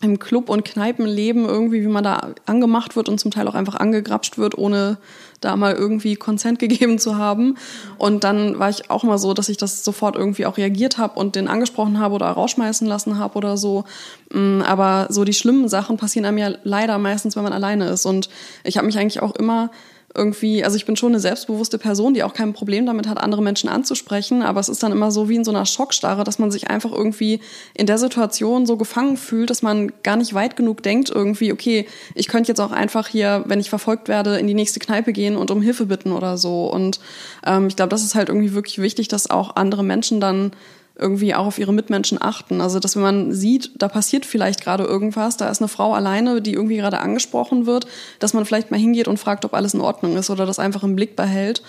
im 0.00 0.18
Club- 0.20 0.48
und 0.48 0.64
Kneipenleben 0.64 1.44
irgendwie, 1.44 1.82
wie 1.82 1.88
man 1.88 2.04
da 2.04 2.28
angemacht 2.46 2.94
wird 2.94 3.08
und 3.08 3.18
zum 3.18 3.32
Teil 3.32 3.48
auch 3.48 3.54
einfach 3.54 3.74
angegrapscht 3.74 4.38
wird, 4.38 4.56
ohne 4.56 4.98
da 5.40 5.56
mal 5.56 5.74
irgendwie 5.74 6.14
Konsent 6.14 6.58
gegeben 6.60 6.98
zu 6.98 7.16
haben. 7.16 7.56
Und 7.96 8.22
dann 8.22 8.58
war 8.58 8.70
ich 8.70 8.90
auch 8.90 9.02
mal 9.02 9.18
so, 9.18 9.34
dass 9.34 9.48
ich 9.48 9.56
das 9.56 9.84
sofort 9.84 10.14
irgendwie 10.14 10.46
auch 10.46 10.56
reagiert 10.56 10.98
habe 10.98 11.18
und 11.18 11.34
den 11.34 11.48
angesprochen 11.48 11.98
habe 11.98 12.14
oder 12.14 12.26
rausschmeißen 12.26 12.86
lassen 12.86 13.18
habe 13.18 13.36
oder 13.36 13.56
so. 13.56 13.84
Mm, 14.32 14.62
aber 14.62 15.08
so 15.10 15.24
die 15.24 15.34
schlimmen 15.34 15.68
Sachen 15.68 15.96
passieren 15.96 16.26
einem 16.26 16.38
ja 16.38 16.52
leider 16.62 16.98
meistens, 16.98 17.34
wenn 17.34 17.42
man 17.42 17.52
alleine 17.52 17.88
ist. 17.88 18.06
Und 18.06 18.28
ich 18.62 18.76
habe 18.76 18.86
mich 18.86 18.98
eigentlich 18.98 19.20
auch 19.20 19.34
immer 19.34 19.70
irgendwie, 20.14 20.64
also 20.64 20.76
ich 20.76 20.86
bin 20.86 20.96
schon 20.96 21.12
eine 21.12 21.20
selbstbewusste 21.20 21.78
Person, 21.78 22.14
die 22.14 22.22
auch 22.22 22.32
kein 22.32 22.54
Problem 22.54 22.86
damit 22.86 23.06
hat, 23.06 23.18
andere 23.18 23.42
Menschen 23.42 23.68
anzusprechen, 23.68 24.42
aber 24.42 24.58
es 24.58 24.68
ist 24.68 24.82
dann 24.82 24.92
immer 24.92 25.10
so 25.10 25.28
wie 25.28 25.36
in 25.36 25.44
so 25.44 25.50
einer 25.50 25.66
Schockstarre, 25.66 26.24
dass 26.24 26.38
man 26.38 26.50
sich 26.50 26.70
einfach 26.70 26.92
irgendwie 26.92 27.40
in 27.74 27.86
der 27.86 27.98
Situation 27.98 28.64
so 28.64 28.76
gefangen 28.76 29.16
fühlt, 29.16 29.50
dass 29.50 29.62
man 29.62 29.92
gar 30.02 30.16
nicht 30.16 30.32
weit 30.32 30.56
genug 30.56 30.82
denkt, 30.82 31.10
irgendwie, 31.10 31.52
okay, 31.52 31.86
ich 32.14 32.28
könnte 32.28 32.48
jetzt 32.48 32.60
auch 32.60 32.72
einfach 32.72 33.08
hier, 33.08 33.44
wenn 33.46 33.60
ich 33.60 33.68
verfolgt 33.68 34.08
werde, 34.08 34.38
in 34.38 34.46
die 34.46 34.54
nächste 34.54 34.80
Kneipe 34.80 35.12
gehen 35.12 35.36
und 35.36 35.50
um 35.50 35.60
Hilfe 35.60 35.86
bitten 35.86 36.12
oder 36.12 36.38
so. 36.38 36.66
Und 36.66 37.00
ähm, 37.46 37.66
ich 37.68 37.76
glaube, 37.76 37.90
das 37.90 38.02
ist 38.02 38.14
halt 38.14 38.28
irgendwie 38.28 38.54
wirklich 38.54 38.78
wichtig, 38.78 39.08
dass 39.08 39.28
auch 39.28 39.56
andere 39.56 39.84
Menschen 39.84 40.20
dann 40.20 40.52
irgendwie 40.98 41.34
auch 41.34 41.46
auf 41.46 41.58
ihre 41.58 41.72
Mitmenschen 41.72 42.20
achten. 42.20 42.60
Also, 42.60 42.80
dass 42.80 42.96
wenn 42.96 43.02
man 43.02 43.32
sieht, 43.32 43.70
da 43.76 43.88
passiert 43.88 44.26
vielleicht 44.26 44.62
gerade 44.62 44.84
irgendwas, 44.84 45.36
da 45.36 45.48
ist 45.48 45.60
eine 45.60 45.68
Frau 45.68 45.94
alleine, 45.94 46.42
die 46.42 46.54
irgendwie 46.54 46.76
gerade 46.76 46.98
angesprochen 46.98 47.66
wird, 47.66 47.86
dass 48.18 48.34
man 48.34 48.44
vielleicht 48.44 48.70
mal 48.70 48.80
hingeht 48.80 49.08
und 49.08 49.18
fragt, 49.18 49.44
ob 49.44 49.54
alles 49.54 49.74
in 49.74 49.80
Ordnung 49.80 50.16
ist 50.16 50.30
oder 50.30 50.44
das 50.44 50.58
einfach 50.58 50.82
im 50.82 50.96
Blick 50.96 51.16
behält. 51.16 51.62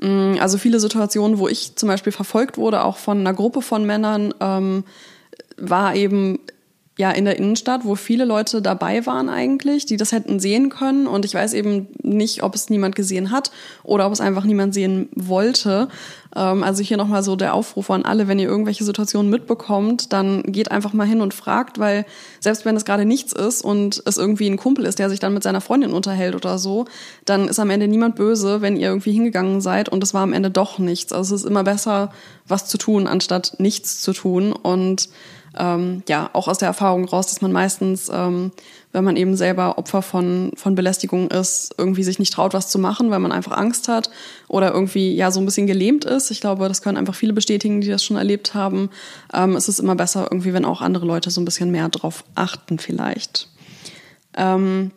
Mm, 0.00 0.34
also 0.40 0.58
viele 0.58 0.80
Situationen, 0.80 1.38
wo 1.38 1.48
ich 1.48 1.76
zum 1.76 1.88
Beispiel 1.88 2.12
verfolgt 2.12 2.58
wurde, 2.58 2.84
auch 2.84 2.96
von 2.96 3.18
einer 3.18 3.34
Gruppe 3.34 3.60
von 3.60 3.84
Männern, 3.84 4.32
ähm, 4.40 4.84
war 5.56 5.94
eben 5.94 6.38
ja 6.98 7.10
in 7.10 7.26
der 7.26 7.36
Innenstadt, 7.36 7.84
wo 7.84 7.94
viele 7.94 8.24
Leute 8.24 8.62
dabei 8.62 9.04
waren 9.04 9.28
eigentlich, 9.28 9.84
die 9.84 9.98
das 9.98 10.12
hätten 10.12 10.40
sehen 10.40 10.70
können. 10.70 11.06
Und 11.06 11.26
ich 11.26 11.34
weiß 11.34 11.52
eben 11.52 11.88
nicht, 12.02 12.42
ob 12.42 12.54
es 12.54 12.70
niemand 12.70 12.96
gesehen 12.96 13.30
hat 13.30 13.50
oder 13.82 14.06
ob 14.06 14.12
es 14.12 14.20
einfach 14.20 14.44
niemand 14.44 14.72
sehen 14.72 15.10
wollte. 15.14 15.88
Ähm, 16.34 16.64
also 16.64 16.82
hier 16.82 16.96
nochmal 16.96 17.22
so 17.22 17.36
der 17.36 17.52
Aufruf 17.52 17.90
an 17.90 18.06
alle, 18.06 18.28
wenn 18.28 18.38
ihr 18.38 18.48
irgendwelche 18.48 18.84
Situationen 18.84 19.30
mitbekommt, 19.30 20.14
dann 20.14 20.42
geht 20.44 20.70
einfach 20.70 20.94
mal 20.94 21.06
hin 21.06 21.20
und 21.20 21.34
fragt, 21.34 21.78
weil 21.78 22.06
selbst 22.40 22.64
wenn 22.64 22.76
es 22.76 22.86
gerade 22.86 23.04
nichts 23.04 23.34
ist 23.34 23.62
und 23.62 24.02
es 24.06 24.16
irgendwie 24.16 24.48
ein 24.48 24.56
Kumpel 24.56 24.86
ist, 24.86 24.98
der 24.98 25.10
sich 25.10 25.20
dann 25.20 25.34
mit 25.34 25.42
seiner 25.42 25.60
Freundin 25.60 25.92
unterhält 25.92 26.34
oder 26.34 26.56
so, 26.58 26.86
dann 27.26 27.46
ist 27.46 27.58
am 27.58 27.68
Ende 27.68 27.88
niemand 27.88 28.16
böse, 28.16 28.62
wenn 28.62 28.76
ihr 28.76 28.88
irgendwie 28.88 29.12
hingegangen 29.12 29.60
seid 29.60 29.90
und 29.90 30.02
es 30.02 30.14
war 30.14 30.22
am 30.22 30.32
Ende 30.32 30.50
doch 30.50 30.78
nichts. 30.78 31.12
Also 31.12 31.34
es 31.34 31.42
ist 31.42 31.48
immer 31.48 31.64
besser, 31.64 32.10
was 32.48 32.66
zu 32.66 32.78
tun, 32.78 33.06
anstatt 33.06 33.56
nichts 33.58 34.00
zu 34.00 34.14
tun. 34.14 34.52
Und 34.54 35.10
ähm, 35.58 36.02
ja, 36.08 36.30
auch 36.32 36.48
aus 36.48 36.58
der 36.58 36.68
Erfahrung 36.68 37.04
raus, 37.06 37.28
dass 37.28 37.40
man 37.40 37.52
meistens, 37.52 38.10
ähm, 38.12 38.52
wenn 38.92 39.04
man 39.04 39.16
eben 39.16 39.36
selber 39.36 39.78
Opfer 39.78 40.02
von, 40.02 40.52
von 40.56 40.74
Belästigung 40.74 41.30
ist, 41.30 41.74
irgendwie 41.78 42.02
sich 42.02 42.18
nicht 42.18 42.32
traut, 42.32 42.54
was 42.54 42.68
zu 42.68 42.78
machen, 42.78 43.10
weil 43.10 43.18
man 43.18 43.32
einfach 43.32 43.56
Angst 43.56 43.88
hat 43.88 44.10
oder 44.48 44.72
irgendwie 44.72 45.14
ja 45.14 45.30
so 45.30 45.40
ein 45.40 45.46
bisschen 45.46 45.66
gelähmt 45.66 46.04
ist. 46.04 46.30
Ich 46.30 46.40
glaube, 46.40 46.68
das 46.68 46.82
können 46.82 46.96
einfach 46.96 47.14
viele 47.14 47.32
bestätigen, 47.32 47.80
die 47.80 47.88
das 47.88 48.04
schon 48.04 48.16
erlebt 48.16 48.54
haben. 48.54 48.90
Ähm, 49.32 49.56
es 49.56 49.68
ist 49.68 49.80
immer 49.80 49.94
besser 49.94 50.28
irgendwie, 50.30 50.52
wenn 50.52 50.64
auch 50.64 50.80
andere 50.80 51.06
Leute 51.06 51.30
so 51.30 51.40
ein 51.40 51.44
bisschen 51.44 51.70
mehr 51.70 51.88
drauf 51.88 52.24
achten 52.34 52.78
vielleicht. 52.78 53.48
Ähm, 54.36 54.90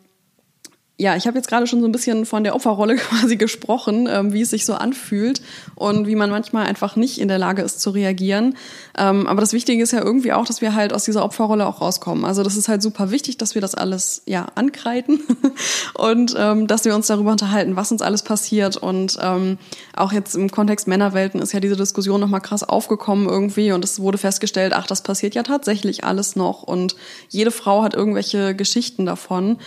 ja, 1.00 1.16
ich 1.16 1.28
habe 1.28 1.38
jetzt 1.38 1.48
gerade 1.48 1.66
schon 1.66 1.80
so 1.80 1.88
ein 1.88 1.94
bisschen 1.94 2.26
von 2.26 2.44
der 2.44 2.54
Opferrolle 2.56 2.96
quasi 2.98 3.38
gesprochen, 3.38 4.08
ähm, 4.12 4.34
wie 4.34 4.42
es 4.42 4.50
sich 4.50 4.66
so 4.66 4.74
anfühlt 4.74 5.42
und 5.76 6.08
wie 6.08 6.16
man 6.16 6.30
manchmal 6.30 6.68
einfach 6.68 6.98
nicht 6.98 7.20
in 7.20 7.30
der 7.30 7.38
Lage 7.38 7.62
ist 7.62 7.80
zu 7.80 7.92
reagieren. 7.92 8.58
Ähm, 8.98 9.26
aber 9.26 9.40
das 9.40 9.54
Wichtige 9.54 9.82
ist 9.82 9.94
ja 9.94 10.04
irgendwie 10.04 10.34
auch, 10.34 10.46
dass 10.46 10.60
wir 10.60 10.76
halt 10.76 10.92
aus 10.92 11.06
dieser 11.06 11.24
Opferrolle 11.24 11.66
auch 11.66 11.80
rauskommen. 11.80 12.26
Also 12.26 12.44
das 12.44 12.58
ist 12.58 12.68
halt 12.68 12.82
super 12.82 13.12
wichtig, 13.12 13.38
dass 13.38 13.56
wir 13.56 13.62
das 13.62 13.76
alles 13.76 14.24
ja 14.26 14.48
ankreiden 14.56 15.22
und 15.94 16.36
ähm, 16.38 16.68
dass 16.68 16.84
wir 16.84 16.94
uns 16.94 17.08
darüber 17.08 17.32
unterhalten, 17.32 17.78
was 17.78 17.94
uns 17.94 18.02
alles 18.02 18.24
passiert. 18.24 18.76
Und 18.76 19.18
ähm, 19.22 19.58
auch 19.96 20.12
jetzt 20.12 20.36
im 20.36 20.52
Kontext 20.52 20.86
Männerwelten 20.90 21.42
ist 21.42 21.54
ja 21.54 21.62
diese 21.62 21.78
Diskussion 21.78 22.20
nochmal 22.20 22.42
krass 22.42 22.64
aufgekommen 22.64 23.30
irgendwie 23.30 23.72
und 23.72 23.86
es 23.86 24.02
wurde 24.02 24.18
festgestellt, 24.18 24.74
ach, 24.76 24.86
das 24.86 25.02
passiert 25.02 25.34
ja 25.34 25.44
tatsächlich 25.44 26.04
alles 26.04 26.36
noch 26.36 26.64
und 26.64 26.98
jede 27.30 27.52
Frau 27.52 27.84
hat 27.84 27.94
irgendwelche 27.94 28.54
Geschichten 28.54 29.06
davon. 29.06 29.60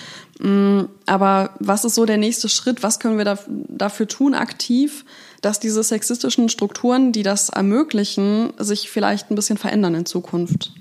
Mm, 0.43 0.89
aber 1.07 1.51
was 1.61 1.85
ist 1.85 1.95
so 1.95 2.05
der 2.05 2.17
nächste 2.17 2.49
Schritt? 2.49 2.83
Was 2.83 2.99
können 2.99 3.17
wir 3.17 3.25
da, 3.25 3.39
dafür 3.47 4.09
tun 4.09 4.35
aktiv, 4.35 5.05
dass 5.41 5.61
diese 5.61 5.83
sexistischen 5.85 6.49
Strukturen, 6.49 7.13
die 7.13 7.23
das 7.23 7.49
ermöglichen, 7.49 8.53
sich 8.59 8.91
vielleicht 8.91 9.31
ein 9.31 9.37
bisschen 9.37 9.57
verändern 9.57 9.95
in 9.95 10.07
Zukunft? 10.07 10.73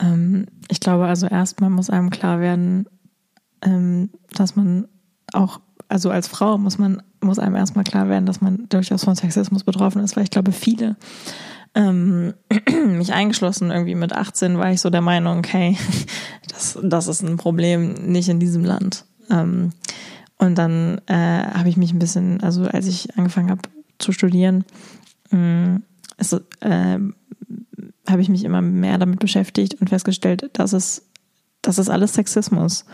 Ähm, 0.00 0.46
ich 0.68 0.80
glaube 0.80 1.06
also 1.06 1.28
erstmal 1.28 1.70
muss 1.70 1.90
einem 1.90 2.10
klar 2.10 2.40
werden, 2.40 2.86
ähm, 3.62 4.10
dass 4.34 4.56
man 4.56 4.88
auch, 5.32 5.60
also 5.88 6.10
als 6.10 6.26
Frau 6.26 6.58
muss 6.58 6.76
man, 6.76 7.02
muss 7.20 7.38
einem 7.38 7.54
erstmal 7.54 7.84
klar 7.84 8.08
werden, 8.08 8.26
dass 8.26 8.40
man 8.40 8.68
durchaus 8.68 9.04
von 9.04 9.14
Sexismus 9.14 9.62
betroffen 9.62 10.02
ist, 10.02 10.16
weil 10.16 10.24
ich 10.24 10.30
glaube, 10.30 10.50
viele 10.50 10.96
ähm, 11.74 12.34
mich 12.86 13.12
eingeschlossen. 13.12 13.70
Irgendwie 13.70 13.94
mit 13.94 14.12
18 14.12 14.58
war 14.58 14.70
ich 14.70 14.80
so 14.80 14.90
der 14.90 15.00
Meinung, 15.00 15.38
okay, 15.38 15.76
das, 16.48 16.78
das 16.82 17.08
ist 17.08 17.22
ein 17.22 17.36
Problem 17.36 17.92
nicht 17.92 18.28
in 18.28 18.40
diesem 18.40 18.64
Land. 18.64 19.04
Ähm, 19.30 19.72
und 20.38 20.56
dann 20.56 21.00
äh, 21.06 21.14
habe 21.14 21.68
ich 21.68 21.76
mich 21.76 21.92
ein 21.92 21.98
bisschen, 21.98 22.42
also 22.42 22.64
als 22.64 22.86
ich 22.86 23.16
angefangen 23.18 23.50
habe 23.50 23.62
zu 23.98 24.12
studieren, 24.12 24.64
ist, 26.16 26.32
äh, 26.60 26.98
habe 28.08 28.22
ich 28.22 28.28
mich 28.28 28.44
immer 28.44 28.62
mehr 28.62 28.98
damit 28.98 29.20
beschäftigt 29.20 29.80
und 29.80 29.90
festgestellt, 29.90 30.50
dass 30.54 30.72
es, 30.72 31.06
das 31.62 31.78
ist 31.78 31.88
alles 31.88 32.14
Sexismus. 32.14 32.84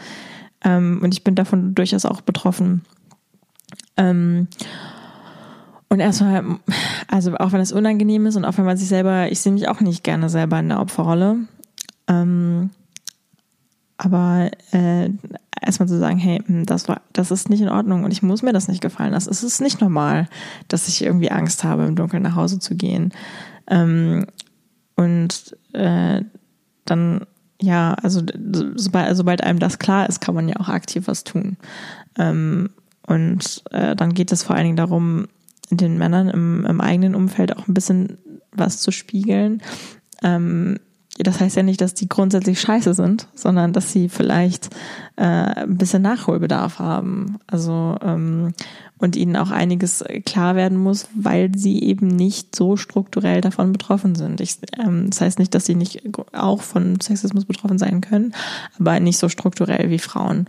Ähm, 0.64 1.00
und 1.02 1.14
ich 1.14 1.24
bin 1.24 1.34
davon 1.34 1.74
durchaus 1.74 2.04
auch 2.04 2.20
betroffen. 2.20 2.84
Ähm, 3.96 4.48
und 5.88 6.00
erstmal, 6.00 6.44
also 7.08 7.36
auch 7.36 7.52
wenn 7.52 7.60
es 7.60 7.72
unangenehm 7.72 8.26
ist 8.26 8.36
und 8.36 8.44
auch 8.44 8.58
wenn 8.58 8.64
man 8.64 8.76
sich 8.76 8.88
selber, 8.88 9.30
ich 9.30 9.40
sehe 9.40 9.52
mich 9.52 9.68
auch 9.68 9.80
nicht 9.80 10.02
gerne 10.02 10.28
selber 10.28 10.58
in 10.58 10.68
der 10.68 10.80
Opferrolle. 10.80 11.36
Ähm, 12.08 12.70
aber 13.98 14.50
äh, 14.72 15.10
erstmal 15.60 15.88
zu 15.88 15.98
sagen, 15.98 16.18
hey, 16.18 16.42
hm, 16.44 16.66
das 16.66 16.88
war, 16.88 17.02
das 17.12 17.30
ist 17.30 17.48
nicht 17.48 17.60
in 17.60 17.68
Ordnung 17.68 18.04
und 18.04 18.10
ich 18.10 18.22
muss 18.22 18.42
mir 18.42 18.52
das 18.52 18.68
nicht 18.68 18.82
gefallen 18.82 19.12
lassen. 19.12 19.30
Es 19.30 19.42
ist 19.42 19.60
nicht 19.60 19.80
normal, 19.80 20.28
dass 20.68 20.88
ich 20.88 21.02
irgendwie 21.02 21.30
Angst 21.30 21.64
habe, 21.64 21.84
im 21.84 21.96
Dunkeln 21.96 22.22
nach 22.22 22.36
Hause 22.36 22.58
zu 22.58 22.74
gehen. 22.74 23.12
Ähm, 23.68 24.26
und 24.96 25.56
äh, 25.72 26.22
dann, 26.84 27.26
ja, 27.60 27.94
also 27.94 28.22
sobald, 28.74 29.16
sobald 29.16 29.42
einem 29.42 29.58
das 29.58 29.78
klar 29.78 30.08
ist, 30.08 30.20
kann 30.20 30.34
man 30.34 30.48
ja 30.48 30.56
auch 30.56 30.68
aktiv 30.68 31.06
was 31.06 31.24
tun. 31.24 31.56
Ähm, 32.18 32.70
und 33.06 33.62
äh, 33.70 33.94
dann 33.94 34.14
geht 34.14 34.32
es 34.32 34.42
vor 34.42 34.56
allen 34.56 34.64
Dingen 34.64 34.76
darum, 34.76 35.28
den 35.70 35.98
Männern 35.98 36.28
im, 36.28 36.64
im 36.64 36.80
eigenen 36.80 37.14
Umfeld 37.14 37.56
auch 37.56 37.68
ein 37.68 37.74
bisschen 37.74 38.18
was 38.52 38.80
zu 38.80 38.90
spiegeln. 38.90 39.62
Ähm, 40.22 40.78
das 41.18 41.40
heißt 41.40 41.56
ja 41.56 41.62
nicht, 41.62 41.80
dass 41.80 41.94
die 41.94 42.08
grundsätzlich 42.08 42.60
scheiße 42.60 42.92
sind, 42.92 43.28
sondern 43.34 43.72
dass 43.72 43.90
sie 43.90 44.08
vielleicht 44.08 44.68
äh, 45.16 45.22
ein 45.22 45.78
bisschen 45.78 46.02
Nachholbedarf 46.02 46.78
haben. 46.78 47.38
Also 47.46 47.96
ähm, 48.02 48.52
und 48.98 49.14
ihnen 49.14 49.36
auch 49.36 49.50
einiges 49.50 50.04
klar 50.24 50.56
werden 50.56 50.78
muss, 50.78 51.08
weil 51.14 51.54
sie 51.54 51.82
eben 51.82 52.06
nicht 52.06 52.56
so 52.56 52.76
strukturell 52.76 53.42
davon 53.42 53.72
betroffen 53.72 54.14
sind. 54.14 54.40
Ich, 54.40 54.58
ähm, 54.78 55.10
das 55.10 55.20
heißt 55.20 55.38
nicht, 55.38 55.54
dass 55.54 55.66
sie 55.66 55.74
nicht 55.74 56.02
auch 56.32 56.62
von 56.62 56.98
Sexismus 57.00 57.44
betroffen 57.44 57.78
sein 57.78 58.00
können, 58.00 58.34
aber 58.78 58.98
nicht 59.00 59.18
so 59.18 59.28
strukturell 59.28 59.90
wie 59.90 59.98
Frauen. 59.98 60.46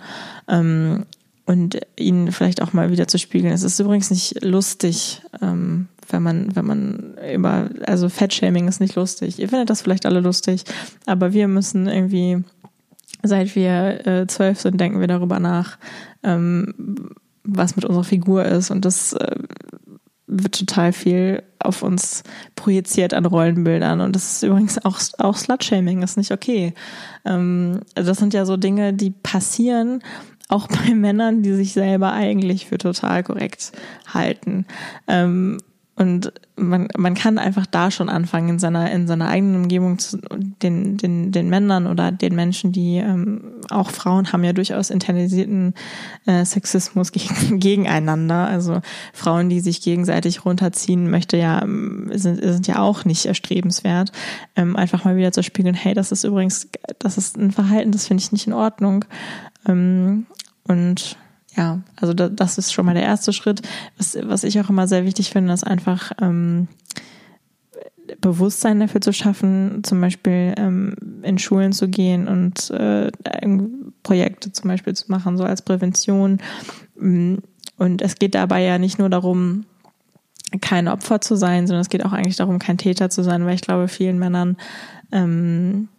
Ähm, 0.47 1.05
und 1.47 1.79
ihnen 1.97 2.31
vielleicht 2.33 2.61
auch 2.61 2.73
mal 2.73 2.91
wieder 2.91 3.07
zu 3.07 3.17
spiegeln. 3.17 3.53
Es 3.53 3.63
ist 3.63 3.79
übrigens 3.79 4.11
nicht 4.11 4.43
lustig, 4.43 5.21
ähm, 5.41 5.87
wenn 6.09 6.21
man, 6.21 6.55
wenn 6.55 6.65
man 6.65 7.17
über, 7.33 7.69
also 7.85 8.09
Fettshaming 8.09 8.67
ist 8.67 8.81
nicht 8.81 8.95
lustig. 8.95 9.39
Ihr 9.39 9.47
findet 9.47 9.69
das 9.69 9.81
vielleicht 9.81 10.05
alle 10.05 10.19
lustig, 10.19 10.65
aber 11.05 11.31
wir 11.31 11.47
müssen 11.47 11.87
irgendwie, 11.87 12.43
seit 13.23 13.55
wir 13.55 14.05
äh, 14.05 14.27
zwölf 14.27 14.59
sind, 14.59 14.79
denken 14.79 14.99
wir 14.99 15.07
darüber 15.07 15.39
nach, 15.39 15.77
ähm, 16.21 17.13
was 17.43 17.77
mit 17.77 17.85
unserer 17.85 18.03
Figur 18.03 18.43
ist 18.43 18.69
und 18.69 18.83
das 18.83 19.13
äh, 19.13 19.37
wird 20.27 20.59
total 20.59 20.91
viel 20.91 21.43
auf 21.59 21.81
uns 21.81 22.23
projiziert 22.57 23.13
an 23.13 23.25
Rollenbildern 23.25 24.01
und 24.01 24.17
das 24.17 24.33
ist 24.33 24.43
übrigens 24.43 24.83
auch 24.83 24.99
auch 25.17 25.37
Slutshaming 25.37 26.03
ist 26.03 26.17
nicht 26.17 26.31
okay. 26.31 26.73
Ähm, 27.23 27.79
also 27.95 28.11
das 28.11 28.17
sind 28.17 28.33
ja 28.33 28.45
so 28.45 28.57
Dinge, 28.57 28.93
die 28.93 29.11
passieren 29.11 30.01
auch 30.49 30.67
bei 30.67 30.93
Männern, 30.93 31.43
die 31.43 31.53
sich 31.53 31.73
selber 31.73 32.13
eigentlich 32.13 32.67
für 32.67 32.77
total 32.77 33.23
korrekt 33.23 33.71
halten. 34.13 34.65
Ähm, 35.07 35.57
und 35.97 36.31
man, 36.55 36.89
man 36.95 37.15
kann 37.15 37.39
einfach 37.39 37.65
da 37.65 37.89
schon 37.89 38.07
anfangen, 38.07 38.49
in 38.49 38.59
seiner, 38.59 38.91
in 38.91 39.07
seiner 39.07 39.29
eigenen 39.29 39.63
Umgebung 39.63 39.97
zu, 39.97 40.19
den, 40.61 40.95
den, 40.97 41.31
den 41.31 41.49
Männern 41.49 41.87
oder 41.87 42.11
den 42.11 42.35
Menschen, 42.35 42.71
die 42.71 42.97
ähm, 42.97 43.55
auch 43.71 43.89
Frauen 43.89 44.31
haben 44.31 44.43
ja 44.43 44.53
durchaus 44.53 44.91
internalisierten 44.91 45.73
äh, 46.27 46.45
Sexismus 46.45 47.11
gegen, 47.11 47.59
gegeneinander. 47.59 48.45
Also 48.45 48.81
Frauen, 49.11 49.49
die 49.49 49.59
sich 49.59 49.81
gegenseitig 49.81 50.45
runterziehen, 50.45 51.09
möchte 51.09 51.35
ja, 51.35 51.63
ähm, 51.63 52.11
sind, 52.13 52.43
sind 52.43 52.67
ja 52.67 52.77
auch 52.77 53.03
nicht 53.03 53.25
erstrebenswert. 53.25 54.11
Ähm, 54.55 54.75
einfach 54.75 55.03
mal 55.03 55.17
wieder 55.17 55.31
zu 55.31 55.41
spiegeln, 55.41 55.73
hey, 55.73 55.95
das 55.95 56.11
ist 56.11 56.23
übrigens, 56.23 56.69
das 56.99 57.17
ist 57.17 57.37
ein 57.37 57.51
Verhalten, 57.51 57.91
das 57.91 58.05
finde 58.05 58.21
ich 58.21 58.31
nicht 58.31 58.45
in 58.45 58.53
Ordnung. 58.53 59.03
Ähm, 59.67 60.27
und 60.67 61.17
ja, 61.57 61.81
also 61.95 62.13
das 62.13 62.57
ist 62.59 62.71
schon 62.71 62.85
mal 62.85 62.93
der 62.93 63.03
erste 63.03 63.33
Schritt. 63.33 63.61
Was, 63.97 64.17
was 64.21 64.43
ich 64.43 64.59
auch 64.61 64.69
immer 64.69 64.87
sehr 64.87 65.05
wichtig 65.05 65.31
finde, 65.31 65.53
ist 65.53 65.65
einfach 65.65 66.11
ähm, 66.21 66.67
Bewusstsein 68.21 68.79
dafür 68.79 69.01
zu 69.01 69.11
schaffen, 69.11 69.83
zum 69.83 69.99
Beispiel 69.99 70.53
ähm, 70.57 70.95
in 71.23 71.39
Schulen 71.39 71.73
zu 71.73 71.87
gehen 71.89 72.27
und 72.27 72.69
äh, 72.69 73.11
Projekte 74.03 74.51
zum 74.51 74.69
Beispiel 74.69 74.93
zu 74.93 75.11
machen, 75.11 75.35
so 75.37 75.43
als 75.43 75.63
Prävention. 75.63 76.37
Und 76.95 78.01
es 78.01 78.15
geht 78.15 78.35
dabei 78.35 78.61
ja 78.61 78.77
nicht 78.77 78.99
nur 78.99 79.09
darum, 79.09 79.65
kein 80.61 80.87
Opfer 80.87 81.21
zu 81.21 81.35
sein, 81.35 81.67
sondern 81.67 81.81
es 81.81 81.89
geht 81.89 82.05
auch 82.05 82.13
eigentlich 82.13 82.37
darum, 82.37 82.59
kein 82.59 82.77
Täter 82.77 83.09
zu 83.09 83.23
sein, 83.23 83.45
weil 83.45 83.55
ich 83.55 83.61
glaube, 83.61 83.87
vielen 83.87 84.19
Männern 84.19 84.57
ähm, 85.11 85.89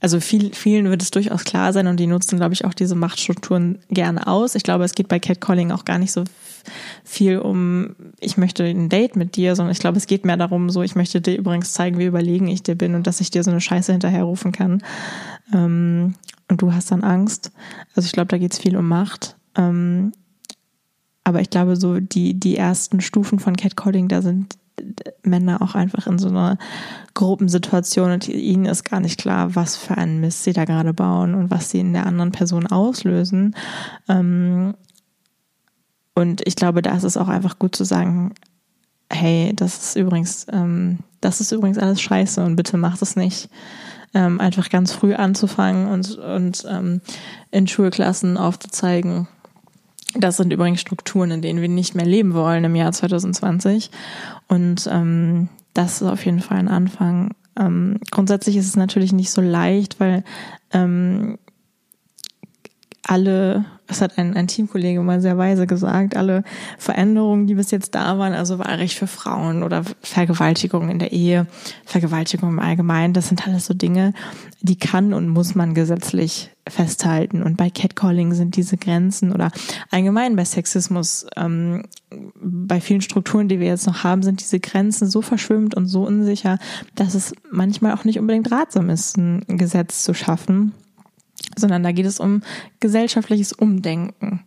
also 0.00 0.18
viel, 0.18 0.54
vielen 0.54 0.88
wird 0.88 1.02
es 1.02 1.10
durchaus 1.10 1.44
klar 1.44 1.72
sein 1.72 1.86
und 1.86 2.00
die 2.00 2.06
nutzen, 2.06 2.38
glaube 2.38 2.54
ich, 2.54 2.64
auch 2.64 2.74
diese 2.74 2.94
Machtstrukturen 2.94 3.78
gerne 3.90 4.26
aus. 4.26 4.54
Ich 4.54 4.62
glaube, 4.62 4.84
es 4.84 4.94
geht 4.94 5.08
bei 5.08 5.18
Catcalling 5.18 5.72
auch 5.72 5.84
gar 5.84 5.98
nicht 5.98 6.12
so 6.12 6.24
viel 7.04 7.38
um, 7.38 7.94
ich 8.18 8.36
möchte 8.36 8.64
ein 8.64 8.88
Date 8.88 9.16
mit 9.16 9.36
dir, 9.36 9.54
sondern 9.56 9.72
ich 9.72 9.78
glaube, 9.78 9.98
es 9.98 10.06
geht 10.06 10.24
mehr 10.24 10.36
darum, 10.36 10.70
so, 10.70 10.82
ich 10.82 10.94
möchte 10.94 11.20
dir 11.20 11.36
übrigens 11.36 11.72
zeigen, 11.72 11.98
wie 11.98 12.06
überlegen 12.06 12.48
ich 12.48 12.62
dir 12.62 12.74
bin 12.74 12.94
und 12.94 13.06
dass 13.06 13.20
ich 13.20 13.30
dir 13.30 13.44
so 13.44 13.50
eine 13.50 13.60
Scheiße 13.60 13.92
hinterherrufen 13.92 14.52
kann. 14.52 14.82
Ähm, 15.52 16.14
und 16.48 16.62
du 16.62 16.72
hast 16.72 16.90
dann 16.90 17.04
Angst. 17.04 17.52
Also 17.94 18.06
ich 18.06 18.12
glaube, 18.12 18.28
da 18.28 18.38
geht 18.38 18.52
es 18.52 18.58
viel 18.58 18.76
um 18.76 18.88
Macht. 18.88 19.36
Ähm, 19.56 20.12
aber 21.24 21.40
ich 21.40 21.50
glaube, 21.50 21.76
so 21.76 22.00
die, 22.00 22.34
die 22.34 22.56
ersten 22.56 23.00
Stufen 23.00 23.38
von 23.38 23.56
Catcalling, 23.56 24.08
da 24.08 24.22
sind 24.22 24.56
Männer 25.22 25.62
auch 25.62 25.74
einfach 25.74 26.06
in 26.06 26.18
so 26.18 26.28
einer 26.28 26.58
Gruppensituation 27.14 28.12
und 28.12 28.28
ihnen 28.28 28.66
ist 28.66 28.84
gar 28.84 29.00
nicht 29.00 29.18
klar, 29.18 29.54
was 29.54 29.76
für 29.76 29.96
einen 29.96 30.20
Mist 30.20 30.44
sie 30.44 30.52
da 30.52 30.64
gerade 30.64 30.94
bauen 30.94 31.34
und 31.34 31.50
was 31.50 31.70
sie 31.70 31.80
in 31.80 31.92
der 31.92 32.06
anderen 32.06 32.32
Person 32.32 32.66
auslösen. 32.66 33.54
Ähm, 34.08 34.74
und 36.14 36.42
ich 36.46 36.56
glaube, 36.56 36.82
da 36.82 36.94
ist 36.96 37.04
es 37.04 37.16
auch 37.16 37.28
einfach 37.28 37.58
gut 37.58 37.74
zu 37.74 37.84
sagen, 37.84 38.34
hey, 39.10 39.52
das 39.54 39.78
ist 39.78 39.96
übrigens, 39.96 40.46
ähm, 40.52 40.98
das 41.20 41.40
ist 41.40 41.52
übrigens 41.52 41.78
alles 41.78 42.00
scheiße 42.00 42.44
und 42.44 42.56
bitte 42.56 42.76
macht 42.76 43.02
es 43.02 43.16
nicht. 43.16 43.48
Ähm, 44.12 44.40
einfach 44.40 44.70
ganz 44.70 44.92
früh 44.92 45.14
anzufangen 45.14 45.86
und, 45.86 46.18
und 46.18 46.66
in 47.52 47.68
Schulklassen 47.68 48.36
aufzuzeigen, 48.36 49.28
das 50.14 50.36
sind 50.36 50.52
übrigens 50.52 50.80
Strukturen, 50.80 51.30
in 51.30 51.42
denen 51.42 51.60
wir 51.60 51.68
nicht 51.68 51.94
mehr 51.94 52.06
leben 52.06 52.34
wollen 52.34 52.64
im 52.64 52.74
Jahr 52.74 52.92
2020. 52.92 53.90
Und 54.50 54.88
ähm, 54.90 55.48
das 55.74 56.02
ist 56.02 56.08
auf 56.08 56.24
jeden 56.26 56.40
Fall 56.40 56.58
ein 56.58 56.68
Anfang. 56.68 57.34
Ähm, 57.56 57.98
grundsätzlich 58.10 58.56
ist 58.56 58.66
es 58.66 58.76
natürlich 58.76 59.12
nicht 59.12 59.30
so 59.30 59.40
leicht, 59.40 60.00
weil 60.00 60.24
ähm, 60.72 61.38
alle, 63.06 63.64
das 63.86 64.02
hat 64.02 64.18
ein, 64.18 64.36
ein 64.36 64.46
Teamkollege 64.46 65.00
mal 65.00 65.20
sehr 65.20 65.38
weise 65.38 65.66
gesagt, 65.66 66.16
alle 66.16 66.44
Veränderungen, 66.78 67.46
die 67.46 67.54
bis 67.54 67.70
jetzt 67.70 67.94
da 67.94 68.18
waren, 68.18 68.34
also 68.34 68.58
Wahlrecht 68.58 68.98
für 68.98 69.06
Frauen 69.06 69.62
oder 69.62 69.84
Vergewaltigung 70.02 70.90
in 70.90 70.98
der 70.98 71.12
Ehe, 71.12 71.46
Vergewaltigung 71.86 72.50
im 72.50 72.58
Allgemeinen, 72.58 73.14
das 73.14 73.28
sind 73.28 73.46
alles 73.46 73.66
so 73.66 73.74
Dinge, 73.74 74.12
die 74.60 74.76
kann 74.76 75.14
und 75.14 75.28
muss 75.28 75.54
man 75.54 75.74
gesetzlich 75.74 76.50
festhalten. 76.68 77.42
Und 77.42 77.56
bei 77.56 77.70
Catcalling 77.70 78.34
sind 78.34 78.56
diese 78.56 78.76
Grenzen 78.76 79.32
oder 79.32 79.50
allgemein 79.90 80.36
bei 80.36 80.44
Sexismus, 80.44 81.26
ähm, 81.36 81.84
bei 82.34 82.80
vielen 82.80 83.00
Strukturen, 83.00 83.48
die 83.48 83.60
wir 83.60 83.68
jetzt 83.68 83.86
noch 83.86 84.04
haben, 84.04 84.22
sind 84.22 84.40
diese 84.40 84.60
Grenzen 84.60 85.08
so 85.08 85.22
verschwimmt 85.22 85.74
und 85.74 85.86
so 85.86 86.06
unsicher, 86.06 86.58
dass 86.94 87.14
es 87.14 87.32
manchmal 87.50 87.94
auch 87.94 88.04
nicht 88.04 88.18
unbedingt 88.18 88.52
ratsam 88.52 88.90
ist, 88.90 89.16
ein 89.16 89.42
Gesetz 89.48 90.04
zu 90.04 90.12
schaffen 90.12 90.74
sondern 91.56 91.82
da 91.82 91.92
geht 91.92 92.06
es 92.06 92.20
um 92.20 92.42
gesellschaftliches 92.80 93.52
Umdenken. 93.52 94.44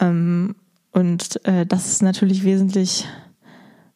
Ähm, 0.00 0.56
und 0.92 1.44
äh, 1.44 1.66
das 1.66 1.86
ist 1.86 2.02
natürlich 2.02 2.44
wesentlich 2.44 3.06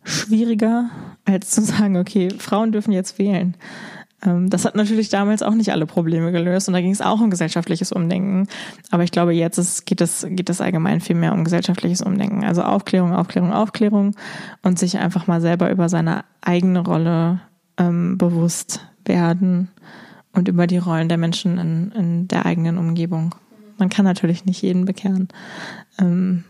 schwieriger, 0.03 0.91
als 1.24 1.51
zu 1.51 1.62
sagen, 1.62 1.97
okay, 1.97 2.30
Frauen 2.39 2.72
dürfen 2.72 2.93
jetzt 2.93 3.18
wählen. 3.18 3.57
Ähm, 4.24 4.51
das 4.51 4.64
hat 4.64 4.74
natürlich 4.74 5.09
damals 5.09 5.43
auch 5.43 5.55
nicht 5.55 5.70
alle 5.70 5.86
Probleme 5.86 6.32
gelöst 6.32 6.68
und 6.68 6.74
da 6.74 6.80
ging 6.80 6.91
es 6.91 7.01
auch 7.01 7.20
um 7.20 7.30
gesellschaftliches 7.30 7.93
Umdenken. 7.93 8.49
Aber 8.91 9.05
ich 9.05 9.12
glaube, 9.12 9.32
jetzt 9.32 9.59
ist, 9.59 9.86
geht, 9.86 10.01
es, 10.01 10.26
geht 10.28 10.61
allgemein 10.61 11.01
viel 11.01 11.16
mehr 11.16 11.32
um 11.32 11.45
gesellschaftliches 11.45 12.03
Umdenken. 12.03 12.45
Also 12.45 12.62
Aufklärung, 12.62 13.14
Aufklärung, 13.14 13.53
Aufklärung 13.53 14.16
und 14.62 14.78
sich 14.78 14.99
einfach 14.99 15.26
mal 15.26 15.41
selber 15.41 15.70
über 15.70 15.89
seine 15.89 16.24
eigene 16.41 16.80
Rolle 16.80 17.41
ähm, 17.78 18.18
bewusst 18.18 18.80
werden 19.05 19.70
und 20.33 20.49
über 20.49 20.66
die 20.66 20.79
Rollen 20.79 21.09
der 21.09 21.18
Menschen 21.18 21.59
in, 21.59 21.93
in 21.93 22.29
der 22.29 22.47
eigenen 22.47 22.79
Umgebung. 22.79 23.35
Man 23.79 23.89
kann 23.89 24.05
natürlich 24.05 24.45
nicht 24.45 24.62
jeden 24.62 24.85
bekehren. 24.85 25.29
Ähm, 25.99 26.45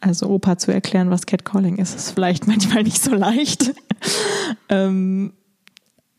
also 0.00 0.28
Opa 0.28 0.58
zu 0.58 0.72
erklären, 0.72 1.10
was 1.10 1.26
Catcalling 1.26 1.76
ist, 1.76 1.94
ist 1.94 2.10
vielleicht 2.10 2.46
manchmal 2.46 2.82
nicht 2.82 3.02
so 3.02 3.14
leicht. 3.14 3.72
ähm, 4.68 5.32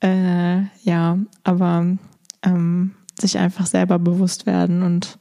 äh, 0.01 0.61
ja, 0.83 1.17
aber 1.43 1.97
ähm, 2.43 2.91
sich 3.19 3.37
einfach 3.37 3.65
selber 3.65 3.97
bewusst 3.99 4.45
werden 4.45 4.83
und 4.83 5.17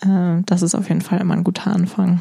äh, 0.00 0.42
das 0.44 0.62
ist 0.62 0.74
auf 0.74 0.88
jeden 0.88 1.02
Fall 1.02 1.20
immer 1.20 1.34
ein 1.34 1.44
guter 1.44 1.72
Anfang 1.72 2.20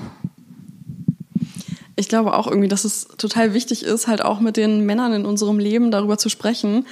ich 2.01 2.09
glaube 2.09 2.35
auch 2.35 2.47
irgendwie, 2.47 2.67
dass 2.67 2.83
es 2.83 3.07
total 3.17 3.53
wichtig 3.53 3.83
ist, 3.83 4.07
halt 4.07 4.21
auch 4.23 4.39
mit 4.39 4.57
den 4.57 4.85
Männern 4.85 5.13
in 5.13 5.25
unserem 5.25 5.59
Leben 5.59 5.91
darüber 5.91 6.17
zu 6.17 6.29
sprechen, 6.29 6.85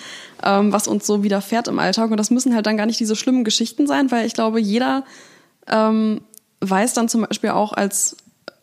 ähm, 0.43 0.71
was 0.71 0.87
uns 0.87 1.05
so 1.05 1.23
widerfährt 1.23 1.67
im 1.67 1.79
Alltag. 1.79 2.11
Und 2.11 2.17
das 2.17 2.31
müssen 2.31 2.55
halt 2.55 2.65
dann 2.65 2.77
gar 2.77 2.85
nicht 2.85 2.99
diese 2.99 3.15
schlimmen 3.15 3.43
Geschichten 3.43 3.87
sein, 3.87 4.11
weil 4.11 4.25
ich 4.25 4.33
glaube, 4.33 4.59
jeder 4.59 5.03
ähm, 5.67 6.21
weiß 6.61 6.93
dann 6.93 7.09
zum 7.09 7.21
Beispiel 7.21 7.51
auch 7.51 7.73
als 7.73 8.17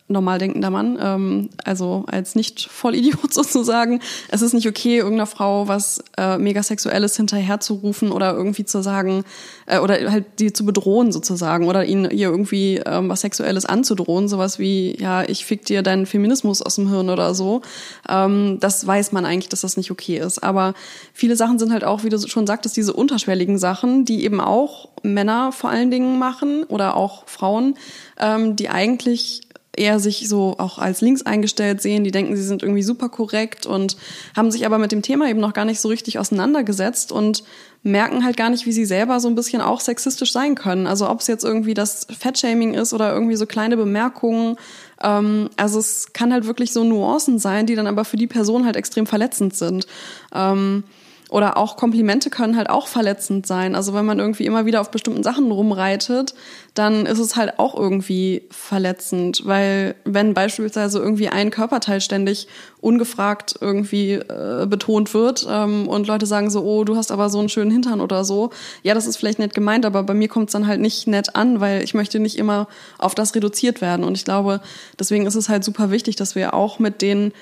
normal 0.09 0.39
denkender 0.39 0.69
Mann, 0.69 0.97
ähm, 1.01 1.49
also 1.65 2.05
als 2.07 2.35
nicht 2.35 2.69
Vollidiot 2.69 3.33
sozusagen. 3.33 3.99
Es 4.29 4.41
ist 4.41 4.53
nicht 4.53 4.67
okay, 4.67 4.97
irgendeiner 4.97 5.27
Frau 5.27 5.67
was 5.67 6.03
äh, 6.17 6.37
Megasexuelles 6.37 7.17
hinterherzurufen 7.17 8.11
oder 8.11 8.33
irgendwie 8.33 8.63
zu 8.63 8.81
sagen, 8.81 9.25
äh, 9.65 9.79
oder 9.79 10.11
halt 10.11 10.25
die 10.39 10.53
zu 10.53 10.65
bedrohen 10.65 11.11
sozusagen 11.11 11.67
oder 11.67 11.83
ihnen 11.85 12.09
ihr 12.09 12.29
irgendwie 12.29 12.81
ähm, 12.85 13.09
was 13.09 13.21
Sexuelles 13.21 13.65
anzudrohen, 13.65 14.29
sowas 14.29 14.59
wie, 14.59 14.97
ja, 14.99 15.23
ich 15.23 15.45
fick 15.45 15.65
dir 15.65 15.83
deinen 15.83 16.05
Feminismus 16.05 16.61
aus 16.61 16.75
dem 16.75 16.89
Hirn 16.89 17.09
oder 17.09 17.33
so. 17.33 17.61
Ähm, 18.07 18.57
das 18.61 18.87
weiß 18.87 19.11
man 19.11 19.25
eigentlich, 19.25 19.49
dass 19.49 19.61
das 19.61 19.75
nicht 19.75 19.91
okay 19.91 20.17
ist. 20.17 20.41
Aber 20.41 20.73
viele 21.13 21.35
Sachen 21.35 21.59
sind 21.59 21.73
halt 21.73 21.83
auch, 21.83 22.03
wie 22.03 22.09
du 22.09 22.17
schon 22.27 22.47
sagtest, 22.47 22.77
diese 22.77 22.93
unterschwelligen 22.93 23.57
Sachen, 23.57 24.05
die 24.05 24.23
eben 24.23 24.39
auch 24.39 24.89
Männer 25.03 25.51
vor 25.51 25.69
allen 25.69 25.91
Dingen 25.91 26.17
machen 26.17 26.63
oder 26.63 26.95
auch 26.95 27.27
Frauen, 27.27 27.75
ähm, 28.19 28.55
die 28.55 28.69
eigentlich 28.69 29.41
eher 29.77 29.99
sich 29.99 30.27
so 30.27 30.55
auch 30.57 30.79
als 30.79 31.01
links 31.01 31.21
eingestellt 31.21 31.81
sehen, 31.81 32.03
die 32.03 32.11
denken, 32.11 32.35
sie 32.35 32.43
sind 32.43 32.63
irgendwie 32.63 32.83
super 32.83 33.09
korrekt 33.09 33.65
und 33.65 33.97
haben 34.35 34.51
sich 34.51 34.65
aber 34.65 34.77
mit 34.77 34.91
dem 34.91 35.01
Thema 35.01 35.29
eben 35.29 35.39
noch 35.39 35.53
gar 35.53 35.65
nicht 35.65 35.79
so 35.79 35.89
richtig 35.89 36.19
auseinandergesetzt 36.19 37.11
und 37.11 37.43
merken 37.83 38.25
halt 38.25 38.37
gar 38.37 38.49
nicht, 38.49 38.65
wie 38.65 38.71
sie 38.71 38.85
selber 38.85 39.19
so 39.19 39.27
ein 39.27 39.35
bisschen 39.35 39.61
auch 39.61 39.79
sexistisch 39.79 40.31
sein 40.31 40.55
können. 40.55 40.87
Also 40.87 41.09
ob 41.09 41.21
es 41.21 41.27
jetzt 41.27 41.43
irgendwie 41.43 41.73
das 41.73 42.07
Fettshaming 42.17 42.73
ist 42.73 42.93
oder 42.93 43.13
irgendwie 43.13 43.35
so 43.35 43.45
kleine 43.45 43.77
Bemerkungen. 43.77 44.57
Ähm, 45.01 45.49
also 45.57 45.79
es 45.79 46.13
kann 46.13 46.33
halt 46.33 46.45
wirklich 46.45 46.73
so 46.73 46.83
Nuancen 46.83 47.39
sein, 47.39 47.65
die 47.65 47.75
dann 47.75 47.87
aber 47.87 48.03
für 48.03 48.17
die 48.17 48.27
Person 48.27 48.65
halt 48.65 48.75
extrem 48.75 49.05
verletzend 49.05 49.55
sind. 49.55 49.87
Ähm, 50.33 50.83
oder 51.29 51.57
auch 51.57 51.75
Komplimente 51.75 52.29
können 52.29 52.55
halt 52.55 52.69
auch 52.69 52.87
verletzend 52.87 53.45
sein. 53.45 53.75
Also 53.75 53.93
wenn 53.93 54.05
man 54.05 54.19
irgendwie 54.19 54.45
immer 54.45 54.65
wieder 54.65 54.79
auf 54.79 54.91
bestimmten 54.91 55.23
Sachen 55.23 55.51
rumreitet, 55.51 56.33
dann 56.73 57.05
ist 57.05 57.19
es 57.19 57.35
halt 57.35 57.59
auch 57.59 57.75
irgendwie 57.75 58.43
verletzend. 58.49 59.41
Weil 59.45 59.95
wenn 60.05 60.33
beispielsweise 60.33 60.99
irgendwie 60.99 61.27
ein 61.27 61.49
Körperteil 61.49 61.99
ständig 61.99 62.47
ungefragt 62.79 63.55
irgendwie 63.59 64.13
äh, 64.13 64.65
betont 64.69 65.13
wird 65.13 65.45
ähm, 65.49 65.89
und 65.89 66.07
Leute 66.07 66.25
sagen 66.25 66.49
so, 66.49 66.63
oh, 66.63 66.85
du 66.85 66.95
hast 66.95 67.11
aber 67.11 67.29
so 67.29 67.39
einen 67.39 67.49
schönen 67.49 67.71
Hintern 67.71 67.99
oder 67.99 68.23
so. 68.23 68.51
Ja, 68.83 68.93
das 68.93 69.05
ist 69.05 69.17
vielleicht 69.17 69.39
nett 69.39 69.53
gemeint, 69.53 69.85
aber 69.85 70.03
bei 70.03 70.13
mir 70.13 70.29
kommt 70.29 70.47
es 70.47 70.53
dann 70.53 70.67
halt 70.67 70.79
nicht 70.79 71.07
nett 71.07 71.35
an, 71.35 71.59
weil 71.59 71.83
ich 71.83 71.93
möchte 71.93 72.19
nicht 72.19 72.37
immer 72.37 72.67
auf 72.99 73.15
das 73.15 73.35
reduziert 73.35 73.81
werden. 73.81 74.05
Und 74.05 74.15
ich 74.15 74.23
glaube, 74.23 74.61
deswegen 74.97 75.25
ist 75.25 75.35
es 75.35 75.49
halt 75.49 75.65
super 75.65 75.91
wichtig, 75.91 76.15
dass 76.15 76.35
wir 76.35 76.53
auch 76.53 76.79
mit 76.79 77.01
den 77.01 77.33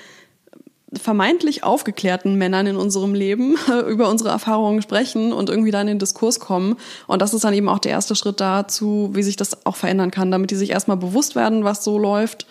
vermeintlich 0.98 1.64
aufgeklärten 1.64 2.36
Männern 2.36 2.66
in 2.66 2.76
unserem 2.76 3.14
Leben 3.14 3.56
über 3.88 4.08
unsere 4.08 4.30
Erfahrungen 4.30 4.82
sprechen 4.82 5.32
und 5.32 5.48
irgendwie 5.48 5.70
da 5.70 5.80
in 5.80 5.86
den 5.86 5.98
Diskurs 5.98 6.40
kommen. 6.40 6.76
Und 7.06 7.22
das 7.22 7.34
ist 7.34 7.44
dann 7.44 7.54
eben 7.54 7.68
auch 7.68 7.78
der 7.78 7.92
erste 7.92 8.16
Schritt 8.16 8.40
dazu, 8.40 9.10
wie 9.12 9.22
sich 9.22 9.36
das 9.36 9.66
auch 9.66 9.76
verändern 9.76 10.10
kann, 10.10 10.30
damit 10.30 10.50
die 10.50 10.56
sich 10.56 10.70
erstmal 10.70 10.96
bewusst 10.96 11.36
werden, 11.36 11.64
was 11.64 11.84
so 11.84 11.98
läuft. 11.98 12.46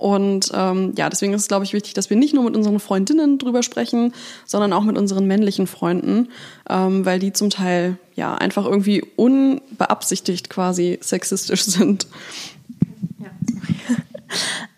Und 0.00 0.50
ähm, 0.54 0.94
ja, 0.96 1.10
deswegen 1.10 1.34
ist 1.34 1.42
es, 1.42 1.48
glaube 1.48 1.66
ich, 1.66 1.74
wichtig, 1.74 1.92
dass 1.92 2.08
wir 2.08 2.16
nicht 2.16 2.32
nur 2.32 2.44
mit 2.44 2.56
unseren 2.56 2.80
Freundinnen 2.80 3.36
drüber 3.36 3.62
sprechen, 3.62 4.14
sondern 4.46 4.72
auch 4.72 4.82
mit 4.82 4.96
unseren 4.96 5.26
männlichen 5.26 5.66
Freunden, 5.66 6.28
ähm, 6.70 7.04
weil 7.04 7.18
die 7.18 7.34
zum 7.34 7.50
Teil 7.50 7.98
ja 8.14 8.34
einfach 8.34 8.64
irgendwie 8.64 9.04
unbeabsichtigt 9.16 10.48
quasi 10.48 10.98
sexistisch 11.02 11.64
sind. 11.66 12.06
Ja. 13.18 13.30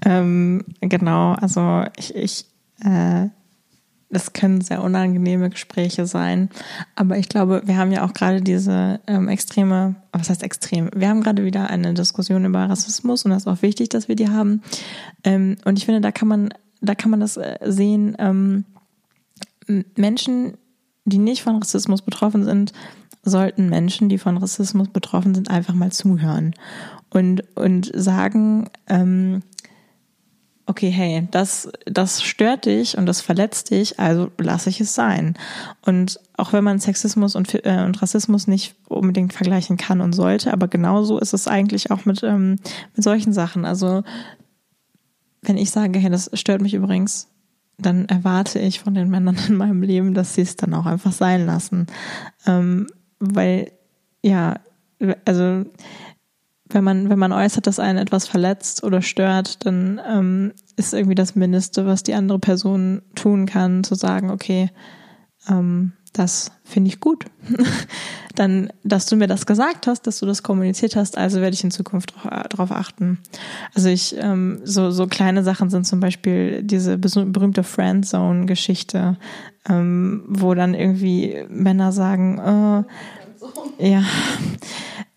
ähm, 0.18 0.64
genau, 0.80 1.34
also 1.34 1.84
ich, 1.96 2.16
ich 2.16 2.46
äh, 2.84 3.28
das 4.12 4.34
können 4.34 4.60
sehr 4.60 4.82
unangenehme 4.82 5.48
Gespräche 5.48 6.06
sein. 6.06 6.50
Aber 6.94 7.16
ich 7.16 7.30
glaube, 7.30 7.62
wir 7.64 7.78
haben 7.78 7.92
ja 7.92 8.04
auch 8.04 8.12
gerade 8.12 8.42
diese 8.42 9.00
ähm, 9.06 9.28
extreme, 9.28 9.94
was 10.12 10.28
heißt 10.28 10.42
extrem? 10.42 10.90
Wir 10.94 11.08
haben 11.08 11.22
gerade 11.22 11.44
wieder 11.44 11.70
eine 11.70 11.94
Diskussion 11.94 12.44
über 12.44 12.68
Rassismus 12.68 13.24
und 13.24 13.30
das 13.30 13.44
ist 13.44 13.48
auch 13.48 13.62
wichtig, 13.62 13.88
dass 13.88 14.08
wir 14.08 14.16
die 14.16 14.28
haben. 14.28 14.62
Ähm, 15.24 15.56
und 15.64 15.78
ich 15.78 15.86
finde, 15.86 16.02
da 16.02 16.12
kann 16.12 16.28
man, 16.28 16.50
da 16.82 16.94
kann 16.94 17.10
man 17.10 17.20
das 17.20 17.38
äh, 17.38 17.58
sehen. 17.64 18.14
Ähm, 18.18 18.66
Menschen, 19.96 20.58
die 21.06 21.18
nicht 21.18 21.42
von 21.42 21.56
Rassismus 21.56 22.02
betroffen 22.02 22.44
sind, 22.44 22.72
sollten 23.22 23.70
Menschen, 23.70 24.10
die 24.10 24.18
von 24.18 24.36
Rassismus 24.36 24.88
betroffen 24.88 25.34
sind, 25.34 25.50
einfach 25.50 25.74
mal 25.74 25.92
zuhören 25.92 26.54
und, 27.10 27.44
und 27.56 27.90
sagen, 27.94 28.68
ähm, 28.88 29.42
okay, 30.72 30.88
hey, 30.88 31.28
das, 31.30 31.70
das 31.84 32.22
stört 32.22 32.64
dich 32.64 32.96
und 32.96 33.04
das 33.04 33.20
verletzt 33.20 33.70
dich, 33.70 34.00
also 34.00 34.30
lasse 34.38 34.70
ich 34.70 34.80
es 34.80 34.94
sein. 34.94 35.34
Und 35.84 36.18
auch 36.38 36.54
wenn 36.54 36.64
man 36.64 36.80
Sexismus 36.80 37.36
und, 37.36 37.54
äh, 37.66 37.84
und 37.84 38.00
Rassismus 38.00 38.46
nicht 38.46 38.74
unbedingt 38.88 39.34
vergleichen 39.34 39.76
kann 39.76 40.00
und 40.00 40.14
sollte, 40.14 40.50
aber 40.50 40.68
genauso 40.68 41.18
ist 41.18 41.34
es 41.34 41.46
eigentlich 41.46 41.90
auch 41.90 42.06
mit, 42.06 42.22
ähm, 42.22 42.56
mit 42.96 43.04
solchen 43.04 43.34
Sachen. 43.34 43.66
Also 43.66 44.02
wenn 45.42 45.58
ich 45.58 45.70
sage, 45.70 45.98
hey, 45.98 46.08
das 46.08 46.30
stört 46.32 46.62
mich 46.62 46.72
übrigens, 46.72 47.28
dann 47.76 48.06
erwarte 48.06 48.58
ich 48.58 48.80
von 48.80 48.94
den 48.94 49.10
Männern 49.10 49.36
in 49.48 49.56
meinem 49.56 49.82
Leben, 49.82 50.14
dass 50.14 50.34
sie 50.34 50.42
es 50.42 50.56
dann 50.56 50.72
auch 50.72 50.86
einfach 50.86 51.12
sein 51.12 51.44
lassen. 51.44 51.86
Ähm, 52.46 52.86
weil, 53.18 53.72
ja, 54.22 54.56
also 55.26 55.66
wenn 56.74 56.84
man, 56.84 57.08
wenn 57.10 57.18
man 57.18 57.32
äußert, 57.32 57.66
dass 57.66 57.78
einen 57.78 57.98
etwas 57.98 58.26
verletzt 58.26 58.84
oder 58.84 59.02
stört, 59.02 59.64
dann 59.66 60.00
ähm, 60.08 60.52
ist 60.76 60.94
irgendwie 60.94 61.14
das 61.14 61.34
Mindeste, 61.34 61.86
was 61.86 62.02
die 62.02 62.14
andere 62.14 62.38
Person 62.38 63.02
tun 63.14 63.46
kann, 63.46 63.84
zu 63.84 63.94
sagen, 63.94 64.30
okay, 64.30 64.70
ähm, 65.48 65.92
das 66.12 66.52
finde 66.64 66.88
ich 66.88 67.00
gut. 67.00 67.24
dann, 68.34 68.72
dass 68.82 69.06
du 69.06 69.16
mir 69.16 69.26
das 69.26 69.46
gesagt 69.46 69.86
hast, 69.86 70.06
dass 70.06 70.18
du 70.18 70.26
das 70.26 70.42
kommuniziert 70.42 70.96
hast, 70.96 71.18
also 71.18 71.40
werde 71.40 71.54
ich 71.54 71.64
in 71.64 71.70
Zukunft 71.70 72.14
darauf 72.50 72.70
achten. 72.70 73.18
Also 73.74 73.88
ich, 73.88 74.16
ähm, 74.18 74.60
so, 74.64 74.90
so 74.90 75.06
kleine 75.06 75.42
Sachen 75.42 75.70
sind 75.70 75.86
zum 75.86 76.00
Beispiel 76.00 76.62
diese 76.62 76.98
berühmte 76.98 77.62
Friendzone-Geschichte, 77.62 79.18
ähm, 79.68 80.24
wo 80.28 80.54
dann 80.54 80.74
irgendwie 80.74 81.44
Männer 81.48 81.92
sagen, 81.92 82.86
äh, 83.78 83.88
ja, 83.90 84.04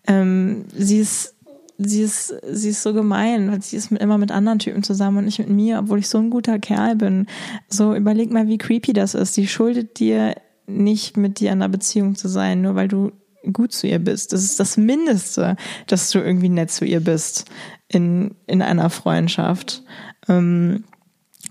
ähm, 0.06 0.64
sie 0.74 0.98
ist 0.98 1.35
sie 1.78 2.02
ist, 2.02 2.34
sie 2.50 2.70
ist 2.70 2.82
so 2.82 2.92
gemein, 2.94 3.50
weil 3.50 3.62
sie 3.62 3.76
ist 3.76 3.92
immer 3.92 4.18
mit 4.18 4.30
anderen 4.30 4.58
Typen 4.58 4.82
zusammen 4.82 5.18
und 5.18 5.24
nicht 5.24 5.38
mit 5.38 5.50
mir, 5.50 5.78
obwohl 5.78 5.98
ich 5.98 6.08
so 6.08 6.18
ein 6.18 6.30
guter 6.30 6.58
Kerl 6.58 6.96
bin. 6.96 7.26
So, 7.68 7.94
überleg 7.94 8.30
mal, 8.30 8.48
wie 8.48 8.58
creepy 8.58 8.92
das 8.92 9.14
ist. 9.14 9.34
Sie 9.34 9.46
schuldet 9.46 9.98
dir 9.98 10.34
nicht 10.66 11.16
mit 11.16 11.40
dir 11.40 11.52
in 11.52 11.62
einer 11.62 11.68
Beziehung 11.68 12.16
zu 12.16 12.28
sein, 12.28 12.62
nur 12.62 12.74
weil 12.74 12.88
du 12.88 13.12
gut 13.52 13.72
zu 13.72 13.86
ihr 13.86 13.98
bist. 13.98 14.32
Das 14.32 14.42
ist 14.42 14.58
das 14.58 14.76
Mindeste, 14.76 15.56
dass 15.86 16.10
du 16.10 16.18
irgendwie 16.18 16.48
nett 16.48 16.70
zu 16.70 16.84
ihr 16.84 17.00
bist 17.00 17.44
in, 17.88 18.34
in 18.46 18.62
einer 18.62 18.90
Freundschaft. 18.90 19.84
Ähm, 20.28 20.84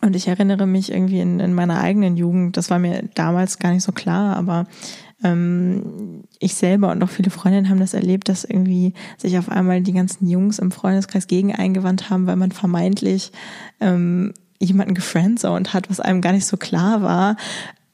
und 0.02 0.16
ich 0.16 0.28
erinnere 0.28 0.68
mich 0.68 0.92
irgendwie 0.92 1.20
in, 1.20 1.40
in 1.40 1.54
meiner 1.54 1.80
eigenen 1.80 2.18
Jugend, 2.18 2.58
das 2.58 2.70
war 2.70 2.80
mir 2.80 3.10
damals 3.16 3.60
gar 3.60 3.72
nicht 3.72 3.84
so 3.84 3.92
klar, 3.92 4.36
aber 4.36 4.68
ähm, 5.24 6.24
ich 6.40 6.56
selber 6.56 6.92
und 6.92 7.04
auch 7.04 7.10
viele 7.10 7.30
Freundinnen 7.30 7.70
haben 7.70 7.80
das 7.80 7.94
erlebt, 7.94 8.30
dass 8.30 8.44
irgendwie 8.44 8.94
sich 9.18 9.38
auf 9.38 9.50
einmal 9.50 9.82
die 9.82 9.94
ganzen 9.94 10.28
Jungs 10.28 10.60
im 10.60 10.72
Freundeskreis 10.72 11.28
gegen 11.28 11.54
eingewandt 11.54 12.10
haben, 12.10 12.28
weil 12.28 12.36
man 12.36 12.52
vermeintlich 12.52 13.32
ähm, 13.80 14.34
jemanden 14.60 14.94
gefriendzoned 14.94 15.74
hat, 15.74 15.90
was 15.90 16.00
einem 16.00 16.22
gar 16.22 16.34
nicht 16.34 16.46
so 16.46 16.58
klar 16.58 17.02
war. 17.02 17.38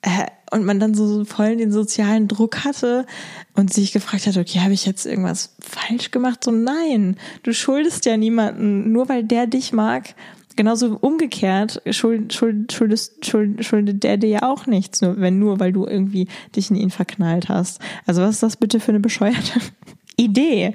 Äh, 0.02 0.28
und 0.52 0.66
man 0.66 0.82
dann 0.82 0.94
so 0.94 1.24
voll 1.24 1.56
den 1.56 1.72
sozialen 1.72 2.28
Druck 2.28 2.66
hatte 2.66 3.06
und 3.54 3.74
sich 3.74 3.94
gefragt 3.94 4.28
hat, 4.28 4.36
okay, 4.36 4.60
habe 4.60 4.74
ich 4.74 4.86
jetzt 4.86 5.06
irgendwas 5.06 5.56
falsch 5.62 6.12
gemacht? 6.12 6.44
So 6.44 6.52
nein, 6.52 7.16
du 7.44 7.54
schuldest 7.54 8.06
ja 8.06 8.18
niemanden, 8.18 8.92
nur 8.92 9.08
weil 9.08 9.24
der 9.24 9.48
dich 9.48 9.72
mag, 9.72 10.14
genauso 10.56 10.98
umgekehrt 11.00 11.82
schuld, 11.92 12.34
schuld, 12.34 12.72
schuldest, 12.72 13.26
schuld, 13.26 13.64
schuldet 13.66 14.04
der 14.04 14.18
dir 14.18 14.30
ja 14.30 14.44
auch 14.44 14.66
nichts, 14.66 15.02
nur, 15.02 15.20
wenn 15.20 15.40
nur, 15.40 15.60
weil 15.60 15.72
du 15.72 15.86
irgendwie 15.86 16.28
dich 16.56 16.70
in 16.70 16.76
ihn 16.76 16.90
verknallt 16.90 17.50
hast. 17.50 17.82
Also 18.06 18.22
was 18.22 18.32
ist 18.32 18.44
das 18.44 18.58
bitte 18.58 18.80
für 18.80 18.92
eine 18.92 19.00
bescheuerte 19.00 19.60
Idee? 20.18 20.74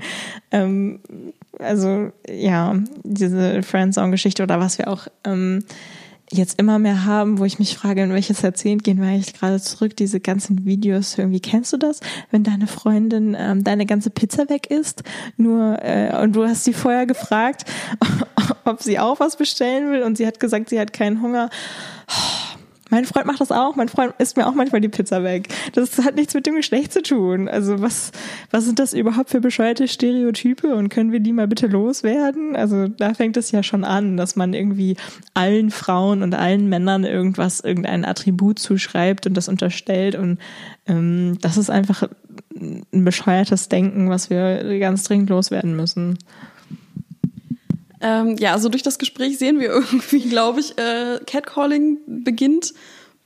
Ähm, 0.50 1.00
also 1.58 2.10
ja, 2.28 2.76
diese 3.02 3.62
Friendzone-Geschichte 3.62 4.42
oder 4.42 4.60
was 4.60 4.78
wir 4.78 4.88
auch 4.88 5.06
ähm, 5.24 5.64
jetzt 6.30 6.58
immer 6.58 6.78
mehr 6.78 7.04
haben, 7.04 7.38
wo 7.38 7.44
ich 7.44 7.58
mich 7.58 7.76
frage, 7.76 8.02
in 8.02 8.12
welches 8.12 8.42
Jahrzehnt 8.42 8.84
gehen 8.84 9.00
wir 9.00 9.08
eigentlich 9.08 9.34
gerade 9.34 9.60
zurück, 9.60 9.96
diese 9.96 10.20
ganzen 10.20 10.64
Videos 10.64 11.16
irgendwie, 11.16 11.40
kennst 11.40 11.72
du 11.72 11.76
das? 11.76 12.00
Wenn 12.30 12.42
deine 12.42 12.66
Freundin 12.66 13.36
ähm, 13.38 13.62
deine 13.62 13.86
ganze 13.86 14.10
Pizza 14.10 14.48
weg 14.48 14.70
isst, 14.70 15.02
nur 15.36 15.82
äh, 15.82 16.20
und 16.22 16.34
du 16.34 16.44
hast 16.44 16.64
sie 16.64 16.72
vorher 16.72 17.06
gefragt, 17.06 17.64
ob 18.64 18.82
sie 18.82 18.98
auch 18.98 19.20
was 19.20 19.36
bestellen 19.36 19.92
will 19.92 20.02
und 20.02 20.16
sie 20.16 20.26
hat 20.26 20.40
gesagt, 20.40 20.68
sie 20.70 20.80
hat 20.80 20.92
keinen 20.92 21.22
Hunger. 21.22 21.50
Mein 22.88 23.04
Freund 23.04 23.26
macht 23.26 23.40
das 23.40 23.50
auch. 23.50 23.74
Mein 23.74 23.88
Freund 23.88 24.14
isst 24.18 24.36
mir 24.36 24.46
auch 24.46 24.54
manchmal 24.54 24.80
die 24.80 24.88
Pizza 24.88 25.24
weg. 25.24 25.48
Das 25.72 25.98
hat 25.98 26.14
nichts 26.14 26.34
mit 26.34 26.46
dem 26.46 26.54
Geschlecht 26.54 26.92
zu 26.92 27.02
tun. 27.02 27.48
Also 27.48 27.80
was, 27.80 28.12
was 28.52 28.64
sind 28.64 28.78
das 28.78 28.92
überhaupt 28.92 29.30
für 29.30 29.40
bescheuerte 29.40 29.88
Stereotype 29.88 30.74
und 30.74 30.88
können 30.88 31.10
wir 31.10 31.20
die 31.20 31.32
mal 31.32 31.48
bitte 31.48 31.66
loswerden? 31.66 32.54
Also 32.54 32.86
da 32.86 33.14
fängt 33.14 33.36
es 33.36 33.50
ja 33.50 33.64
schon 33.64 33.82
an, 33.82 34.16
dass 34.16 34.36
man 34.36 34.54
irgendwie 34.54 34.96
allen 35.34 35.70
Frauen 35.70 36.22
und 36.22 36.34
allen 36.34 36.68
Männern 36.68 37.04
irgendwas, 37.04 37.60
irgendein 37.60 38.04
Attribut 38.04 38.60
zuschreibt 38.60 39.26
und 39.26 39.34
das 39.34 39.48
unterstellt 39.48 40.14
und 40.14 40.38
ähm, 40.86 41.38
das 41.40 41.56
ist 41.56 41.70
einfach 41.70 42.08
ein 42.92 43.04
bescheuertes 43.04 43.68
Denken, 43.68 44.10
was 44.10 44.30
wir 44.30 44.78
ganz 44.78 45.02
dringend 45.04 45.30
loswerden 45.30 45.74
müssen. 45.74 46.18
Ähm, 48.00 48.36
ja, 48.38 48.52
also 48.52 48.68
durch 48.68 48.82
das 48.82 48.98
Gespräch 48.98 49.38
sehen 49.38 49.58
wir 49.60 49.68
irgendwie, 49.70 50.28
glaube 50.28 50.60
ich, 50.60 50.78
äh, 50.78 51.20
Catcalling 51.26 51.98
beginnt 52.06 52.74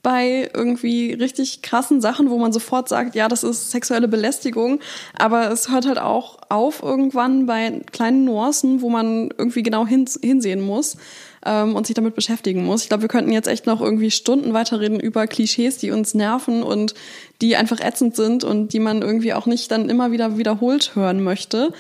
bei 0.03 0.51
irgendwie 0.55 1.13
richtig 1.13 1.61
krassen 1.63 2.01
Sachen, 2.01 2.31
wo 2.31 2.39
man 2.39 2.53
sofort 2.53 2.89
sagt, 2.89 3.15
ja, 3.15 3.29
das 3.29 3.43
ist 3.43 3.71
sexuelle 3.71 4.09
Belästigung, 4.09 4.81
aber 5.19 5.51
es 5.51 5.71
hört 5.71 5.87
halt 5.87 5.99
auch 5.99 6.39
auf 6.49 6.83
irgendwann 6.83 7.45
bei 7.45 7.83
kleinen 7.93 8.25
Nuancen, 8.25 8.81
wo 8.81 8.89
man 8.89 9.29
irgendwie 9.37 9.63
genau 9.63 9.87
hin, 9.87 10.09
hinsehen 10.23 10.63
muss 10.63 10.97
ähm, 11.45 11.77
und 11.77 11.87
sich 11.87 11.95
damit 11.95 12.15
beschäftigen 12.15 12.65
muss. 12.65 12.83
Ich 12.83 12.89
glaube, 12.89 13.03
wir 13.03 13.09
könnten 13.09 13.31
jetzt 13.31 13.49
echt 13.49 13.67
noch 13.67 13.83
irgendwie 13.83 14.11
Stunden 14.11 14.55
weiterreden 14.55 14.99
über 14.99 15.27
Klischees, 15.27 15.77
die 15.77 15.91
uns 15.91 16.15
nerven 16.15 16.63
und 16.63 16.95
die 17.43 17.57
einfach 17.57 17.81
ätzend 17.81 18.17
sind 18.17 18.43
und 18.43 18.73
die 18.73 18.81
man 18.81 19.03
irgendwie 19.03 19.35
auch 19.35 19.47
nicht 19.47 19.71
dann 19.71 19.91
immer 19.91 20.13
wieder 20.13 20.39
wiederholt 20.39 20.95
hören 20.95 21.23
möchte. 21.23 21.75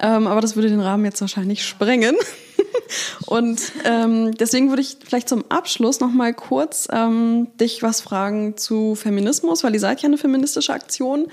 Ähm, 0.00 0.26
aber 0.26 0.40
das 0.40 0.56
würde 0.56 0.68
den 0.68 0.80
Rahmen 0.80 1.04
jetzt 1.04 1.20
wahrscheinlich 1.20 1.64
sprengen. 1.64 2.16
Und 3.26 3.72
ähm, 3.84 4.32
deswegen 4.34 4.70
würde 4.70 4.82
ich 4.82 4.96
vielleicht 5.04 5.28
zum 5.28 5.44
Abschluss 5.50 6.00
noch 6.00 6.12
mal 6.12 6.32
kurz 6.32 6.88
ähm, 6.90 7.48
dich 7.60 7.82
was 7.82 8.00
fragen 8.00 8.56
zu 8.56 8.94
Feminismus, 8.94 9.62
weil 9.62 9.74
ihr 9.74 9.80
seid 9.80 10.00
ja 10.00 10.08
eine 10.08 10.16
feministische 10.16 10.72
Aktion 10.72 11.26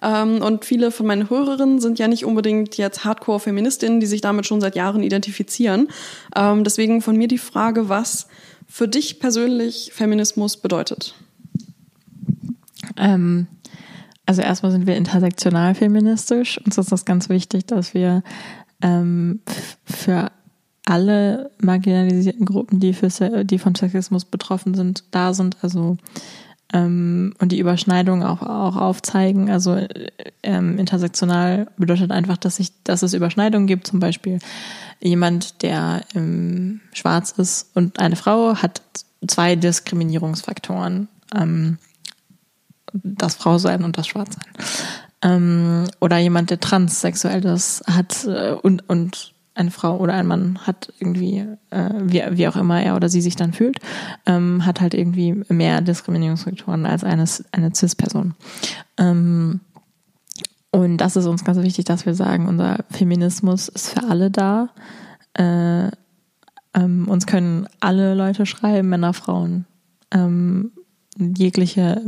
ähm, 0.00 0.40
und 0.42 0.64
viele 0.64 0.90
von 0.90 1.06
meinen 1.06 1.28
Hörerinnen 1.28 1.80
sind 1.80 1.98
ja 1.98 2.08
nicht 2.08 2.24
unbedingt 2.24 2.76
jetzt 2.78 3.04
Hardcore-Feministinnen, 3.04 4.00
die 4.00 4.06
sich 4.06 4.20
damit 4.20 4.46
schon 4.46 4.60
seit 4.60 4.74
Jahren 4.74 5.02
identifizieren. 5.02 5.88
Ähm, 6.34 6.64
deswegen 6.64 7.02
von 7.02 7.16
mir 7.16 7.28
die 7.28 7.38
Frage, 7.38 7.88
was 7.88 8.28
für 8.68 8.88
dich 8.88 9.20
persönlich 9.20 9.92
Feminismus 9.92 10.56
bedeutet. 10.56 11.14
Ähm, 12.96 13.46
also 14.26 14.42
erstmal 14.42 14.72
sind 14.72 14.86
wir 14.86 14.96
intersektional 14.96 15.74
feministisch. 15.74 16.58
Uns 16.64 16.78
ist 16.78 16.92
das 16.92 17.04
ganz 17.04 17.28
wichtig, 17.28 17.66
dass 17.66 17.94
wir 17.94 18.22
ähm, 18.80 19.40
für 19.84 20.30
alle 20.84 21.50
marginalisierten 21.60 22.44
Gruppen, 22.44 22.80
die, 22.80 22.92
für, 22.92 23.44
die 23.44 23.58
von 23.58 23.74
Sexismus 23.74 24.24
betroffen 24.24 24.74
sind, 24.74 25.04
da 25.10 25.32
sind. 25.32 25.56
Also 25.62 25.96
ähm, 26.72 27.34
und 27.38 27.52
die 27.52 27.58
Überschneidungen 27.58 28.26
auch, 28.26 28.42
auch 28.42 28.76
aufzeigen. 28.76 29.50
Also 29.50 29.78
ähm, 30.42 30.78
intersektional 30.78 31.68
bedeutet 31.76 32.10
einfach, 32.10 32.36
dass, 32.36 32.58
ich, 32.58 32.72
dass 32.84 33.02
es 33.02 33.14
Überschneidungen 33.14 33.66
gibt. 33.66 33.86
Zum 33.86 34.00
Beispiel 34.00 34.38
jemand, 35.00 35.62
der 35.62 36.02
ähm, 36.14 36.80
schwarz 36.92 37.32
ist 37.32 37.70
und 37.74 37.98
eine 38.00 38.16
Frau 38.16 38.56
hat 38.56 38.82
zwei 39.26 39.56
Diskriminierungsfaktoren. 39.56 41.08
Ähm, 41.34 41.78
das 42.92 43.36
Frausein 43.36 43.84
und 43.84 43.98
das 43.98 44.06
Schwarzsein. 44.06 44.44
Ähm, 45.22 45.84
oder 46.00 46.18
jemand, 46.18 46.50
der 46.50 46.60
transsexuell 46.60 47.44
ist, 47.44 47.84
hat 47.86 48.24
äh, 48.24 48.52
und, 48.52 48.88
und 48.88 49.32
eine 49.54 49.70
Frau 49.70 49.98
oder 49.98 50.14
ein 50.14 50.26
Mann 50.26 50.58
hat 50.66 50.92
irgendwie, 50.98 51.46
äh, 51.70 51.90
wie, 52.00 52.22
wie 52.30 52.48
auch 52.48 52.56
immer 52.56 52.82
er 52.82 52.96
oder 52.96 53.08
sie 53.08 53.20
sich 53.20 53.36
dann 53.36 53.52
fühlt, 53.52 53.78
ähm, 54.26 54.64
hat 54.64 54.80
halt 54.80 54.94
irgendwie 54.94 55.44
mehr 55.48 55.80
Diskriminierungsfaktoren 55.80 56.86
als 56.86 57.04
eine, 57.04 57.24
eine 57.52 57.74
Cis-Person. 57.74 58.34
Ähm, 58.96 59.60
und 60.70 60.96
das 60.96 61.16
ist 61.16 61.26
uns 61.26 61.44
ganz 61.44 61.58
wichtig, 61.58 61.84
dass 61.84 62.06
wir 62.06 62.14
sagen, 62.14 62.48
unser 62.48 62.78
Feminismus 62.90 63.68
ist 63.68 63.90
für 63.90 64.08
alle 64.08 64.30
da. 64.30 64.70
Äh, 65.34 65.88
ähm, 66.74 67.08
uns 67.08 67.26
können 67.26 67.68
alle 67.80 68.14
Leute 68.14 68.46
schreiben, 68.46 68.88
Männer, 68.88 69.12
Frauen. 69.12 69.66
Ähm, 70.10 70.72
jegliche, 71.18 72.00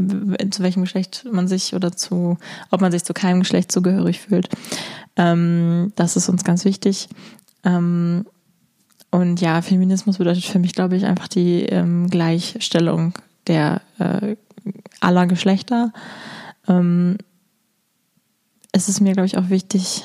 zu 0.50 0.62
welchem 0.62 0.82
Geschlecht 0.82 1.26
man 1.30 1.48
sich 1.48 1.74
oder 1.74 1.92
zu, 1.92 2.38
ob 2.70 2.80
man 2.80 2.92
sich 2.92 3.04
zu 3.04 3.12
keinem 3.12 3.40
Geschlecht 3.40 3.70
zugehörig 3.70 4.20
fühlt. 4.20 4.48
Ähm, 5.16 5.92
das 5.96 6.16
ist 6.16 6.28
uns 6.28 6.44
ganz 6.44 6.64
wichtig. 6.64 7.08
Ähm, 7.64 8.24
und 9.10 9.40
ja, 9.40 9.62
Feminismus 9.62 10.18
bedeutet 10.18 10.44
für 10.44 10.58
mich, 10.58 10.72
glaube 10.72 10.96
ich, 10.96 11.04
einfach 11.04 11.28
die 11.28 11.62
ähm, 11.64 12.08
Gleichstellung 12.08 13.12
der 13.46 13.80
äh, 13.98 14.36
aller 15.00 15.26
Geschlechter. 15.26 15.92
Ähm, 16.66 17.18
es 18.72 18.88
ist 18.88 19.00
mir, 19.00 19.12
glaube 19.12 19.26
ich, 19.26 19.38
auch 19.38 19.50
wichtig 19.50 20.02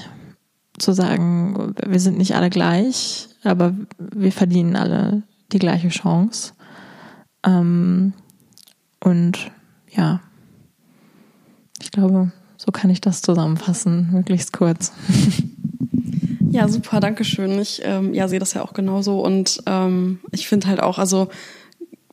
zu 0.78 0.94
sagen, 0.94 1.74
wir 1.86 2.00
sind 2.00 2.18
nicht 2.18 2.36
alle 2.36 2.50
gleich, 2.50 3.30
aber 3.44 3.74
wir 3.98 4.32
verdienen 4.32 4.76
alle 4.76 5.24
die 5.52 5.60
gleiche 5.60 5.90
Chance. 5.90 6.54
Ähm, 7.44 8.14
und 9.10 9.52
ja, 9.90 10.22
ich 11.82 11.92
glaube, 11.92 12.32
so 12.58 12.72
kann 12.72 12.90
ich 12.90 13.02
das 13.02 13.22
zusammenfassen, 13.22 14.10
möglichst 14.12 14.54
kurz. 14.54 14.92
Ja, 16.52 16.68
super, 16.68 17.00
danke 17.00 17.24
schön. 17.26 17.60
Ich 17.60 17.80
ähm, 17.84 18.14
ja, 18.14 18.28
sehe 18.28 18.40
das 18.40 18.56
ja 18.56 18.64
auch 18.64 18.74
genauso 18.74 19.24
und 19.24 19.62
ähm, 19.68 20.20
ich 20.32 20.48
finde 20.48 20.68
halt 20.68 20.80
auch, 20.80 20.98
also 20.98 21.30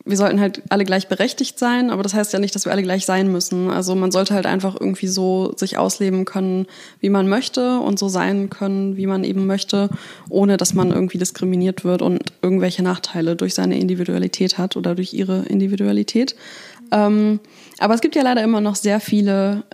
wir 0.07 0.17
sollten 0.17 0.41
halt 0.41 0.63
alle 0.69 0.85
gleichberechtigt 0.85 1.59
sein, 1.59 1.91
aber 1.91 2.05
das 2.05 2.15
heißt 2.15 2.33
ja 2.33 2.39
nicht, 2.39 2.55
dass 2.55 2.65
wir 2.65 2.71
alle 2.71 2.85
gleich 2.85 3.05
sein 3.05 3.31
müssen. 3.33 3.71
Also 3.71 3.97
man 3.97 4.13
sollte 4.13 4.35
halt 4.35 4.47
einfach 4.47 4.77
irgendwie 4.79 5.09
so 5.09 5.53
sich 5.57 5.79
ausleben 5.79 6.25
können, 6.25 6.67
wie 7.01 7.11
man 7.11 7.29
möchte 7.29 7.81
und 7.81 7.99
so 7.99 8.09
sein 8.09 8.49
können, 8.49 8.97
wie 8.97 9.07
man 9.07 9.25
eben 9.25 9.47
möchte, 9.47 9.91
ohne 10.29 10.59
dass 10.59 10.75
man 10.75 10.93
irgendwie 10.93 11.19
diskriminiert 11.19 11.83
wird 11.83 12.03
und 12.03 12.33
irgendwelche 12.41 12.85
Nachteile 12.85 13.35
durch 13.35 13.55
seine 13.55 13.81
Individualität 13.81 14.59
hat 14.59 14.77
oder 14.77 14.95
durch 14.95 15.13
ihre 15.13 15.43
Individualität. 15.47 16.37
Ähm, 16.93 17.41
aber 17.79 17.95
es 17.95 18.01
gibt 18.01 18.17
ja 18.17 18.23
leider 18.23 18.43
immer 18.43 18.61
noch 18.61 18.77
sehr 18.77 19.01
viele 19.01 19.65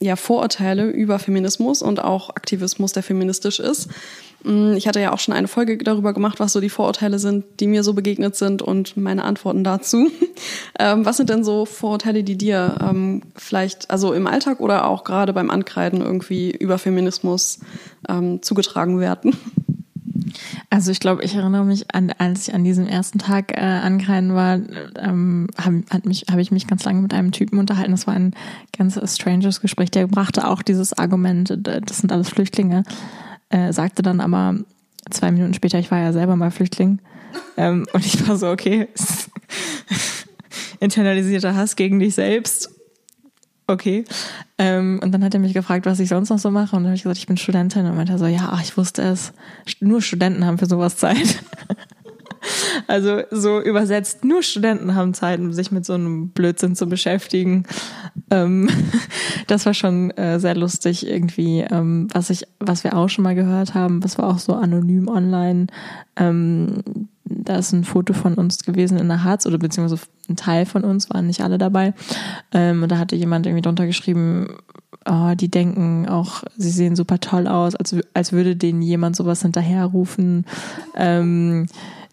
ja, 0.00 0.16
Vorurteile 0.16 0.90
über 0.90 1.18
Feminismus 1.18 1.82
und 1.82 2.02
auch 2.02 2.30
Aktivismus, 2.30 2.92
der 2.92 3.02
feministisch 3.02 3.58
ist. 3.58 3.88
Mm, 4.44 4.74
ich 4.74 4.86
hatte 4.86 5.00
ja 5.00 5.12
auch 5.12 5.18
schon 5.18 5.34
eine 5.34 5.48
Folge 5.48 5.78
darüber 5.78 6.12
gemacht, 6.12 6.40
was 6.40 6.52
so 6.52 6.60
die 6.60 6.68
Vorurteile 6.68 7.18
sind, 7.18 7.44
die 7.60 7.66
mir 7.66 7.82
so 7.82 7.94
begegnet 7.94 8.36
sind 8.36 8.62
und 8.62 8.96
meine 8.96 9.24
Antworten 9.24 9.64
dazu. 9.64 10.10
Ähm, 10.76 11.06
was 11.06 11.18
sind 11.18 11.30
denn 11.30 11.44
so 11.44 11.66
Vorurteile, 11.66 12.24
die 12.24 12.36
dir 12.36 12.78
ähm, 12.80 13.22
vielleicht, 13.36 13.92
also 13.92 14.12
im 14.12 14.26
Alltag 14.26 14.58
oder 14.58 14.88
auch 14.88 15.04
gerade 15.04 15.32
beim 15.32 15.48
Ankreiden 15.48 16.00
irgendwie 16.00 16.50
über 16.50 16.78
Feminismus 16.78 17.60
ähm, 18.08 18.42
zugetragen 18.42 18.98
werden? 18.98 19.36
Also 20.74 20.90
ich 20.90 20.98
glaube, 20.98 21.22
ich 21.22 21.36
erinnere 21.36 21.64
mich 21.64 21.94
an, 21.94 22.12
als 22.18 22.48
ich 22.48 22.54
an 22.54 22.64
diesem 22.64 22.88
ersten 22.88 23.20
Tag 23.20 23.56
äh, 23.56 23.60
angreien 23.60 24.34
war, 24.34 24.58
ähm, 24.98 25.46
habe 25.56 25.84
hab 25.88 26.38
ich 26.38 26.50
mich 26.50 26.66
ganz 26.66 26.82
lange 26.82 27.00
mit 27.00 27.14
einem 27.14 27.30
Typen 27.30 27.60
unterhalten. 27.60 27.92
Das 27.92 28.08
war 28.08 28.14
ein 28.14 28.34
ganz 28.76 28.98
stranges 29.16 29.60
Gespräch. 29.60 29.92
Der 29.92 30.08
brachte 30.08 30.48
auch 30.48 30.62
dieses 30.62 30.92
Argument, 30.92 31.56
das 31.56 31.98
sind 31.98 32.10
alles 32.10 32.28
Flüchtlinge, 32.28 32.82
äh, 33.50 33.72
sagte 33.72 34.02
dann 34.02 34.20
aber 34.20 34.56
zwei 35.10 35.30
Minuten 35.30 35.54
später, 35.54 35.78
ich 35.78 35.92
war 35.92 36.00
ja 36.00 36.12
selber 36.12 36.34
mal 36.34 36.50
Flüchtling. 36.50 36.98
Ähm, 37.56 37.86
und 37.92 38.04
ich 38.04 38.26
war 38.26 38.36
so, 38.36 38.48
okay, 38.50 38.88
internalisierter 40.80 41.54
Hass 41.54 41.76
gegen 41.76 42.00
dich 42.00 42.16
selbst 42.16 42.74
okay. 43.66 44.04
Ähm, 44.56 45.00
und 45.02 45.12
dann 45.12 45.24
hat 45.24 45.34
er 45.34 45.40
mich 45.40 45.54
gefragt, 45.54 45.86
was 45.86 45.98
ich 45.98 46.08
sonst 46.08 46.30
noch 46.30 46.38
so 46.38 46.50
mache. 46.50 46.76
Und 46.76 46.82
dann 46.82 46.90
habe 46.90 46.96
ich 46.96 47.02
gesagt, 47.02 47.18
ich 47.18 47.26
bin 47.26 47.36
Studentin. 47.36 47.86
Und 47.86 47.96
meinte 47.96 48.12
er 48.12 48.18
so, 48.18 48.26
ja, 48.26 48.56
ich 48.62 48.76
wusste 48.76 49.02
es. 49.02 49.32
Nur 49.80 50.00
Studenten 50.00 50.44
haben 50.44 50.58
für 50.58 50.66
sowas 50.66 50.96
Zeit. 50.96 51.42
also 52.86 53.22
so 53.30 53.60
übersetzt, 53.60 54.24
nur 54.24 54.42
Studenten 54.42 54.94
haben 54.94 55.14
Zeit, 55.14 55.40
um 55.40 55.52
sich 55.52 55.72
mit 55.72 55.84
so 55.84 55.94
einem 55.94 56.28
Blödsinn 56.28 56.76
zu 56.76 56.86
beschäftigen. 56.86 57.64
Ähm, 58.30 58.68
das 59.48 59.66
war 59.66 59.74
schon 59.74 60.10
äh, 60.12 60.38
sehr 60.38 60.54
lustig 60.54 61.06
irgendwie. 61.06 61.60
Ähm, 61.60 62.08
was 62.12 62.30
ich, 62.30 62.44
was 62.60 62.84
wir 62.84 62.96
auch 62.96 63.08
schon 63.08 63.24
mal 63.24 63.34
gehört 63.34 63.74
haben, 63.74 64.00
das 64.00 64.18
war 64.18 64.28
auch 64.28 64.38
so 64.38 64.54
anonym 64.54 65.08
online. 65.08 65.66
Ähm, 66.16 67.08
da 67.44 67.56
ist 67.56 67.72
ein 67.72 67.84
Foto 67.84 68.12
von 68.12 68.34
uns 68.34 68.58
gewesen 68.64 68.98
in 68.98 69.08
der 69.08 69.24
Harz 69.24 69.46
oder 69.46 69.58
beziehungsweise 69.58 70.02
ein 70.28 70.36
Teil 70.36 70.66
von 70.66 70.84
uns, 70.84 71.10
waren 71.10 71.26
nicht 71.26 71.42
alle 71.42 71.58
dabei. 71.58 71.94
Ähm, 72.52 72.82
und 72.82 72.90
da 72.90 72.98
hatte 72.98 73.16
jemand 73.16 73.46
irgendwie 73.46 73.62
drunter 73.62 73.86
geschrieben, 73.86 74.56
oh, 75.06 75.34
die 75.34 75.50
denken 75.50 76.08
auch, 76.08 76.42
sie 76.56 76.70
sehen 76.70 76.96
super 76.96 77.20
toll 77.20 77.46
aus, 77.46 77.74
als, 77.74 77.94
als 78.14 78.32
würde 78.32 78.56
denen 78.56 78.82
jemand 78.82 79.16
sowas 79.16 79.42
hinterherrufen. 79.42 80.46
Ähm, 80.96 81.66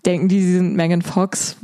denken 0.06 0.28
die, 0.28 0.42
sie 0.42 0.56
sind 0.56 0.76
Megan 0.76 1.02
Fox, 1.02 1.58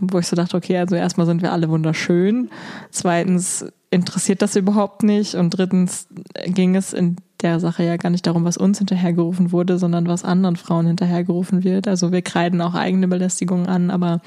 wo 0.00 0.18
ich 0.18 0.26
so 0.26 0.36
dachte, 0.36 0.56
okay, 0.56 0.78
also 0.78 0.96
erstmal 0.96 1.26
sind 1.26 1.42
wir 1.42 1.52
alle 1.52 1.68
wunderschön. 1.68 2.50
Zweitens 2.90 3.64
interessiert 3.90 4.42
das 4.42 4.56
überhaupt 4.56 5.02
nicht. 5.02 5.34
Und 5.34 5.50
drittens 5.50 6.08
ging 6.46 6.76
es 6.76 6.92
in 6.92 7.16
der 7.42 7.60
Sache 7.60 7.84
ja 7.84 7.96
gar 7.96 8.10
nicht 8.10 8.26
darum, 8.26 8.44
was 8.44 8.56
uns 8.56 8.78
hinterhergerufen 8.78 9.52
wurde, 9.52 9.78
sondern 9.78 10.06
was 10.06 10.24
anderen 10.24 10.56
Frauen 10.56 10.86
hinterhergerufen 10.86 11.64
wird. 11.64 11.88
Also 11.88 12.12
wir 12.12 12.22
kreiden 12.22 12.60
auch 12.60 12.74
eigene 12.74 13.08
Belästigungen 13.08 13.66
an, 13.66 13.90
aber 13.90 14.20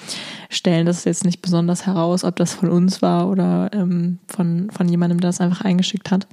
stellen 0.50 0.86
das 0.86 1.06
jetzt 1.06 1.26
nicht 1.26 1.42
besonders 1.42 1.86
heraus, 1.86 2.24
ob 2.24 2.36
das 2.36 2.54
von 2.54 2.70
uns 2.70 3.02
war 3.02 3.30
oder 3.30 3.72
ähm, 3.74 4.20
von, 4.28 4.70
von 4.72 4.88
jemandem, 4.88 5.20
der 5.20 5.30
das 5.30 5.42
einfach 5.42 5.62
eingeschickt 5.62 6.12
hat. 6.12 6.28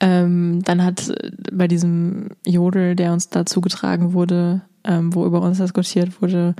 Ähm, 0.00 0.62
dann 0.64 0.84
hat 0.84 1.12
bei 1.52 1.68
diesem 1.68 2.28
Jodel, 2.46 2.94
der 2.94 3.12
uns 3.12 3.28
dazu 3.28 3.60
getragen 3.60 4.12
wurde, 4.12 4.62
ähm, 4.84 5.14
wo 5.14 5.24
über 5.24 5.40
uns 5.40 5.58
diskutiert 5.58 6.20
wurde, 6.20 6.54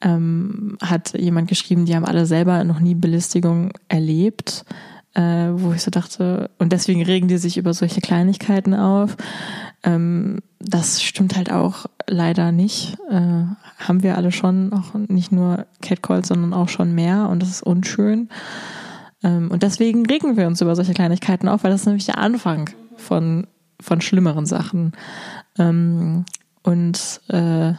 ähm, 0.00 0.78
hat 0.82 1.12
jemand 1.18 1.48
geschrieben, 1.48 1.84
die 1.84 1.94
haben 1.94 2.06
alle 2.06 2.26
selber 2.26 2.64
noch 2.64 2.80
nie 2.80 2.94
Belästigung 2.94 3.72
erlebt 3.88 4.64
äh, 5.14 5.48
wo 5.52 5.72
ich 5.72 5.82
so 5.82 5.90
dachte, 5.90 6.50
und 6.58 6.72
deswegen 6.72 7.02
regen 7.02 7.28
die 7.28 7.38
sich 7.38 7.56
über 7.56 7.74
solche 7.74 8.00
Kleinigkeiten 8.00 8.74
auf. 8.74 9.16
Ähm, 9.82 10.38
das 10.60 11.02
stimmt 11.02 11.36
halt 11.36 11.50
auch 11.50 11.86
leider 12.06 12.52
nicht. 12.52 12.96
Äh, 13.08 13.44
haben 13.78 14.02
wir 14.02 14.16
alle 14.16 14.32
schon, 14.32 14.72
auch 14.72 14.94
nicht 15.08 15.32
nur 15.32 15.66
Catcalls, 15.80 16.28
sondern 16.28 16.52
auch 16.52 16.68
schon 16.68 16.94
mehr 16.94 17.28
und 17.28 17.42
das 17.42 17.50
ist 17.50 17.62
unschön. 17.62 18.28
Ähm, 19.22 19.50
und 19.50 19.62
deswegen 19.62 20.06
regen 20.06 20.36
wir 20.36 20.46
uns 20.46 20.60
über 20.60 20.76
solche 20.76 20.94
Kleinigkeiten 20.94 21.48
auf, 21.48 21.64
weil 21.64 21.70
das 21.70 21.82
ist 21.82 21.86
nämlich 21.86 22.06
der 22.06 22.18
Anfang 22.18 22.70
von, 22.96 23.46
von 23.80 24.00
schlimmeren 24.00 24.46
Sachen. 24.46 24.92
Ähm, 25.58 26.24
und 26.62 27.20
äh, 27.28 27.72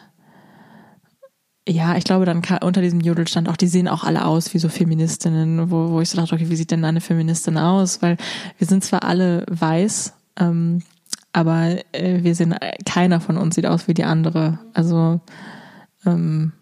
ja, 1.68 1.96
ich 1.96 2.04
glaube, 2.04 2.26
dann 2.26 2.42
unter 2.62 2.82
diesem 2.82 3.02
Jodel 3.02 3.28
stand 3.28 3.48
auch, 3.48 3.56
die 3.56 3.68
sehen 3.68 3.88
auch 3.88 4.04
alle 4.04 4.26
aus 4.26 4.54
wie 4.54 4.60
so 4.60 4.68
Feministinnen, 4.68 5.70
wo, 5.70 5.92
wo 5.92 6.02
ich 6.02 6.10
so 6.10 6.18
dachte, 6.18 6.34
okay, 6.34 6.50
wie 6.50 6.56
sieht 6.56 6.72
denn 6.72 6.84
eine 6.84 7.02
Feministin 7.02 7.58
aus? 7.58 8.02
Weil 8.02 8.18
wir 8.58 8.68
sind 8.68 8.84
zwar 8.84 9.04
alle 9.04 9.46
weiß, 9.50 10.14
ähm, 10.40 10.82
aber 11.34 11.78
äh, 11.94 12.24
wir 12.24 12.36
sind, 12.36 12.56
keiner 12.86 13.22
von 13.22 13.38
uns 13.38 13.56
sieht 13.56 13.68
aus 13.68 13.88
wie 13.88 13.94
die 13.94 14.04
andere. 14.04 14.60
Also 14.74 15.22
ähm, 16.06 16.54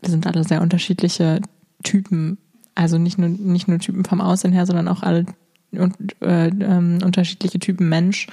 wir 0.00 0.10
sind 0.10 0.26
alle 0.26 0.44
sehr 0.44 0.60
unterschiedliche 0.60 1.40
Typen. 1.84 2.38
Also 2.74 2.98
nicht 2.98 3.18
nur, 3.18 3.28
nicht 3.28 3.68
nur 3.68 3.78
Typen 3.78 4.04
vom 4.04 4.20
Aussehen 4.20 4.52
her, 4.52 4.66
sondern 4.66 4.88
auch 4.88 5.02
alle 5.02 5.26
und, 5.72 5.94
äh, 6.20 6.48
ähm, 6.48 6.98
unterschiedliche 7.04 7.58
Typen 7.58 7.88
Mensch. 7.88 8.26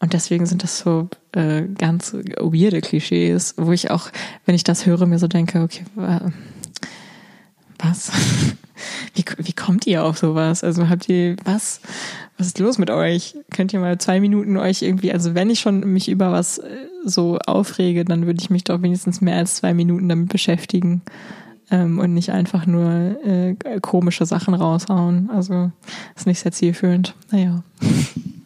Und 0.00 0.14
deswegen 0.14 0.46
sind 0.46 0.62
das 0.62 0.78
so 0.78 1.08
äh, 1.32 1.62
ganz 1.78 2.14
weirde 2.14 2.80
Klischees, 2.80 3.54
wo 3.58 3.70
ich 3.72 3.90
auch, 3.90 4.10
wenn 4.46 4.54
ich 4.54 4.64
das 4.64 4.86
höre, 4.86 5.06
mir 5.06 5.18
so 5.18 5.28
denke, 5.28 5.60
okay, 5.60 5.84
was? 7.78 8.10
Wie, 9.14 9.24
wie 9.38 9.52
kommt 9.52 9.86
ihr 9.86 10.04
auf 10.04 10.16
sowas? 10.16 10.64
Also 10.64 10.88
habt 10.88 11.06
ihr, 11.10 11.36
was? 11.44 11.82
Was 12.38 12.46
ist 12.46 12.58
los 12.58 12.78
mit 12.78 12.88
euch? 12.88 13.36
Könnt 13.50 13.74
ihr 13.74 13.80
mal 13.80 13.98
zwei 13.98 14.20
Minuten 14.20 14.56
euch 14.56 14.80
irgendwie, 14.80 15.12
also 15.12 15.34
wenn 15.34 15.50
ich 15.50 15.60
schon 15.60 15.80
mich 15.80 16.08
über 16.08 16.32
was 16.32 16.58
äh, 16.58 16.86
so 17.04 17.36
aufrege, 17.38 18.06
dann 18.06 18.24
würde 18.24 18.40
ich 18.40 18.48
mich 18.48 18.64
doch 18.64 18.80
wenigstens 18.80 19.20
mehr 19.20 19.36
als 19.36 19.56
zwei 19.56 19.74
Minuten 19.74 20.08
damit 20.08 20.30
beschäftigen 20.30 21.02
ähm, 21.70 21.98
und 21.98 22.14
nicht 22.14 22.30
einfach 22.30 22.64
nur 22.64 23.22
äh, 23.24 23.54
komische 23.82 24.24
Sachen 24.24 24.54
raushauen. 24.54 25.28
Also 25.30 25.70
ist 26.16 26.26
nicht 26.26 26.40
sehr 26.40 26.52
zielführend. 26.52 27.14
Naja. 27.30 27.62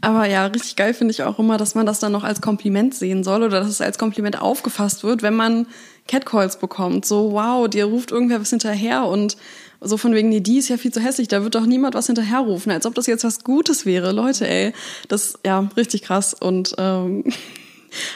Aber 0.00 0.26
ja, 0.26 0.46
richtig 0.46 0.76
geil 0.76 0.94
finde 0.94 1.12
ich 1.12 1.22
auch 1.22 1.38
immer, 1.38 1.56
dass 1.56 1.74
man 1.74 1.86
das 1.86 1.98
dann 1.98 2.12
noch 2.12 2.24
als 2.24 2.40
Kompliment 2.40 2.94
sehen 2.94 3.24
soll 3.24 3.42
oder 3.42 3.60
dass 3.60 3.68
es 3.68 3.80
als 3.80 3.98
Kompliment 3.98 4.40
aufgefasst 4.40 5.02
wird, 5.04 5.22
wenn 5.22 5.34
man 5.34 5.66
Catcalls 6.06 6.58
bekommt. 6.58 7.04
So, 7.04 7.32
wow, 7.32 7.68
dir 7.68 7.86
ruft 7.86 8.10
irgendwer 8.10 8.40
was 8.40 8.50
hinterher 8.50 9.04
und 9.04 9.36
so 9.80 9.96
von 9.96 10.14
wegen, 10.14 10.28
nee, 10.28 10.40
die 10.40 10.58
ist 10.58 10.68
ja 10.68 10.76
viel 10.76 10.92
zu 10.92 11.00
hässlich, 11.00 11.28
da 11.28 11.42
wird 11.42 11.54
doch 11.54 11.66
niemand 11.66 11.94
was 11.94 12.06
hinterherrufen, 12.06 12.72
als 12.72 12.86
ob 12.86 12.94
das 12.94 13.06
jetzt 13.06 13.24
was 13.24 13.44
Gutes 13.44 13.86
wäre. 13.86 14.12
Leute, 14.12 14.48
ey, 14.48 14.72
das, 15.08 15.38
ja, 15.46 15.68
richtig 15.76 16.02
krass 16.02 16.34
und 16.34 16.74
ähm, 16.78 17.24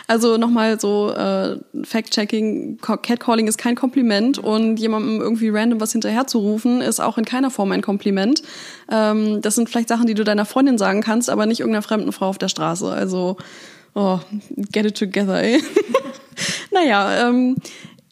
Also 0.06 0.36
nochmal 0.36 0.78
so 0.78 1.10
äh, 1.10 1.56
Fact-Checking, 1.84 2.78
Catcalling 2.78 3.46
ist 3.46 3.58
kein 3.58 3.74
Kompliment 3.74 4.38
und 4.38 4.78
jemandem 4.78 5.20
irgendwie 5.20 5.48
random 5.48 5.80
was 5.80 5.92
hinterherzurufen 5.92 6.80
ist 6.80 7.00
auch 7.00 7.18
in 7.18 7.24
keiner 7.24 7.50
Form 7.50 7.72
ein 7.72 7.82
Kompliment. 7.82 8.42
Ähm, 8.90 9.40
das 9.40 9.54
sind 9.54 9.68
vielleicht 9.68 9.88
Sachen, 9.88 10.06
die 10.06 10.14
du 10.14 10.24
deiner 10.24 10.44
Freundin 10.44 10.78
sagen 10.78 11.02
kannst, 11.02 11.30
aber 11.30 11.46
nicht 11.46 11.60
irgendeiner 11.60 11.82
fremden 11.82 12.12
Frau 12.12 12.28
auf 12.28 12.38
der 12.38 12.48
Straße. 12.48 12.90
Also, 12.90 13.36
oh, 13.94 14.18
get 14.70 14.86
it 14.86 14.96
together, 14.96 15.42
ey. 15.42 15.62
naja, 16.70 17.28
ähm, 17.28 17.56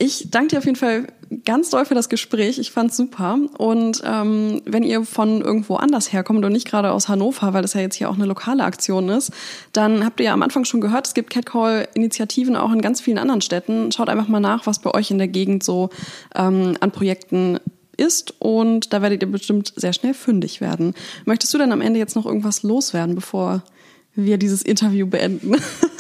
ich 0.01 0.31
danke 0.31 0.49
dir 0.49 0.59
auf 0.59 0.65
jeden 0.65 0.79
Fall 0.79 1.09
ganz 1.45 1.69
doll 1.69 1.85
für 1.85 1.95
das 1.95 2.09
Gespräch. 2.09 2.59
Ich 2.59 2.71
fand's 2.71 2.97
super. 2.97 3.39
Und 3.59 4.03
ähm, 4.03 4.63
wenn 4.65 4.83
ihr 4.83 5.05
von 5.05 5.43
irgendwo 5.43 5.77
anders 5.77 6.11
herkommt 6.11 6.43
und 6.43 6.53
nicht 6.53 6.67
gerade 6.67 6.91
aus 6.93 7.09
Hannover, 7.09 7.53
weil 7.53 7.61
das 7.61 7.75
ja 7.75 7.83
jetzt 7.83 7.97
hier 7.97 8.09
auch 8.09 8.15
eine 8.15 8.25
lokale 8.25 8.65
Aktion 8.65 9.11
ist, 9.11 9.31
dann 9.75 10.05
habt 10.05 10.19
ihr 10.21 10.27
ja 10.27 10.33
am 10.33 10.43
Anfang 10.43 10.65
schon 10.65 10.81
gehört, 10.81 11.07
es 11.07 11.13
gibt 11.13 11.29
Catcall-Initiativen 11.29 12.57
auch 12.57 12.73
in 12.73 12.81
ganz 12.81 13.03
vielen 13.03 13.19
anderen 13.19 13.43
Städten. 13.43 13.93
Schaut 13.93 14.09
einfach 14.09 14.27
mal 14.27 14.41
nach, 14.41 14.67
was 14.67 14.79
bei 14.79 14.91
euch 14.95 15.11
in 15.11 15.19
der 15.19 15.29
Gegend 15.29 15.63
so 15.63 15.91
ähm, 16.35 16.79
an 16.81 16.93
Projekten 16.93 17.61
ist 17.99 18.35
und 18.39 18.95
da 18.95 19.03
werdet 19.03 19.23
ihr 19.23 19.31
bestimmt 19.31 19.75
sehr 19.77 19.93
schnell 19.93 20.15
fündig 20.15 20.63
werden. 20.63 20.95
Möchtest 21.27 21.53
du 21.53 21.59
dann 21.59 21.73
am 21.73 21.83
Ende 21.83 22.01
jetzt 22.01 22.17
noch 22.17 22.25
irgendwas 22.25 22.63
loswerden, 22.63 23.15
bevor 23.15 23.63
wir 24.15 24.39
dieses 24.39 24.63
Interview 24.63 25.07
beenden? 25.07 25.57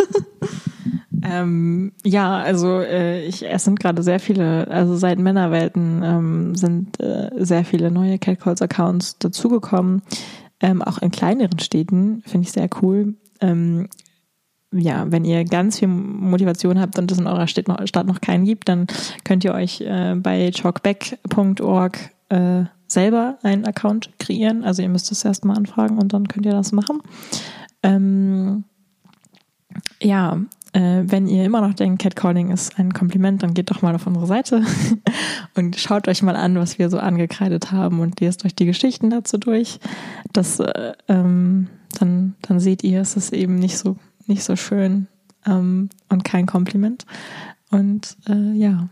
Ähm, 1.31 1.93
ja, 2.05 2.39
also 2.39 2.81
äh, 2.81 3.25
ich, 3.25 3.47
es 3.47 3.65
sind 3.65 3.79
gerade 3.79 4.03
sehr 4.03 4.19
viele, 4.19 4.69
also 4.69 4.97
seit 4.97 5.19
Männerwelten 5.19 6.03
ähm, 6.03 6.55
sind 6.55 7.01
äh, 7.01 7.31
sehr 7.39 7.65
viele 7.65 7.91
neue 7.91 8.19
Catcalls-Accounts 8.19 9.19
dazugekommen. 9.19 10.03
Ähm, 10.61 10.83
auch 10.83 10.99
in 10.99 11.11
kleineren 11.11 11.59
Städten 11.59 12.23
finde 12.27 12.47
ich 12.47 12.53
sehr 12.53 12.69
cool. 12.83 13.15
Ähm, 13.41 13.89
ja, 14.73 15.11
wenn 15.11 15.25
ihr 15.25 15.45
ganz 15.45 15.79
viel 15.79 15.89
Motivation 15.89 16.81
habt 16.81 16.99
und 16.99 17.11
es 17.11 17.19
in 17.19 17.27
eurer 17.27 17.47
Stadt 17.47 17.69
noch, 17.69 17.87
Stadt 17.87 18.07
noch 18.07 18.21
keinen 18.21 18.45
gibt, 18.45 18.69
dann 18.69 18.87
könnt 19.25 19.45
ihr 19.45 19.55
euch 19.55 19.81
äh, 19.81 20.15
bei 20.17 20.51
chalkback.org 20.51 21.99
äh, 22.29 22.65
selber 22.87 23.39
einen 23.43 23.67
Account 23.67 24.11
kreieren. 24.19 24.65
Also 24.65 24.83
ihr 24.83 24.89
müsst 24.89 25.11
es 25.13 25.25
erstmal 25.25 25.57
anfragen 25.57 25.99
und 25.99 26.13
dann 26.13 26.29
könnt 26.29 26.47
ihr 26.47 26.53
das 26.53 26.73
machen. 26.73 27.01
Ähm, 27.83 28.65
ja, 30.03 30.39
äh, 30.73 31.03
wenn 31.05 31.27
ihr 31.27 31.45
immer 31.45 31.61
noch 31.61 31.75
denkt, 31.75 32.03
Catcalling 32.03 32.51
ist 32.51 32.79
ein 32.79 32.93
Kompliment, 32.93 33.43
dann 33.43 33.55
geht 33.55 33.71
doch 33.71 33.83
mal 33.83 33.95
auf 33.95 34.07
unsere 34.07 34.27
Seite 34.27 34.63
und 35.55 35.77
schaut 35.77 36.09
euch 36.09 36.23
mal 36.23 36.37
an, 36.37 36.57
was 36.57 36.79
wir 36.79 36.91
so 36.91 36.99
angekreidet 36.99 37.73
haben 37.73 38.01
und 38.01 38.21
lest 38.21 38.45
euch 38.45 38.55
die 38.55 38.67
Geschichten 38.67 39.11
dazu 39.11 39.39
durch. 39.39 39.81
Das, 40.33 40.61
äh, 40.61 40.93
ähm, 41.09 41.69
dann, 41.99 42.35
dann 42.43 42.61
seht 42.61 42.85
ihr, 42.85 43.01
es 43.01 43.17
ist 43.17 43.33
eben 43.33 43.57
nicht 43.57 43.79
so, 43.79 43.97
nicht 44.27 44.45
so 44.45 44.57
schön 44.57 45.09
ähm, 45.47 45.91
und 46.09 46.25
kein 46.25 46.47
Kompliment. 46.47 47.05
Und 47.71 48.17
äh, 48.29 48.53
ja, 48.53 48.89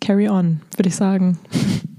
carry 0.00 0.28
on, 0.28 0.60
würde 0.76 0.88
ich 0.88 0.96
sagen. 0.96 1.38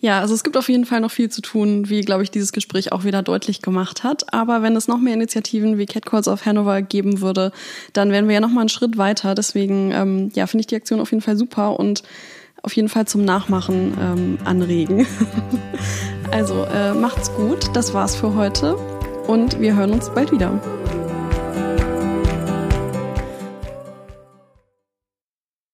Ja, 0.00 0.20
also 0.20 0.32
es 0.32 0.44
gibt 0.44 0.56
auf 0.56 0.68
jeden 0.68 0.84
Fall 0.84 1.00
noch 1.00 1.10
viel 1.10 1.28
zu 1.28 1.40
tun, 1.42 1.88
wie, 1.88 2.02
glaube 2.02 2.22
ich, 2.22 2.30
dieses 2.30 2.52
Gespräch 2.52 2.92
auch 2.92 3.04
wieder 3.04 3.22
deutlich 3.22 3.62
gemacht 3.62 4.04
hat. 4.04 4.32
Aber 4.32 4.62
wenn 4.62 4.76
es 4.76 4.86
noch 4.86 4.98
mehr 4.98 5.14
Initiativen 5.14 5.76
wie 5.76 5.86
Catcalls 5.86 6.28
of 6.28 6.46
Hanover 6.46 6.82
geben 6.82 7.20
würde, 7.20 7.50
dann 7.92 8.12
wären 8.12 8.28
wir 8.28 8.34
ja 8.34 8.40
noch 8.40 8.50
mal 8.50 8.60
einen 8.60 8.68
Schritt 8.68 8.96
weiter. 8.96 9.34
Deswegen, 9.34 9.90
ähm, 9.90 10.30
ja, 10.34 10.46
finde 10.46 10.60
ich 10.60 10.66
die 10.68 10.76
Aktion 10.76 11.00
auf 11.00 11.10
jeden 11.10 11.22
Fall 11.22 11.36
super 11.36 11.78
und 11.80 12.04
auf 12.62 12.74
jeden 12.74 12.88
Fall 12.88 13.06
zum 13.06 13.24
Nachmachen 13.24 13.96
ähm, 14.00 14.38
anregen. 14.44 15.06
also 16.30 16.64
äh, 16.64 16.92
macht's 16.92 17.32
gut, 17.34 17.74
das 17.74 17.94
war's 17.94 18.14
für 18.14 18.34
heute 18.34 18.76
und 19.26 19.60
wir 19.60 19.74
hören 19.74 19.90
uns 19.90 20.10
bald 20.10 20.32
wieder. 20.32 20.60